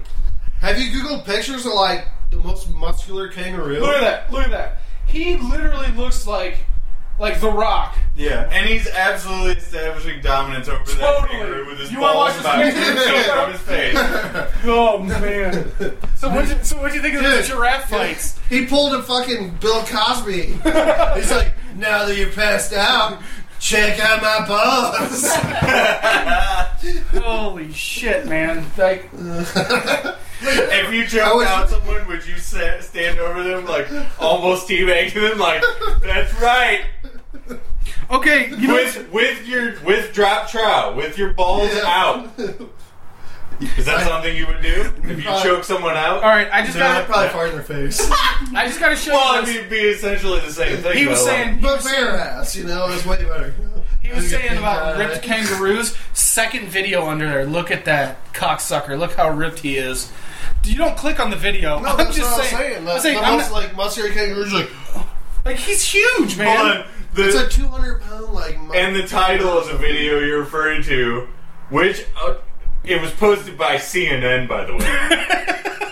Have 0.61 0.79
you 0.79 0.89
googled 0.91 1.25
pictures 1.25 1.65
of 1.65 1.73
like 1.73 2.07
the 2.31 2.37
most 2.37 2.69
muscular 2.73 3.27
kangaroo? 3.29 3.79
Look 3.79 3.95
at 3.95 4.01
that. 4.01 4.31
Look 4.31 4.43
at 4.45 4.51
that. 4.51 4.77
He 5.13 5.37
literally 5.37 5.91
looks 5.91 6.25
like 6.27 6.57
like 7.19 7.39
The 7.39 7.51
Rock. 7.51 7.95
Yeah, 8.15 8.49
and 8.51 8.65
he's 8.67 8.87
absolutely 8.87 9.51
establishing 9.61 10.19
dominance 10.21 10.67
over 10.67 10.83
that 10.83 10.99
Totally. 10.99 11.27
kangaroo 11.29 11.67
with 11.67 11.79
his 11.79 11.91
You 11.91 11.99
wanna 12.01 12.13
balls 12.13 12.43
watch 12.43 12.63
this 12.65 12.73
about 12.73 12.97
video? 12.97 13.21
two 13.21 13.31
from 13.31 13.51
his 13.51 13.61
face. 13.61 14.49
Oh 14.65 14.97
man. 14.99 15.71
So 16.15 16.29
what 16.29 16.47
you 16.49 16.55
so 16.63 16.81
what 16.81 16.89
do 16.91 16.95
you 16.97 17.01
think 17.03 17.15
of 17.15 17.21
the 17.23 17.43
giraffe 17.43 17.89
fights? 17.89 18.39
He 18.49 18.65
pulled 18.65 18.93
a 18.95 19.03
fucking 19.03 19.57
Bill 19.61 19.83
Cosby. 19.83 20.41
He's 21.15 21.31
like, 21.31 21.53
now 21.75 22.05
that 22.05 22.15
you're 22.17 22.31
passed 22.31 22.73
out, 22.73 23.19
check 23.63 23.99
out 23.99 24.21
my 24.21 24.45
balls. 24.47 25.25
Holy 27.23 27.71
shit, 27.71 28.25
man! 28.27 28.65
Like 28.77 29.09
If 30.45 30.93
you 30.93 31.07
choked 31.07 31.35
was- 31.37 31.47
out 31.47 31.69
someone, 31.69 32.05
would 32.07 32.27
you 32.27 32.37
sa- 32.37 32.81
stand 32.81 33.19
over 33.19 33.43
them, 33.43 33.65
like 33.65 33.87
almost 34.19 34.67
teabagging 34.67 35.29
them, 35.29 35.39
like 35.39 35.63
that's 36.01 36.33
right, 36.41 36.81
okay, 38.11 38.49
you 38.49 38.67
know 38.67 38.73
with 38.73 39.09
with 39.13 39.47
your 39.47 39.79
with 39.81 40.13
drop 40.13 40.49
trow, 40.49 40.93
with 40.95 41.17
your 41.17 41.33
balls 41.33 41.71
Yeah. 41.73 41.83
out? 41.85 42.29
Is 43.77 43.85
that 43.85 44.05
something 44.07 44.35
you 44.35 44.47
would 44.47 44.61
do 44.61 44.91
if 45.03 45.17
you 45.17 45.23
Probably- 45.23 45.43
choke 45.43 45.63
someone 45.63 45.95
out? 45.95 46.17
All 46.23 46.29
right, 46.29 46.47
I 46.51 46.65
just 46.65 46.77
No, 46.77 46.85
I'd 46.85 46.99
got 46.99 47.05
probably 47.07 47.29
fart 47.29 47.49
in 47.49 47.55
their 47.55 47.63
face. 47.63 47.99
I 48.11 48.65
just 48.67 48.79
got 48.79 48.89
to 48.89 48.95
show 48.95 49.13
Well, 49.13 49.39
you 49.41 49.45
this. 49.45 49.55
it'd 49.55 49.69
be 49.69 49.75
essentially 49.77 50.39
the 50.41 50.51
same 50.51 50.77
thing. 50.77 50.97
He 50.97 51.07
was 51.07 51.19
though, 51.19 51.25
saying 51.27 51.55
he 51.55 51.61
but 51.61 51.77
was 51.77 51.85
bare 51.85 52.17
ass, 52.17 52.55
you 52.55 52.65
know, 52.65 52.87
is 52.89 53.05
way 53.05 53.17
better. 53.23 53.53
He 54.01 54.11
was 54.11 54.29
saying 54.29 54.57
about 54.57 54.95
eye. 54.95 54.99
ripped 55.05 55.23
kangaroos. 55.23 55.95
Second 56.13 56.67
video 56.67 57.07
under 57.07 57.25
there. 57.29 57.45
Look 57.45 57.71
at 57.71 57.85
that 57.85 58.33
cocksucker. 58.33 58.99
Look 58.99 59.13
how 59.13 59.29
ripped 59.29 59.59
he 59.59 59.77
is. 59.77 60.11
You 60.65 60.75
don't 60.77 60.97
click 60.97 61.19
on 61.19 61.29
the 61.29 61.35
video. 61.37 61.79
No, 61.79 61.89
I'm 61.89 61.97
that's 61.97 62.15
just 62.17 62.31
what 62.31 62.45
saying. 62.45 62.55
I'm 62.55 62.61
saying. 62.73 62.85
The, 62.85 62.91
I'm 62.93 62.99
saying 63.01 63.17
the 63.17 63.23
I'm 63.23 63.37
most 63.37 63.51
not- 63.51 63.61
like 63.63 63.75
muscular 63.75 64.09
kangaroos, 64.11 64.51
like 64.53 64.69
like 65.45 65.55
he's 65.57 65.83
huge, 65.83 66.37
man. 66.37 66.57
Hold 66.57 66.69
on. 66.77 66.85
The, 67.13 67.27
it's 67.27 67.35
a 67.35 67.47
200 67.49 68.01
pound 68.01 68.33
like. 68.33 68.59
mu- 68.59 68.73
and 68.73 68.95
the 68.95 69.07
title 69.07 69.57
of 69.57 69.67
the 69.67 69.77
video 69.77 70.19
you're 70.19 70.39
referring 70.39 70.83
to, 70.83 71.27
which 71.69 72.05
uh, 72.21 72.35
it 72.83 73.01
was 73.01 73.11
posted 73.11 73.57
by 73.57 73.75
CNN, 73.75 74.47
by 74.47 74.65
the 74.65 74.75
way. 74.75 75.89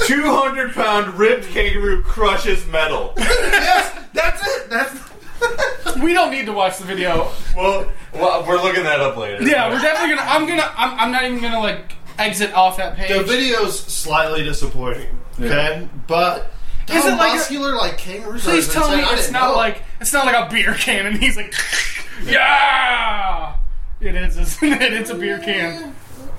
200 0.06 0.72
pound 0.72 1.14
ripped 1.18 1.48
kangaroo 1.48 2.02
crushes 2.02 2.66
metal. 2.66 3.12
yes, 3.16 4.06
that's 4.12 4.46
it. 4.46 4.70
That's. 4.70 5.08
We 6.02 6.12
don't 6.12 6.30
need 6.30 6.46
to 6.46 6.52
watch 6.52 6.78
the 6.78 6.84
video. 6.84 7.32
Well, 7.56 7.90
well, 8.14 8.44
we're 8.46 8.62
looking 8.62 8.84
that 8.84 9.00
up 9.00 9.16
later. 9.16 9.42
Yeah, 9.42 9.68
we're 9.68 9.80
definitely 9.80 10.14
gonna. 10.16 10.30
I'm 10.30 10.46
gonna. 10.46 10.72
I'm, 10.76 11.00
I'm 11.00 11.10
not 11.12 11.24
even 11.24 11.40
gonna 11.40 11.58
like 11.58 11.92
exit 12.18 12.52
off 12.54 12.76
that 12.76 12.94
page. 12.96 13.08
The 13.08 13.24
video's 13.24 13.78
slightly 13.80 14.44
disappointing. 14.44 15.08
Okay, 15.40 15.88
but 16.06 16.52
Is 16.88 17.04
it 17.04 17.10
like 17.16 17.32
a- 17.32 17.34
muscular 17.36 17.74
like 17.74 17.98
kangaroos? 17.98 18.44
Please 18.44 18.68
is 18.68 18.72
tell 18.72 18.94
me 18.96 19.02
it's 19.02 19.22
didn't 19.22 19.32
not 19.32 19.50
know. 19.52 19.56
like 19.56 19.82
it's 20.00 20.12
not 20.12 20.24
like 20.26 20.36
a 20.36 20.48
beer 20.52 20.74
can, 20.74 21.06
and 21.06 21.16
he's 21.16 21.36
like, 21.36 21.52
yeah. 22.24 23.56
It 24.00 24.14
is, 24.14 24.36
isn't 24.38 24.72
it? 24.80 24.92
It's 24.92 25.10
a 25.10 25.16
beer 25.16 25.38
can. 25.40 25.96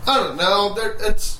I 0.09 0.17
don't 0.23 0.37
know. 0.37 0.73
There, 0.73 0.95
it's. 1.01 1.39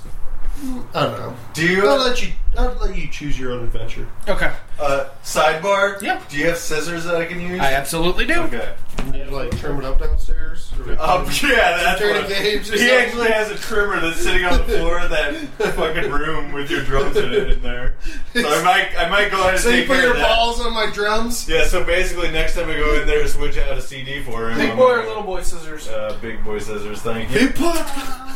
I 0.94 1.04
don't 1.04 1.18
know. 1.18 1.36
Do 1.54 1.66
you, 1.68 1.88
I'll 1.88 1.98
let 1.98 2.22
you. 2.22 2.34
I'll 2.58 2.74
let 2.82 2.98
you 2.98 3.08
choose 3.08 3.40
your 3.40 3.52
own 3.54 3.64
adventure. 3.64 4.08
Okay, 4.28 4.52
uh, 4.80 5.06
sidebar? 5.24 6.02
Yeah. 6.02 6.22
Do 6.30 6.38
you 6.38 6.48
have 6.48 6.58
scissors 6.58 7.04
that 7.06 7.16
I 7.16 7.26
can 7.26 7.40
use? 7.40 7.60
I 7.60 7.74
absolutely 7.74 8.26
do. 8.26 8.34
Okay. 8.42 8.74
You 9.06 9.12
need 9.14 9.26
to 9.26 9.36
like 9.36 9.58
trim 9.58 9.78
it 9.80 9.86
up 9.86 10.00
downstairs. 10.00 10.72
Or, 10.80 10.92
Um, 11.00 11.26
yeah, 11.44 11.78
that's 11.78 12.00
Turn 12.02 12.16
what. 12.16 12.28
the 12.28 12.34
games 12.34 12.70
or 12.70 12.74
He 12.74 12.80
something. 12.80 12.90
actually 12.98 13.32
has 13.32 13.52
a 13.52 13.56
trimmer 13.56 14.00
that's 14.02 14.20
sitting 14.22 14.44
on 14.46 14.58
the 14.58 14.64
floor 14.66 15.00
of 15.00 15.10
that 15.12 15.36
fucking 15.76 16.12
room 16.12 16.52
with 16.52 16.70
your 16.70 16.84
drums 16.84 17.16
in 17.16 17.32
it 17.32 17.50
in 17.52 17.62
there. 17.62 17.96
So 18.34 18.42
I 18.50 18.64
might, 18.64 18.90
I 18.98 19.08
might 19.10 19.32
go 19.32 19.40
ahead 19.40 19.54
and 19.54 19.60
so 19.64 19.70
you 19.70 19.78
take 19.82 19.88
put 19.88 19.94
care 19.96 20.04
your 20.06 20.12
of 20.14 20.18
that. 20.20 20.28
balls 20.36 20.60
on 20.60 20.74
my 20.74 20.90
drums. 20.92 21.48
Yeah, 21.48 21.66
so 21.66 21.84
basically, 21.86 22.30
next 22.32 22.56
time 22.56 22.68
I 22.70 22.76
go 22.76 23.00
in 23.00 23.08
there 23.08 23.22
to 23.22 23.30
switch 23.30 23.58
out 23.58 23.78
a 23.78 23.82
CD 23.82 24.22
for 24.24 24.50
him, 24.50 24.58
Big 24.58 24.76
boy 24.76 24.96
or 25.00 25.06
little 25.06 25.24
boy 25.24 25.44
scissors? 25.44 25.88
Uh, 25.88 26.18
big 26.22 26.44
boy 26.44 26.60
scissors, 26.60 27.02
thank 27.02 27.32
you. 27.32 27.40
He 27.40 27.48
put 27.48 27.80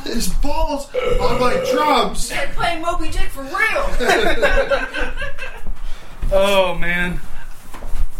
his 0.05 0.29
balls 0.29 0.93
on 1.19 1.39
my 1.41 1.55
drums. 1.73 2.29
They're 2.29 2.47
playing 2.55 2.81
Moby 2.81 3.09
Dick 3.09 3.29
for 3.29 3.43
real. 3.43 4.02
Oh 6.35 6.73
man. 6.75 7.19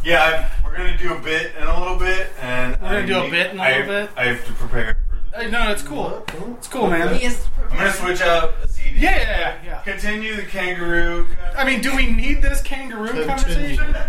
Yeah, 0.04 0.22
I, 0.62 0.64
we're 0.64 0.76
gonna 0.78 0.98
do 0.98 1.14
a 1.16 1.20
bit 1.20 1.56
in 1.60 1.64
a 1.66 1.80
little 1.80 1.98
bit, 1.98 2.28
and 2.40 2.74
We're 2.82 2.90
gonna 2.90 2.98
I 3.00 3.06
do 3.06 3.18
a 3.28 3.30
bit 3.32 3.52
in 3.52 3.60
a 3.60 3.64
I 3.64 3.78
little 3.80 3.94
have- 3.96 4.10
bit? 4.16 4.18
I 4.20 4.24
have 4.26 4.46
to 4.46 4.54
prepare. 4.54 4.98
For 5.34 5.42
Hey, 5.42 5.50
no, 5.50 5.72
it's 5.72 5.82
cool. 5.84 6.24
It's 6.58 6.68
cool, 6.68 6.90
man. 6.90 7.16
he 7.16 7.26
is. 7.26 7.48
I'm 7.72 7.78
gonna 7.78 7.92
switch 7.94 8.22
out 8.22 8.54
a 8.64 8.68
CD. 8.68 9.00
Yeah, 9.00 9.18
yeah, 9.18 9.40
yeah, 9.40 9.58
yeah. 9.66 9.80
Continue 9.82 10.36
the 10.36 10.44
kangaroo. 10.44 11.28
I 11.58 11.64
mean, 11.66 11.82
do 11.82 11.96
we 11.96 12.12
need 12.12 12.42
this 12.42 12.62
kangaroo 12.62 13.26
conversation? 13.26 13.96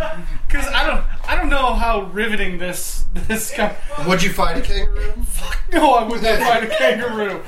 Because 0.47 0.69
I 0.69 0.87
don't, 0.87 1.05
I 1.29 1.35
don't 1.35 1.49
know 1.51 1.75
how 1.75 2.03
riveting 2.13 2.59
this 2.59 3.07
this. 3.13 3.53
Con- 3.53 3.75
Would 4.07 4.23
you 4.23 4.31
fight 4.33 4.57
a 4.57 4.61
kangaroo? 4.61 5.11
Fuck 5.25 5.61
no, 5.73 5.95
I 5.95 6.05
would 6.05 6.23
not 6.23 6.39
fight 6.39 6.63
a 6.63 6.67
kangaroo. 6.69 7.43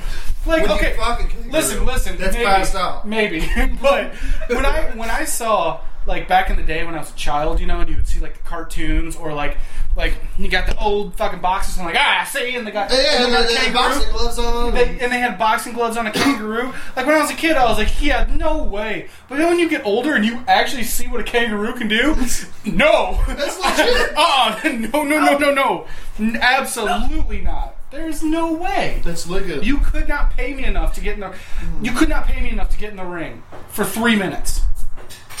Like, 0.45 0.63
Would 0.63 0.71
okay, 0.71 0.91
you 0.91 0.97
fuck 0.97 1.21
a 1.21 1.27
kangaroo? 1.27 1.51
listen, 1.51 1.85
listen. 1.85 2.17
That's 2.17 2.33
maybe, 2.33 2.45
passed 2.45 2.75
out. 2.75 3.07
Maybe, 3.07 3.39
but 3.81 4.13
when 4.49 4.65
I 4.65 4.91
when 4.95 5.09
I 5.09 5.23
saw 5.23 5.79
like 6.07 6.27
back 6.27 6.49
in 6.49 6.55
the 6.55 6.63
day 6.63 6.83
when 6.85 6.95
I 6.95 6.99
was 6.99 7.11
a 7.11 7.15
child, 7.15 7.59
you 7.59 7.67
know, 7.67 7.81
and 7.81 7.89
you 7.89 7.97
would 7.97 8.07
see 8.07 8.19
like 8.19 8.33
the 8.33 8.49
cartoons 8.49 9.15
or 9.15 9.33
like 9.33 9.57
like 9.95 10.15
you 10.37 10.47
got 10.47 10.67
the 10.67 10.77
old 10.77 11.15
fucking 11.15 11.41
boxes 11.41 11.77
and 11.77 11.85
like 11.85 11.95
ah, 11.97 12.27
see, 12.31 12.55
and 12.55 12.65
they 12.65 12.71
got 12.71 12.89
Yeah, 12.91 13.25
and 13.25 13.33
and 13.33 13.33
they 13.33 13.53
they 13.53 13.55
had 13.55 13.73
boxing 13.73 14.11
gloves 14.11 14.39
on. 14.39 14.73
They, 14.73 14.87
and 14.99 15.11
they 15.11 15.19
had 15.19 15.37
boxing 15.37 15.73
gloves 15.73 15.97
on 15.97 16.07
a 16.07 16.11
kangaroo. 16.11 16.73
Like 16.95 17.05
when 17.05 17.15
I 17.15 17.21
was 17.21 17.29
a 17.29 17.35
kid, 17.35 17.57
I 17.57 17.65
was 17.65 17.77
like, 17.77 18.01
yeah, 18.01 18.27
no 18.35 18.63
way. 18.63 19.09
But 19.27 19.37
then 19.37 19.49
when 19.49 19.59
you 19.59 19.67
get 19.69 19.85
older 19.85 20.15
and 20.15 20.23
you 20.23 20.43
actually 20.47 20.83
see 20.83 21.07
what 21.07 21.19
a 21.19 21.23
kangaroo 21.23 21.73
can 21.73 21.87
do, 21.87 22.15
no. 22.65 23.21
That's 23.27 23.59
legit. 23.59 24.13
uh 24.17 24.59
no, 24.63 25.03
no, 25.03 25.19
no, 25.19 25.37
no, 25.37 25.53
no. 25.53 25.87
N- 26.19 26.39
Absolutely 26.41 27.41
not. 27.41 27.75
There's 27.89 28.21
no 28.21 28.53
way. 28.53 29.01
Look 29.05 29.49
at 29.49 29.63
You 29.63 29.77
could 29.77 30.07
not 30.07 30.31
pay 30.31 30.53
me 30.53 30.65
enough 30.65 30.93
to 30.95 31.01
get 31.01 31.15
in 31.15 31.21
the. 31.21 31.35
You 31.81 31.91
could 31.91 32.09
not 32.09 32.25
pay 32.25 32.41
me 32.41 32.49
enough 32.49 32.69
to 32.71 32.77
get 32.77 32.91
in 32.91 32.97
the 32.97 33.05
ring 33.05 33.43
for 33.69 33.85
three 33.85 34.15
minutes. 34.15 34.61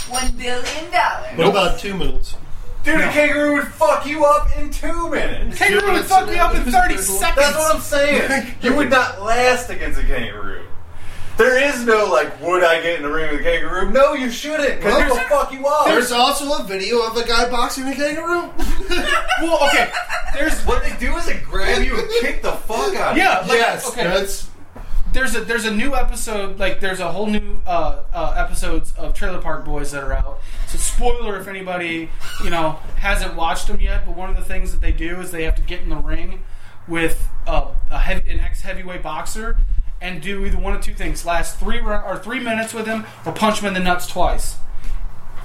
One 0.09 0.31
billion 0.37 0.91
dollars. 0.91 1.37
What 1.37 1.47
about 1.47 1.79
two 1.79 1.93
minutes? 1.95 2.35
Dude, 2.83 3.01
a 3.01 3.11
kangaroo 3.11 3.55
would 3.55 3.67
fuck 3.67 4.05
you 4.05 4.23
up 4.23 4.47
in 4.57 4.69
two 4.69 5.09
minutes. 5.09 5.57
Kangaroo 5.57 5.91
would 5.93 6.05
fuck 6.05 6.27
me 6.29 6.37
up 6.37 6.55
in 6.55 6.63
thirty 6.71 6.97
seconds. 6.97 7.19
That's 7.35 7.57
what 7.57 7.75
I'm 7.75 7.81
saying. 7.81 8.55
You 8.61 8.75
would 8.75 8.89
not 8.89 9.21
last 9.21 9.69
against 9.69 9.99
a 9.99 10.03
kangaroo. 10.03 10.63
There 11.37 11.61
is 11.61 11.85
no 11.85 12.05
like, 12.05 12.41
would 12.41 12.63
I 12.63 12.81
get 12.81 12.95
in 12.95 13.03
the 13.03 13.11
ring 13.11 13.31
with 13.31 13.41
a 13.41 13.43
kangaroo? 13.43 13.91
No, 13.91 14.13
you 14.13 14.31
shouldn't. 14.31 14.79
Because 14.79 14.93
Well, 14.93 15.17
it'll 15.17 15.17
fuck 15.29 15.51
you 15.51 15.67
up. 15.67 15.85
There's 15.85 16.11
also 16.11 16.63
a 16.63 16.63
video 16.63 17.01
of 17.05 17.15
a 17.15 17.27
guy 17.27 17.47
boxing 17.49 17.87
a 17.87 17.95
kangaroo. 17.95 18.49
Well, 19.39 19.67
okay. 19.67 19.91
There's 20.33 20.59
what 20.65 20.83
they 20.83 20.95
do 20.97 21.15
is 21.15 21.27
they 21.27 21.37
grab 21.37 21.83
you 21.83 21.95
and 21.99 22.09
kick 22.21 22.41
the 22.41 22.53
fuck 22.53 22.95
out 22.95 23.11
of 23.11 23.17
yeah. 23.17 23.43
you. 23.43 23.49
Like, 23.49 23.59
yes, 23.59 23.87
Okay. 23.89 24.03
that's 24.03 24.49
there's 25.17 25.35
a 25.35 25.41
there's 25.41 25.65
a 25.65 25.71
new 25.71 25.95
episode 25.95 26.59
like 26.59 26.79
there's 26.79 26.99
a 26.99 27.11
whole 27.11 27.25
new 27.25 27.59
uh, 27.65 28.03
uh, 28.13 28.35
episodes 28.37 28.93
of 28.97 29.15
Trailer 29.15 29.41
Park 29.41 29.65
Boys 29.65 29.91
that 29.91 30.03
are 30.03 30.13
out. 30.13 30.39
So 30.67 30.77
spoiler 30.77 31.39
if 31.39 31.47
anybody 31.47 32.09
you 32.43 32.51
know 32.51 32.73
hasn't 32.97 33.35
watched 33.35 33.65
them 33.65 33.81
yet. 33.81 34.05
But 34.05 34.15
one 34.15 34.29
of 34.29 34.35
the 34.35 34.43
things 34.43 34.71
that 34.71 34.79
they 34.79 34.91
do 34.91 35.19
is 35.19 35.31
they 35.31 35.43
have 35.43 35.55
to 35.55 35.63
get 35.63 35.81
in 35.81 35.89
the 35.89 35.95
ring 35.95 36.43
with 36.87 37.27
uh, 37.47 37.71
a 37.89 37.97
heavy, 37.97 38.29
an 38.29 38.39
ex 38.39 38.61
heavyweight 38.61 39.01
boxer 39.01 39.57
and 39.99 40.21
do 40.21 40.45
either 40.45 40.59
one 40.59 40.75
of 40.75 40.81
two 40.81 40.93
things: 40.93 41.25
last 41.25 41.59
three 41.59 41.79
or 41.79 42.19
three 42.23 42.39
minutes 42.39 42.71
with 42.71 42.85
him, 42.85 43.03
or 43.25 43.31
punch 43.31 43.61
him 43.61 43.67
in 43.69 43.73
the 43.73 43.79
nuts 43.79 44.05
twice. 44.05 44.57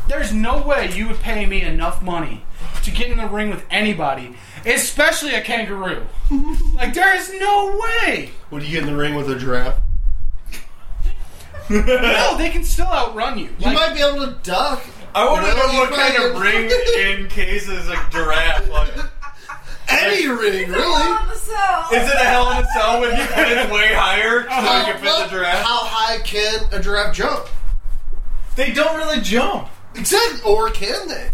There's 0.06 0.34
no 0.34 0.60
way 0.60 0.92
you 0.92 1.08
would 1.08 1.20
pay 1.20 1.46
me 1.46 1.62
enough 1.62 2.02
money 2.02 2.44
to 2.82 2.90
get 2.90 3.08
in 3.08 3.16
the 3.16 3.26
ring 3.26 3.48
with 3.48 3.64
anybody, 3.70 4.34
especially 4.66 5.34
a 5.34 5.40
kangaroo. 5.42 6.06
like 6.74 6.94
there 6.94 7.14
is 7.16 7.32
no 7.38 7.80
way. 8.02 8.30
Would 8.50 8.62
you 8.62 8.70
get 8.70 8.80
in 8.80 8.86
the 8.86 8.96
ring 8.96 9.14
with 9.14 9.30
a 9.30 9.38
giraffe? 9.38 9.80
No, 11.70 12.34
they 12.38 12.50
can 12.50 12.64
still 12.64 12.86
outrun 12.86 13.38
you. 13.38 13.46
You 13.58 13.66
Like, 13.66 13.74
might 13.74 13.94
be 13.94 14.00
able 14.02 14.26
to 14.26 14.32
duck. 14.42 14.82
I 15.14 15.26
want 15.28 15.42
to 15.44 15.48
You 15.50 15.56
know, 15.56 15.66
know 15.66 15.72
you 15.72 15.78
what 15.80 15.90
kind 15.92 16.16
of 16.16 16.32
probably- 16.32 16.66
ring 16.66 17.20
in 17.22 17.28
cases 17.28 17.88
a 17.88 17.96
giraffe. 18.10 18.68
Like, 18.68 18.92
Any 19.88 20.26
ring, 20.26 20.70
really. 20.70 20.82
On 20.84 21.28
the 21.28 21.34
cell. 21.34 21.86
is 21.92 22.08
it 22.08 22.14
a 22.14 22.18
hell 22.24 22.50
in 22.52 22.58
a 22.64 22.66
cell 22.68 23.00
when 23.00 23.10
you 23.16 23.22
and 23.22 23.58
it 23.60 23.72
way 23.72 23.92
higher 23.92 24.42
so 24.44 24.48
How, 24.50 24.78
you 24.78 24.84
can 24.92 25.02
fit 25.02 25.24
the 25.24 25.36
giraffe? 25.36 25.64
how 25.64 25.84
high 25.84 26.18
can 26.22 26.60
a 26.72 26.80
giraffe 26.80 27.14
jump? 27.14 27.46
They 28.56 28.72
don't 28.72 28.96
really 28.96 29.20
jump. 29.20 29.68
Exactly. 29.94 30.40
Or 30.50 30.70
can 30.70 31.08
they? 31.08 31.30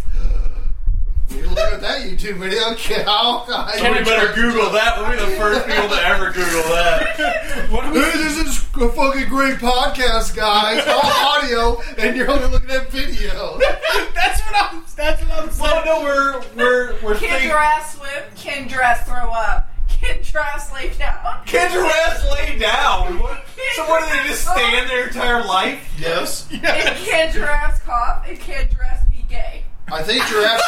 You 1.59 1.65
look 1.65 1.75
at 1.75 1.81
that 1.81 2.01
YouTube 2.03 2.37
video. 2.39 2.75
Can, 2.77 3.05
how 3.05 3.41
high 3.41 3.77
So 3.79 3.93
we 3.93 4.05
better 4.05 4.33
Google 4.35 4.71
that. 4.71 4.99
We'll 4.99 5.11
be 5.11 5.17
the 5.33 5.37
first 5.37 5.67
people 5.67 5.89
to 5.89 6.03
ever 6.07 6.27
Google 6.31 6.63
that. 6.75 7.67
what 7.71 7.93
we- 7.93 7.99
Hey, 8.01 8.13
this 8.19 8.37
is 8.39 8.59
a 8.81 8.89
fucking 8.89 9.29
great 9.29 9.57
podcast, 9.57 10.37
guys. 10.37 10.87
All 10.87 11.01
audio, 11.03 11.81
and 11.99 12.17
you're 12.17 12.31
only 12.31 12.49
looking 12.49 12.71
at 12.71 12.91
video. 12.91 13.59
that's 14.15 14.41
what 14.43 14.73
I'm. 14.73 14.85
That's 14.97 15.23
what 15.25 15.33
I'm 15.33 15.51
saying. 15.51 15.61
Well, 15.61 15.85
no, 15.85 16.03
we're 16.05 16.41
we're 16.57 16.93
we're 17.03 17.15
Can 17.19 17.29
thinking. 17.31 17.49
giraffes 17.51 17.95
swim? 17.97 18.23
Can 18.37 18.69
giraffes 18.69 19.09
throw 19.09 19.31
up? 19.31 19.69
Can 19.89 20.23
giraffes 20.23 20.73
lay 20.73 20.91
down? 20.91 21.41
Can 21.47 21.73
giraffes 21.73 22.25
lay 22.31 22.57
down? 22.59 23.19
What? 23.23 23.45
So 23.75 23.89
what 23.89 24.09
do 24.09 24.17
they 24.17 24.29
just 24.29 24.43
stand 24.43 24.89
their 24.89 25.09
entire 25.09 25.45
life? 25.45 25.93
Yes, 25.99 26.49
And 26.53 26.63
can 26.63 27.33
giraffes 27.33 27.81
cough? 27.83 28.25
And 28.29 28.39
can 28.39 28.69
giraffes 28.71 29.05
be 29.11 29.25
gay? 29.29 29.65
I 29.91 30.03
think 30.03 30.25
giraffes. 30.27 30.63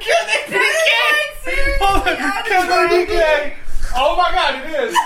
Can 0.00 0.26
they 0.26 0.42
be 0.48 0.60
gay? 0.60 1.20
Seriously, 1.44 1.72
Hold 1.80 2.08
on. 2.08 2.16
Can 2.44 2.88
they 2.90 3.04
be 3.04 3.10
gay? 3.12 3.54
Oh 3.96 4.16
my 4.16 4.30
god, 4.32 4.64
it 4.64 4.74
is. 4.74 4.96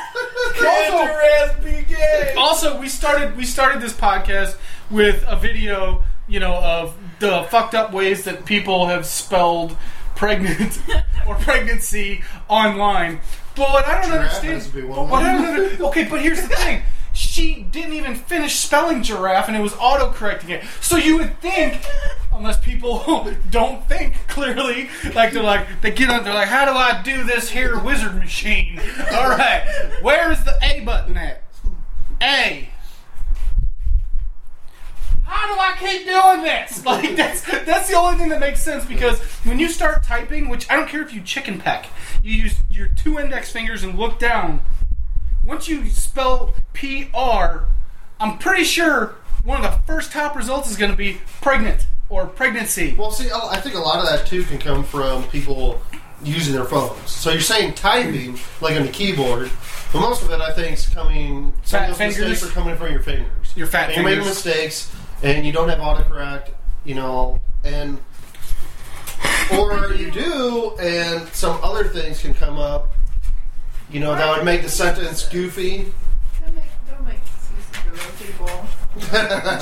Can 0.59 0.93
Also- 0.93 1.07
giraffes 1.07 1.65
be 1.65 1.95
gay? 1.95 2.35
Also, 2.37 2.79
we 2.79 2.89
started 2.89 3.37
we 3.37 3.45
started 3.45 3.81
this 3.83 3.93
podcast 3.93 4.57
with 4.91 5.25
a 5.27 5.37
video, 5.37 6.03
you 6.27 6.41
know, 6.41 6.55
of 6.57 6.95
the 7.21 7.43
fucked 7.51 7.75
up 7.75 7.93
ways 7.93 8.25
that 8.25 8.45
people 8.45 8.87
have 8.87 9.05
spelled 9.07 9.77
pregnant 10.15 10.81
or 11.27 11.35
pregnancy 11.37 12.23
online. 12.49 13.21
But 13.57 13.71
what 13.71 13.87
I 13.87 14.01
don't 14.03 14.11
Giraffe 14.11 14.21
understand. 14.21 14.55
has 14.55 14.67
to 14.69 14.73
be 14.75 14.83
one 14.83 14.97
but 14.99 15.09
what 15.09 15.23
I 15.25 15.33
don't 15.33 15.45
under- 15.73 15.85
okay, 15.87 16.05
but 16.05 16.21
here's 16.23 16.43
the 16.43 16.49
thing. 16.55 16.83
She 17.39 17.63
didn't 17.71 17.93
even 17.93 18.17
finish 18.17 18.57
spelling 18.57 19.05
giraffe, 19.05 19.47
and 19.47 19.57
it 19.57 19.61
was 19.61 19.73
auto 19.75 20.11
correcting 20.11 20.51
it. 20.51 20.65
So 20.81 20.97
you 20.97 21.19
would 21.19 21.41
think, 21.41 21.81
unless 22.33 22.59
people 22.59 23.33
don't 23.51 23.89
think 23.89 24.27
clearly, 24.27 24.91
like 25.15 25.33
they're 25.33 25.45
like 25.45 25.81
they 25.81 25.93
get 25.93 26.11
on, 26.11 26.25
they're 26.25 26.35
like, 26.35 26.49
how 26.49 26.65
do 26.65 26.73
I 26.73 27.01
do 27.01 27.23
this 27.23 27.49
here 27.51 27.79
wizard 27.79 28.17
machine? 28.17 28.81
All 29.13 29.29
right, 29.29 29.65
where's 30.03 30.43
the 30.43 30.59
A 30.65 30.81
button 30.81 31.17
at? 31.17 31.45
A. 32.21 32.71
How 35.23 35.55
do 35.55 35.61
I 35.61 35.77
keep 35.79 36.07
doing 36.07 36.43
this? 36.43 36.85
Like 36.85 37.15
that's 37.15 37.43
that's 37.43 37.89
the 37.89 37.95
only 37.95 38.19
thing 38.19 38.31
that 38.31 38.41
makes 38.41 38.61
sense 38.61 38.85
because 38.85 39.21
when 39.45 39.61
you 39.61 39.69
start 39.69 40.03
typing, 40.03 40.49
which 40.49 40.69
I 40.69 40.75
don't 40.75 40.89
care 40.89 41.03
if 41.03 41.15
you 41.15 41.21
chicken 41.21 41.61
peck, 41.61 41.87
you 42.21 42.35
use 42.35 42.57
your 42.69 42.89
two 42.89 43.21
index 43.21 43.53
fingers 43.53 43.85
and 43.85 43.97
look 43.97 44.19
down. 44.19 44.61
Once 45.49 45.67
you 45.67 45.89
spell 45.89 46.53
P 46.75 47.09
R, 47.15 47.65
I'm 48.21 48.37
pretty 48.37 48.65
sure 48.65 49.15
one 49.45 49.65
of 49.65 49.73
the 49.73 49.79
first 49.87 50.13
top 50.13 50.37
results 50.37 50.71
is 50.71 50.77
going 50.77 50.91
to 50.91 50.97
be 50.97 51.17
pregnant 51.41 51.87
or 52.11 52.27
pregnancy. 52.27 52.95
Well, 52.99 53.11
see, 53.11 53.31
I 53.33 53.59
think 53.59 53.75
a 53.75 53.79
lot 53.79 53.99
of 53.99 54.05
that 54.11 54.27
too 54.27 54.43
can 54.43 54.59
come 54.59 54.85
from 54.85 55.25
people 55.29 55.81
using 56.23 56.53
their 56.53 56.67
phones. 56.67 57.11
So 57.11 57.31
you're 57.31 57.41
saying 57.41 57.75
typing 57.75 58.39
like 58.61 58.77
on 58.77 58.83
the 58.83 58.93
keyboard, 58.93 59.51
but 59.91 60.01
most 60.01 60.23
of 60.23 60.31
it 60.31 60.39
I 60.43 60.53
think 60.53 60.75
is 60.75 60.87
coming. 60.87 61.55
Some 61.63 61.81
Fat 61.81 61.83
of 61.85 61.89
those 61.89 61.97
fingers? 61.97 62.29
mistakes 62.29 62.51
are 62.51 62.55
coming 62.55 62.77
from 62.77 62.93
your 62.93 63.03
fingers. 63.03 63.57
Your 63.57 63.69
fat 63.69 63.87
fingers. 63.87 63.97
You're 63.97 64.17
making 64.17 64.29
mistakes, 64.29 64.95
and 65.23 65.47
you 65.47 65.53
don't 65.53 65.71
have 65.71 65.79
autocorrect. 65.79 66.51
You 66.85 66.95
know, 66.97 67.41
and 67.65 67.99
or 69.55 69.95
you 69.95 70.11
do, 70.11 70.77
and 70.79 71.27
some 71.29 71.59
other 71.63 71.85
things 71.85 72.21
can 72.21 72.35
come 72.35 72.59
up. 72.59 72.93
You 73.91 74.01
know, 74.01 74.15
that 74.15 74.37
would 74.37 74.45
make 74.45 74.63
the 74.63 74.69
sentence 74.69 75.27
goofy. 75.29 75.93
Don't 76.41 76.55
make, 76.55 76.65
don't 76.89 77.05
make 77.07 77.17
excuses 77.17 77.65
for 77.73 77.91
real 77.91 78.13
people. 78.19 78.69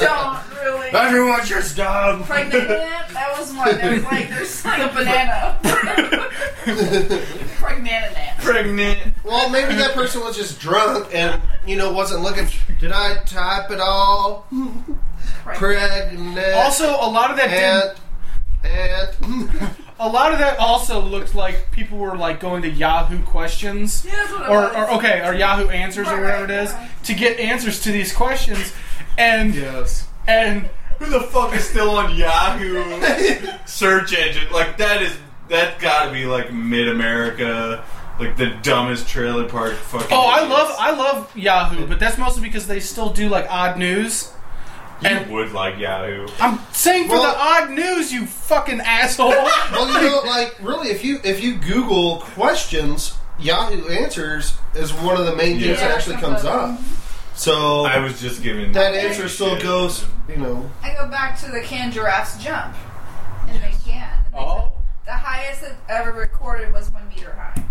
Don't 0.01 0.39
really. 0.65 0.89
Everyone's 0.89 1.49
just 1.49 1.77
dumb. 1.77 2.25
Pregnant? 2.25 2.69
That 2.69 3.35
was 3.39 3.53
one. 3.55 3.77
There's 3.77 4.03
like 4.05 4.31
there's 4.31 4.65
like 4.65 4.91
a 4.91 4.95
banana. 4.95 5.59
Pregnant. 7.59 8.17
Pregnant. 8.39 9.15
Well, 9.25 9.51
maybe 9.51 9.75
that 9.75 9.93
person 9.95 10.23
was 10.23 10.37
just 10.37 10.59
drunk 10.59 11.15
and 11.15 11.43
you 11.67 11.77
know 11.77 11.93
wasn't 11.93 12.23
looking. 12.23 12.47
Did 12.81 12.93
I 12.93 13.23
type 13.25 13.71
it 13.71 13.81
all? 13.81 14.47
Pregnant. 15.45 16.39
Also, 16.55 16.89
a 16.89 17.11
lot 17.11 17.31
of 17.31 17.37
that 17.37 17.51
did 17.51 18.01
and 18.65 19.17
and 19.21 19.77
a 19.99 20.09
lot 20.09 20.33
of 20.33 20.39
that 20.39 20.59
also 20.59 21.01
looked 21.01 21.35
like 21.35 21.71
people 21.71 21.99
were 21.99 22.17
like 22.17 22.41
going 22.41 22.63
to 22.63 22.69
Yahoo 22.69 23.23
questions. 23.23 24.05
Yeah, 24.05 24.13
that's 24.17 24.33
what 24.33 24.49
or, 24.49 24.77
or 24.77 24.91
okay, 24.93 25.27
or 25.27 25.35
Yahoo 25.35 25.69
Answers 25.69 26.09
or 26.09 26.21
whatever 26.21 26.45
it 26.45 26.51
is 26.51 26.73
right, 26.73 26.91
to 27.05 27.15
get 27.15 27.39
answers 27.41 27.81
to 27.83 27.93
these 27.93 28.13
questions, 28.13 28.73
and 29.17 29.55
yes. 29.55 30.07
and 30.27 30.69
Who 30.99 31.07
the 31.07 31.21
fuck 31.21 31.55
is 31.55 31.65
still 31.65 31.91
on 31.91 32.15
Yahoo 32.15 33.01
search 33.67 34.13
engine? 34.13 34.53
Like 34.53 34.77
that 34.79 35.03
is 35.03 35.17
that 35.49 35.79
got 35.79 36.07
to 36.07 36.13
be 36.13 36.27
like 36.27 36.53
mid 36.53 36.89
America, 36.89 37.85
like 38.21 38.37
the 38.37 38.51
dumbest 38.63 39.09
trailer 39.09 39.49
park 39.49 39.75
fucking. 39.75 40.09
oh, 40.11 40.27
I 40.27 40.47
love 40.47 40.77
I 40.79 40.91
love 40.91 41.37
Yahoo, 41.37 41.87
but 41.87 41.99
that's 41.99 42.19
mostly 42.19 42.43
because 42.43 42.67
they 42.67 42.81
still 42.81 43.11
do 43.11 43.29
like 43.29 43.47
odd 43.49 43.79
news. 43.79 44.33
You 45.03 45.09
and- 45.09 45.31
would 45.31 45.53
like 45.53 45.79
Yahoo. 45.79 46.27
I'm 46.41 46.59
saying 46.73 47.09
for 47.09 47.15
Well- 47.17 47.23
the 47.33 47.39
odd 47.39 47.71
news, 47.71 48.13
you 48.13 48.27
fucking 48.27 48.81
asshole. 48.81 49.31
Well, 49.73 49.89
you 50.03 50.09
know, 50.09 50.21
like 50.27 50.57
really, 50.61 50.89
if 50.89 51.05
you 51.05 51.21
if 51.25 51.43
you 51.43 51.57
Google 51.57 52.19
questions, 52.21 53.15
Yahoo 53.39 53.89
Answers 53.89 54.55
is 54.75 54.93
one 54.95 55.19
of 55.19 55.27
the 55.27 55.37
main 55.37 55.59
things 55.61 55.79
Yeah. 55.81 55.89
that 55.89 55.91
actually 55.97 56.17
comes 56.17 56.45
up. 56.45 56.79
So 57.35 57.85
I 57.85 57.99
was 57.99 58.19
just 58.21 58.43
giving 58.43 58.73
that 58.73 58.95
answer 58.95 59.29
still 59.29 59.55
shit. 59.57 59.63
goes. 59.63 60.07
You 60.29 60.39
know, 60.39 60.71
I 60.83 60.95
go 60.95 61.07
back 61.09 61.39
to 61.41 61.51
the 61.51 61.61
can 61.61 61.93
giraffes 61.93 62.43
jump, 62.43 62.75
and 63.49 63.57
they 63.63 63.75
can. 63.85 64.09
And 64.27 64.35
they 64.35 64.39
Oh. 64.39 64.61
said 64.61 64.73
The 65.05 65.13
highest 65.13 65.61
that 65.61 65.73
ever 65.89 66.13
recorded 66.13 66.73
was 66.73 66.91
one 66.91 67.07
meter 67.11 67.33
high. 67.37 67.63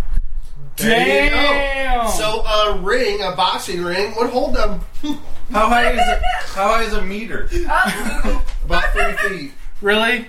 There 0.78 1.24
you 1.26 1.30
go. 1.30 1.36
Damn. 1.36 2.08
So 2.10 2.44
a 2.46 2.78
ring, 2.80 3.22
a 3.24 3.32
boxing 3.36 3.84
ring, 3.84 4.14
would 4.18 4.30
hold 4.30 4.56
them 4.56 4.82
How 5.52 5.70
high 5.70 5.92
is 5.92 6.00
it? 6.00 6.22
How 6.54 6.68
high 6.70 6.84
is 6.84 6.94
a 6.94 7.02
meter? 7.04 7.48
Oh, 7.70 8.46
about 8.66 8.92
three 8.94 9.14
feet. 9.30 9.52
really? 9.82 10.28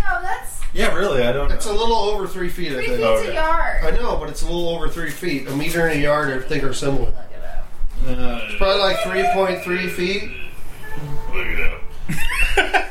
no, 0.00 0.22
that's 0.22 0.60
Yeah, 0.72 0.94
really. 0.94 1.22
I 1.22 1.32
don't. 1.32 1.48
Know. 1.48 1.54
It's 1.54 1.66
a 1.66 1.72
know. 1.72 1.78
little 1.78 1.96
over 1.96 2.26
three 2.26 2.48
feet. 2.48 2.72
I 2.72 2.74
three 2.76 2.86
think. 2.86 2.98
feet 2.98 3.04
Okay. 3.06 3.30
a 3.30 3.34
yard. 3.34 3.84
I 3.84 3.90
know, 3.92 4.16
but 4.16 4.30
it's 4.30 4.42
a 4.42 4.46
little 4.46 4.68
over 4.70 4.88
three 4.88 5.10
feet. 5.10 5.46
A 5.48 5.54
meter 5.54 5.86
and 5.86 5.98
a 5.98 6.02
yard, 6.02 6.30
I 6.30 6.40
think, 6.46 6.64
are 6.64 6.72
similar. 6.72 7.06
Look 7.06 7.14
it 7.30 7.42
up. 7.44 7.66
Uh, 8.18 8.40
Probably 8.58 8.80
like 8.80 8.98
three 9.04 9.24
point 9.32 9.62
three 9.62 9.88
feet. 9.88 10.30
look 11.32 11.46
it 11.46 11.72
up. 11.72 11.80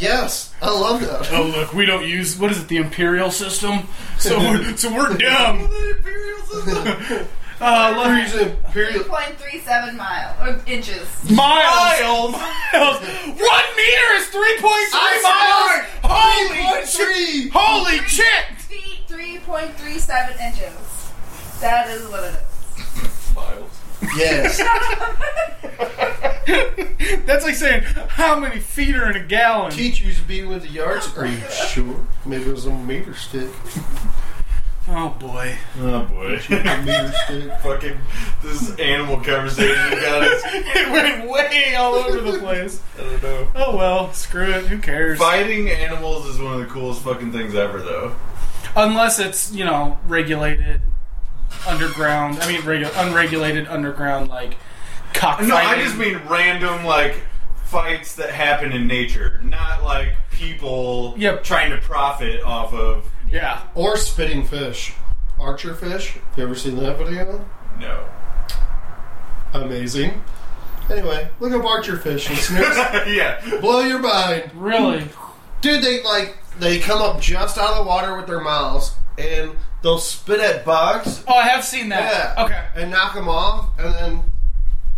Yes, 0.00 0.52
I 0.62 0.70
love 0.70 1.00
that. 1.02 1.30
Oh 1.32 1.44
look, 1.54 1.74
we 1.74 1.84
don't 1.86 2.06
use 2.06 2.38
what 2.38 2.50
is 2.50 2.58
it? 2.62 2.68
The 2.68 2.78
imperial 2.78 3.30
system. 3.30 3.86
So 4.18 4.38
we're 4.38 4.76
so 4.76 4.92
we're 4.94 5.16
dumb. 5.16 5.68
Uh, 7.62 7.94
let 7.94 8.10
me- 8.10 8.20
Here's 8.22 8.34
imperial. 8.34 9.04
3.37 9.04 9.94
miles 9.94 10.34
or 10.40 10.62
inches. 10.66 11.06
miles. 11.30 12.32
Miles. 12.32 12.96
One 12.96 13.76
meter 13.76 14.12
is 14.14 14.28
three 14.28 14.56
point 14.60 14.88
three 14.90 15.22
miles. 15.22 15.84
Holy 16.02 16.86
shit! 16.86 16.88
three. 16.88 17.50
Holy 17.52 17.98
shit! 18.08 18.56
Feet, 18.60 19.06
3.37 19.08 20.40
inches. 20.40 21.12
That 21.60 21.88
is 21.90 22.08
what 22.08 22.24
it 22.24 22.40
is. 22.40 23.32
Miles. 23.36 23.79
Yes. 24.16 24.58
That's 27.26 27.44
like 27.44 27.54
saying 27.54 27.82
how 28.08 28.38
many 28.38 28.60
feet 28.60 28.94
are 28.96 29.10
in 29.10 29.16
a 29.16 29.24
gallon. 29.24 29.70
Teach 29.70 30.00
you 30.00 30.12
to 30.12 30.22
be 30.22 30.44
with 30.44 30.62
the 30.62 30.68
yards. 30.68 31.16
Are 31.16 31.26
you 31.26 31.38
sure? 31.50 32.06
Maybe 32.24 32.44
it 32.44 32.52
was 32.52 32.66
a 32.66 32.72
meter 32.72 33.14
stick. 33.14 33.50
Oh 34.88 35.10
boy. 35.20 35.56
Oh 35.78 36.02
boy. 36.04 36.40
A 36.50 36.82
meter 36.82 37.12
stick. 37.24 37.52
Fucking 37.62 37.98
this 38.42 38.76
animal 38.78 39.16
conversation 39.20 39.92
you 39.92 40.00
got 40.00 40.22
us. 40.22 40.42
It 40.52 40.90
went 40.90 41.30
way 41.30 41.74
all 41.76 41.94
over 41.94 42.32
the 42.32 42.38
place. 42.38 42.82
I 42.98 43.02
don't 43.02 43.22
know. 43.22 43.48
Oh 43.54 43.76
well, 43.76 44.12
screw 44.12 44.50
it. 44.50 44.66
Who 44.66 44.78
cares? 44.78 45.18
Fighting 45.18 45.70
animals 45.70 46.26
is 46.26 46.40
one 46.40 46.54
of 46.54 46.60
the 46.60 46.66
coolest 46.66 47.02
fucking 47.02 47.32
things 47.32 47.54
ever, 47.54 47.80
though. 47.80 48.16
Unless 48.74 49.18
it's 49.20 49.52
you 49.52 49.64
know 49.64 49.98
regulated 50.06 50.80
underground. 51.66 52.38
I 52.40 52.48
mean, 52.48 52.60
regu- 52.62 52.90
unregulated 52.96 53.68
underground 53.68 54.28
like 54.28 54.56
cockfighting. 55.14 55.48
No, 55.48 55.56
I 55.56 55.82
just 55.82 55.96
mean 55.96 56.20
random 56.28 56.84
like 56.84 57.16
fights 57.64 58.16
that 58.16 58.30
happen 58.30 58.72
in 58.72 58.86
nature, 58.86 59.40
not 59.44 59.82
like 59.84 60.14
people 60.30 61.14
Yep. 61.18 61.44
trying 61.44 61.70
to 61.70 61.78
profit 61.78 62.42
off 62.42 62.72
of. 62.72 63.10
yeah. 63.30 63.62
Or 63.74 63.96
spitting 63.96 64.44
fish. 64.44 64.92
Archer 65.38 65.74
fish. 65.74 66.16
You 66.36 66.42
ever 66.44 66.54
seen 66.54 66.76
that 66.76 66.98
video? 66.98 67.44
No. 67.78 68.04
Amazing. 69.52 70.22
Anyway, 70.90 71.28
look 71.40 71.52
up 71.52 71.64
archer 71.64 71.96
fish 71.96 72.28
and 72.28 72.38
snakes. 72.38 72.76
yeah. 73.08 73.40
Blow 73.60 73.80
your 73.80 73.98
mind. 74.00 74.50
Really. 74.54 75.04
Dude, 75.60 75.82
they 75.82 76.02
like 76.02 76.36
they 76.58 76.78
come 76.78 77.00
up 77.00 77.20
just 77.20 77.56
out 77.58 77.70
of 77.70 77.76
the 77.78 77.82
water 77.84 78.16
with 78.16 78.26
their 78.26 78.40
mouths 78.40 78.94
and 79.18 79.52
they'll 79.82 79.98
spit 79.98 80.40
at 80.40 80.64
bugs 80.64 81.24
Oh, 81.26 81.34
I 81.34 81.48
have 81.48 81.64
seen 81.64 81.88
that. 81.90 82.34
Yeah. 82.36 82.44
Okay. 82.44 82.66
and 82.76 82.90
knock 82.90 83.14
them 83.14 83.28
off 83.28 83.70
and 83.78 83.94
then 83.94 84.22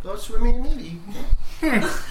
go 0.02 0.16
swimming 0.16 0.66
and 0.66 0.80
eating. 0.80 1.14
Hmm. 1.60 1.86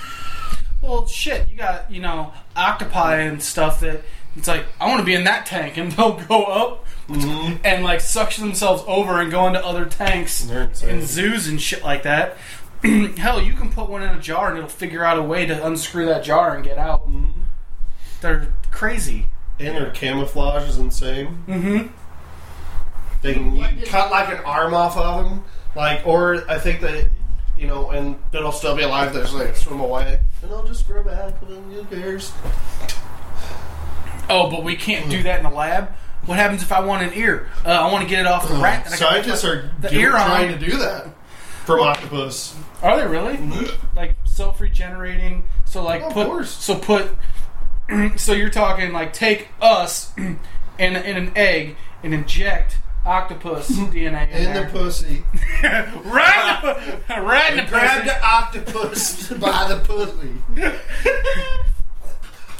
Well, 0.81 1.05
shit. 1.05 1.47
You 1.47 1.57
got 1.57 1.91
you 1.91 2.01
know 2.01 2.33
octopi 2.55 3.17
and 3.17 3.41
stuff 3.41 3.81
that 3.81 4.01
it's 4.35 4.47
like 4.47 4.65
I 4.79 4.87
want 4.87 4.99
to 4.99 5.05
be 5.05 5.13
in 5.13 5.25
that 5.25 5.45
tank, 5.45 5.77
and 5.77 5.91
they'll 5.93 6.19
go 6.27 6.43
up 6.43 6.85
mm-hmm. 7.07 7.57
and 7.63 7.83
like 7.83 8.01
suction 8.01 8.45
themselves 8.45 8.83
over 8.87 9.21
and 9.21 9.31
go 9.31 9.47
into 9.47 9.63
other 9.63 9.85
tanks 9.85 10.49
in 10.49 11.05
zoos 11.05 11.47
and 11.47 11.61
shit 11.61 11.83
like 11.83 12.03
that. 12.03 12.37
Hell, 13.17 13.41
you 13.41 13.53
can 13.53 13.71
put 13.71 13.89
one 13.89 14.01
in 14.01 14.09
a 14.09 14.19
jar 14.19 14.49
and 14.49 14.57
it'll 14.57 14.69
figure 14.69 15.03
out 15.03 15.19
a 15.19 15.21
way 15.21 15.45
to 15.45 15.65
unscrew 15.65 16.07
that 16.07 16.23
jar 16.23 16.55
and 16.55 16.63
get 16.63 16.79
out. 16.79 17.07
Mm-hmm. 17.07 17.41
They're 18.21 18.53
crazy. 18.71 19.27
And 19.59 19.77
their 19.77 19.91
camouflage 19.91 20.67
is 20.67 20.79
insane. 20.79 21.43
Mm-hmm. 21.47 21.87
They 23.21 23.33
can 23.33 23.55
you 23.55 23.85
cut 23.85 24.09
like 24.11 24.29
an 24.29 24.43
arm 24.45 24.73
off 24.73 24.97
of 24.97 25.25
them, 25.25 25.43
like, 25.75 26.05
or 26.07 26.43
I 26.49 26.57
think 26.59 26.81
that 26.81 27.07
you 27.57 27.67
know, 27.67 27.91
and 27.91 28.17
it'll 28.33 28.51
still 28.51 28.75
be 28.75 28.81
alive. 28.83 29.13
There's 29.13 29.33
like 29.33 29.55
swim 29.55 29.79
away, 29.79 30.19
and 30.41 30.51
they'll 30.51 30.63
just 30.65 30.87
grow 30.87 31.03
back. 31.03 31.39
And 31.43 31.51
then 31.51 31.71
who 31.71 31.83
cares? 31.95 32.31
Oh, 34.29 34.49
but 34.49 34.63
we 34.63 34.75
can't 34.75 35.09
do 35.09 35.23
that 35.23 35.37
in 35.39 35.43
the 35.43 35.55
lab. 35.55 35.89
What 36.25 36.37
happens 36.37 36.61
if 36.61 36.71
I 36.71 36.79
want 36.81 37.03
an 37.03 37.13
ear? 37.13 37.49
Uh, 37.65 37.69
I 37.69 37.91
want 37.91 38.03
to 38.03 38.09
get 38.09 38.19
it 38.19 38.27
off 38.27 38.47
the 38.47 38.53
rat. 38.55 38.85
and 38.85 38.95
Scientists 38.95 39.41
put 39.41 39.49
are 39.49 39.71
the 39.79 39.89
do- 39.89 39.99
ear 39.99 40.15
on. 40.15 40.25
trying 40.25 40.57
to 40.57 40.65
do 40.65 40.77
that 40.77 41.07
from 41.65 41.79
octopus. 41.81 42.55
Are 42.81 42.97
they 42.99 43.07
really? 43.07 43.37
like 43.95 44.15
self 44.25 44.59
regenerating? 44.61 45.43
So 45.65 45.83
like 45.83 46.01
Of 46.01 46.13
put 46.13 46.27
course. 46.27 46.51
so 46.51 46.75
put 46.77 47.11
so 48.17 48.33
you're 48.33 48.49
talking 48.49 48.91
like 48.93 49.13
take 49.13 49.49
us 49.61 50.11
in 50.17 50.37
in 50.79 50.95
an 51.17 51.31
egg 51.35 51.75
and 52.03 52.13
inject 52.13 52.77
octopus 53.05 53.69
DNA 53.71 54.29
in, 54.31 54.47
In 54.47 54.53
the 54.53 54.63
pussy. 54.71 55.23
right 55.63 57.01
in 57.09 57.15
the, 57.15 57.21
right 57.21 57.51
in 57.53 57.57
the 57.57 57.63
Grab 57.69 58.03
pussy. 58.03 58.09
the 58.09 58.25
octopus 58.25 59.29
by 59.33 59.67
the 59.67 59.79
pussy 59.79 60.31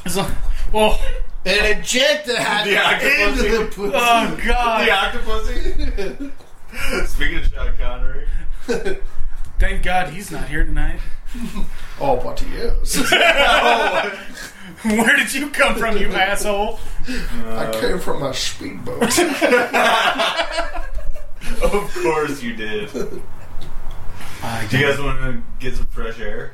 So- 0.08 0.28
well, 0.74 1.00
and 1.46 1.78
inject 1.78 2.28
that 2.28 2.66
The 2.66 2.78
octopus. 2.78 3.44
into 3.44 3.58
the 3.58 3.66
pussy. 3.66 3.94
oh 3.96 4.38
god! 4.46 4.88
The 4.88 4.92
octopus. 4.92 5.48
Speaking 7.12 7.38
of 7.40 7.46
Sean 7.46 7.74
Connery. 7.78 8.28
Thank 9.60 9.84
God 9.84 10.10
he's 10.14 10.32
not 10.32 10.48
here 10.48 10.64
tonight. 10.66 11.00
oh, 12.00 12.16
but 12.18 12.40
he 12.40 12.56
is. 12.56 13.04
Oh, 13.12 14.20
Where 14.98 15.16
did 15.16 15.34
you 15.34 15.50
come 15.50 15.76
from, 15.76 15.98
you 15.98 16.08
asshole? 16.12 16.80
I 17.08 17.72
came 17.80 18.00
from 18.00 18.22
my 18.22 18.32
speedboat. 18.32 19.04
Of 21.64 21.94
course 22.02 22.42
you 22.42 22.56
did. 22.56 22.92
Do 22.92 23.12
you 24.78 24.86
guys 24.88 25.00
want 25.00 25.20
to 25.22 25.42
get 25.60 25.76
some 25.76 25.86
fresh 25.88 26.20
air? 26.20 26.54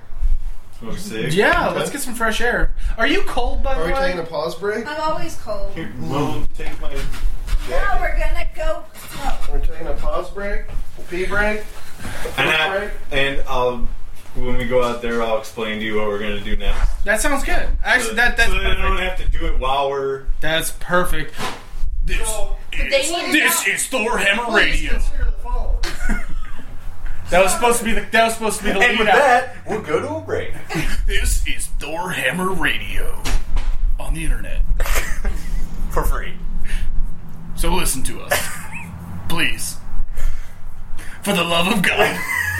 Smoke 0.80 0.96
a 0.96 1.00
cig? 1.00 1.34
Yeah, 1.34 1.70
let's 1.70 1.90
get 1.92 2.02
some 2.02 2.14
fresh 2.16 2.42
air. 2.42 2.74
Are 2.98 3.08
you 3.08 3.22
cold, 3.24 3.64
by 3.64 3.76
the 3.76 3.82
Are 3.82 3.86
we 3.88 3.94
way? 3.94 4.00
taking 4.08 4.20
a 4.20 4.26
pause 4.26 4.56
break? 4.56 4.86
I'm 4.88 5.00
always 5.00 5.36
cold. 5.38 5.72
Here, 5.74 5.92
We'll 6.00 6.46
take 6.58 6.80
my. 6.82 6.94
Now 7.70 8.00
we're 8.02 8.18
gonna 8.20 8.48
go 8.56 8.84
smoke. 9.10 9.50
We're 9.52 9.60
taking 9.60 9.88
a 9.88 9.94
pause 9.94 10.30
break, 10.32 10.64
pee 11.10 11.26
break. 11.26 11.64
And, 12.38 12.50
I, 12.50 12.68
uh, 12.68 12.78
Break. 12.80 12.92
and 13.12 13.42
I'll 13.48 13.88
when 14.36 14.58
we 14.58 14.66
go 14.66 14.84
out 14.84 15.02
there, 15.02 15.22
I'll 15.24 15.40
explain 15.40 15.80
to 15.80 15.86
you 15.86 15.96
what 15.98 16.08
we're 16.08 16.20
gonna 16.20 16.40
do 16.42 16.56
next. 16.56 17.04
That 17.06 17.22
sounds 17.22 17.44
good. 17.44 17.68
Actually, 17.84 18.16
that 18.16 18.38
that's 18.38 18.52
so 18.52 18.60
that 18.60 18.76
don't 18.78 18.98
have 18.98 19.18
to 19.18 19.28
do 19.30 19.46
it 19.48 19.58
while 19.60 19.90
we're. 19.90 20.26
That's 20.42 20.72
perfect. 20.80 21.34
This 22.06 22.20
But 22.30 22.58
they 22.72 23.10
need 23.10 23.34
this 23.34 23.66
know- 23.68 23.74
is 23.74 23.88
Thor 23.88 24.18
Hammer 24.18 24.54
Radio. 24.56 24.92
consider 24.94 25.26
the 25.26 25.32
phone. 25.32 26.24
That 27.30 27.44
was 27.44 27.52
supposed 27.54 27.80
to 27.80 27.84
be 27.86 27.92
the 27.92 28.06
that 28.12 28.24
was 28.24 28.34
supposed 28.36 28.60
to 28.60 28.64
be 28.64 28.72
the 28.72 28.80
And 28.80 28.92
lead 28.92 29.00
with 29.00 29.08
out. 29.10 29.16
that, 29.18 29.56
we'll 29.68 29.82
go 29.82 30.00
to 30.00 30.16
a 30.16 30.22
break. 30.22 30.54
This 31.06 31.46
is 31.46 31.68
Thor 31.80 32.12
Hammer 32.12 32.52
Radio 32.54 33.22
on 34.00 34.14
the 34.14 34.24
internet. 34.24 34.62
For 35.92 36.04
free. 36.06 36.36
So 37.56 37.74
listen 37.74 38.04
to 38.04 38.22
us, 38.22 38.48
please, 39.28 39.77
for 41.28 41.34
the 41.34 41.44
love 41.44 41.68
of 41.68 41.82
God. 41.82 42.20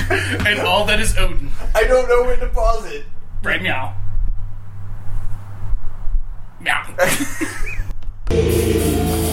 and 0.46 0.60
all 0.60 0.84
that 0.84 1.00
is 1.00 1.18
Odin. 1.18 1.50
I 1.74 1.86
don't 1.86 2.10
know 2.10 2.24
where 2.24 2.36
to 2.36 2.50
pause 2.50 2.84
it. 2.92 3.06
Right 3.42 3.62
now. 3.62 3.96
Meow. 6.60 6.84
meow. 8.30 9.24